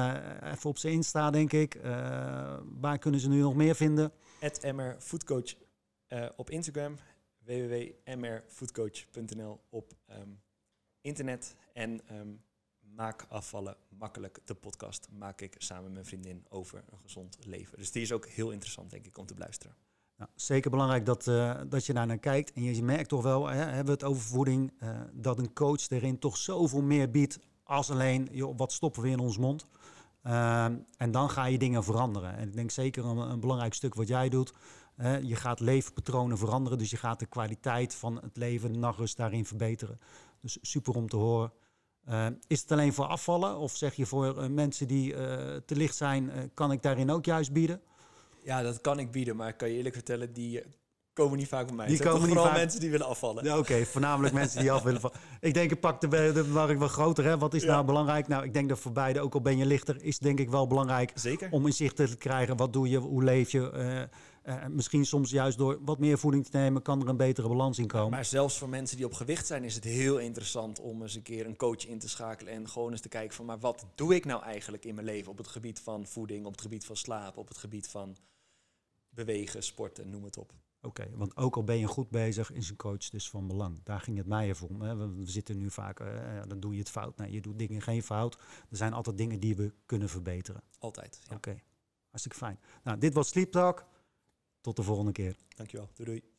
even 0.41 0.69
op 0.69 0.77
zijn 0.77 0.93
Insta, 0.93 1.31
denk 1.31 1.53
ik. 1.53 1.79
waar 2.79 2.97
kunnen 2.97 3.19
ze 3.19 3.29
nu 3.29 3.41
nog 3.41 3.55
meer 3.55 3.75
vinden? 3.75 4.11
Mr 4.41 4.95
Foodcoach 4.99 5.55
op 6.35 6.49
Instagram. 6.49 6.97
www.mrfoodcoach.nl 7.37 9.59
op 9.69 9.93
um, 10.09 10.41
internet. 11.01 11.55
En 11.73 12.01
um, 12.11 12.43
Maak 12.95 13.25
afvallen 13.29 13.75
makkelijk. 13.97 14.39
De 14.45 14.53
podcast 14.53 15.07
maak 15.17 15.41
ik 15.41 15.55
samen 15.57 15.83
met 15.83 15.93
mijn 15.93 16.05
vriendin 16.05 16.45
over 16.49 16.83
een 16.91 16.99
gezond 17.01 17.37
leven. 17.45 17.77
Dus 17.77 17.91
die 17.91 18.01
is 18.01 18.11
ook 18.11 18.27
heel 18.27 18.51
interessant, 18.51 18.89
denk 18.89 19.05
ik, 19.05 19.17
om 19.17 19.25
te 19.25 19.33
beluisteren. 19.33 19.75
Nou, 20.17 20.29
zeker 20.35 20.71
belangrijk 20.71 21.05
dat, 21.05 21.27
uh, 21.27 21.61
dat 21.67 21.85
je 21.85 21.93
daar 21.93 22.05
naar 22.05 22.17
kijkt. 22.17 22.51
En 22.51 22.63
je 22.63 22.83
merkt 22.83 23.09
toch 23.09 23.23
wel, 23.23 23.47
hè, 23.47 23.55
hebben 23.55 23.85
we 23.85 23.91
het 23.91 24.03
over 24.03 24.23
voeding, 24.23 24.73
uh, 24.79 25.01
dat 25.13 25.39
een 25.39 25.53
coach 25.53 25.89
erin 25.89 26.19
toch 26.19 26.37
zoveel 26.37 26.81
meer 26.81 27.11
biedt 27.11 27.39
als 27.63 27.91
alleen, 27.91 28.27
joh, 28.31 28.57
wat 28.57 28.71
stoppen 28.71 29.01
we 29.01 29.09
in 29.09 29.19
ons 29.19 29.37
mond? 29.37 29.65
Ehm, 30.23 30.77
en 30.97 31.11
dan 31.11 31.29
ga 31.29 31.45
je 31.45 31.57
dingen 31.57 31.83
veranderen. 31.83 32.35
En 32.35 32.47
ik 32.47 32.55
denk 32.55 32.71
zeker 32.71 33.05
een, 33.05 33.17
een 33.17 33.39
belangrijk 33.39 33.73
stuk 33.73 33.95
wat 33.95 34.07
jij 34.07 34.29
doet. 34.29 34.53
je 35.21 35.35
gaat 35.35 35.59
leefpatronen 35.59 36.37
veranderen, 36.37 36.77
dus 36.77 36.89
je 36.89 36.97
gaat 36.97 37.19
de 37.19 37.25
kwaliteit 37.25 37.95
van 37.95 38.15
het 38.15 38.37
leven, 38.37 38.73
de 38.73 38.79
nachtrust 38.79 39.17
daarin 39.17 39.45
verbeteren. 39.45 39.99
Dus 40.41 40.57
super 40.61 40.95
om 40.95 41.09
te 41.09 41.15
horen. 41.15 41.51
Ehm, 42.05 42.33
is 42.47 42.61
het 42.61 42.71
alleen 42.71 42.93
voor 42.93 43.05
afvallen? 43.05 43.57
Of 43.57 43.75
zeg 43.75 43.95
je 43.95 44.05
voor 44.05 44.37
uh, 44.37 44.47
mensen 44.47 44.87
die 44.87 45.13
uh, 45.13 45.19
te 45.65 45.75
licht 45.75 45.95
zijn, 45.95 46.51
kan 46.53 46.71
ik 46.71 46.81
daarin 46.81 47.11
ook 47.11 47.25
juist 47.25 47.53
bieden? 47.53 47.81
Ja, 48.43 48.61
dat 48.61 48.81
kan 48.81 48.99
ik 48.99 49.11
bieden, 49.11 49.35
maar 49.35 49.47
ik 49.47 49.57
kan 49.57 49.69
je 49.69 49.75
eerlijk 49.75 49.95
vertellen, 49.95 50.33
die 50.33 50.63
komen 51.13 51.37
niet 51.37 51.47
vaak 51.47 51.65
bij 51.65 51.75
mij. 51.75 51.87
Die 51.87 51.99
komen 51.99 52.27
vooral 52.27 52.45
vaak... 52.45 52.55
mensen 52.55 52.79
die 52.79 52.89
willen 52.89 53.07
afvallen. 53.07 53.43
Ja, 53.43 53.57
Oké, 53.57 53.85
voornamelijk 53.85 54.33
mensen 54.41 54.59
die 54.59 54.71
af 54.71 54.83
willen 54.83 55.01
vallen. 55.01 55.17
Ik 55.39 55.53
denk, 55.53 55.71
ik 55.71 55.79
pak 55.79 56.01
de, 56.01 56.07
de 56.07 56.43
markt 56.43 56.79
wel 56.79 56.87
groter. 56.87 57.23
Hè? 57.23 57.37
Wat 57.37 57.53
is 57.53 57.63
nou 57.63 57.85
belangrijk? 57.85 58.27
Nou, 58.27 58.43
ik 58.43 58.53
denk 58.53 58.69
dat 58.69 58.79
voor 58.79 58.91
beide, 58.91 59.19
ook 59.19 59.33
al 59.33 59.41
ben 59.41 59.57
je 59.57 59.65
lichter, 59.65 60.03
is 60.03 60.19
denk 60.19 60.39
ik 60.39 60.49
wel 60.49 60.67
belangrijk 60.67 61.11
Zeker. 61.13 61.47
om 61.51 61.65
inzicht 61.65 61.95
te 61.95 62.15
krijgen. 62.17 62.57
Wat 62.57 62.73
doe 62.73 62.89
je? 62.89 62.97
Hoe 62.97 63.23
leef 63.23 63.51
je? 63.51 64.07
Uh, 64.45 64.55
uh, 64.55 64.65
misschien 64.67 65.05
soms 65.05 65.29
juist 65.29 65.57
door 65.57 65.79
wat 65.81 65.99
meer 65.99 66.17
voeding 66.17 66.45
te 66.45 66.57
nemen, 66.57 66.81
kan 66.81 67.01
er 67.01 67.07
een 67.07 67.17
betere 67.17 67.47
balans 67.47 67.79
in 67.79 67.87
komen. 67.87 68.11
Maar 68.11 68.25
zelfs 68.25 68.57
voor 68.57 68.69
mensen 68.69 68.97
die 68.97 69.05
op 69.05 69.13
gewicht 69.13 69.47
zijn, 69.47 69.63
is 69.63 69.75
het 69.75 69.83
heel 69.83 70.17
interessant 70.17 70.79
om 70.79 71.01
eens 71.01 71.15
een 71.15 71.21
keer 71.21 71.45
een 71.45 71.55
coach 71.55 71.85
in 71.87 71.99
te 71.99 72.09
schakelen 72.09 72.53
en 72.53 72.69
gewoon 72.69 72.91
eens 72.91 73.01
te 73.01 73.09
kijken 73.09 73.35
van, 73.35 73.45
maar 73.45 73.59
wat 73.59 73.85
doe 73.95 74.15
ik 74.15 74.25
nou 74.25 74.43
eigenlijk 74.43 74.85
in 74.85 74.95
mijn 74.95 75.07
leven 75.07 75.31
op 75.31 75.37
het 75.37 75.47
gebied 75.47 75.79
van 75.79 76.05
voeding, 76.07 76.45
op 76.45 76.51
het 76.51 76.61
gebied 76.61 76.85
van 76.85 76.95
slaap, 76.95 77.37
op 77.37 77.47
het 77.47 77.57
gebied 77.57 77.87
van 77.87 78.15
bewegen, 79.09 79.63
sporten, 79.63 80.09
noem 80.09 80.23
het 80.23 80.37
op. 80.37 80.53
Oké, 80.81 81.09
want 81.13 81.37
ook 81.37 81.55
al 81.55 81.63
ben 81.63 81.77
je 81.77 81.87
goed 81.87 82.09
bezig, 82.09 82.51
is 82.51 82.69
een 82.69 82.75
coach 82.75 83.09
dus 83.09 83.29
van 83.29 83.47
belang. 83.47 83.79
Daar 83.83 83.99
ging 83.99 84.17
het 84.17 84.27
mij 84.27 84.47
even 84.47 84.69
om. 84.69 84.81
Hè. 84.81 84.95
We, 84.95 85.21
zitten 85.23 85.57
nu 85.57 85.71
vaak, 85.71 85.99
uh, 85.99 86.07
dan 86.47 86.59
doe 86.59 86.73
je 86.73 86.79
het 86.79 86.89
fout. 86.89 87.17
Nee, 87.17 87.31
je 87.31 87.41
doet 87.41 87.59
dingen 87.59 87.81
geen 87.81 88.03
fout. 88.03 88.35
Er 88.69 88.77
zijn 88.77 88.93
altijd 88.93 89.17
dingen 89.17 89.39
die 89.39 89.55
we 89.55 89.73
kunnen 89.85 90.09
verbeteren. 90.09 90.61
Altijd. 90.79 91.21
Ja. 91.29 91.35
Oké, 91.35 91.61
hartstikke 92.07 92.37
fijn. 92.37 92.59
Nou, 92.83 92.97
dit 92.97 93.13
was 93.13 93.27
Sleep 93.27 93.51
Talk. 93.51 93.85
Tot 94.65 94.75
de 94.75 94.83
volgende 94.83 95.11
keer. 95.11 95.35
Dankjewel. 95.55 95.89
Doei 95.95 96.09
doei. 96.09 96.34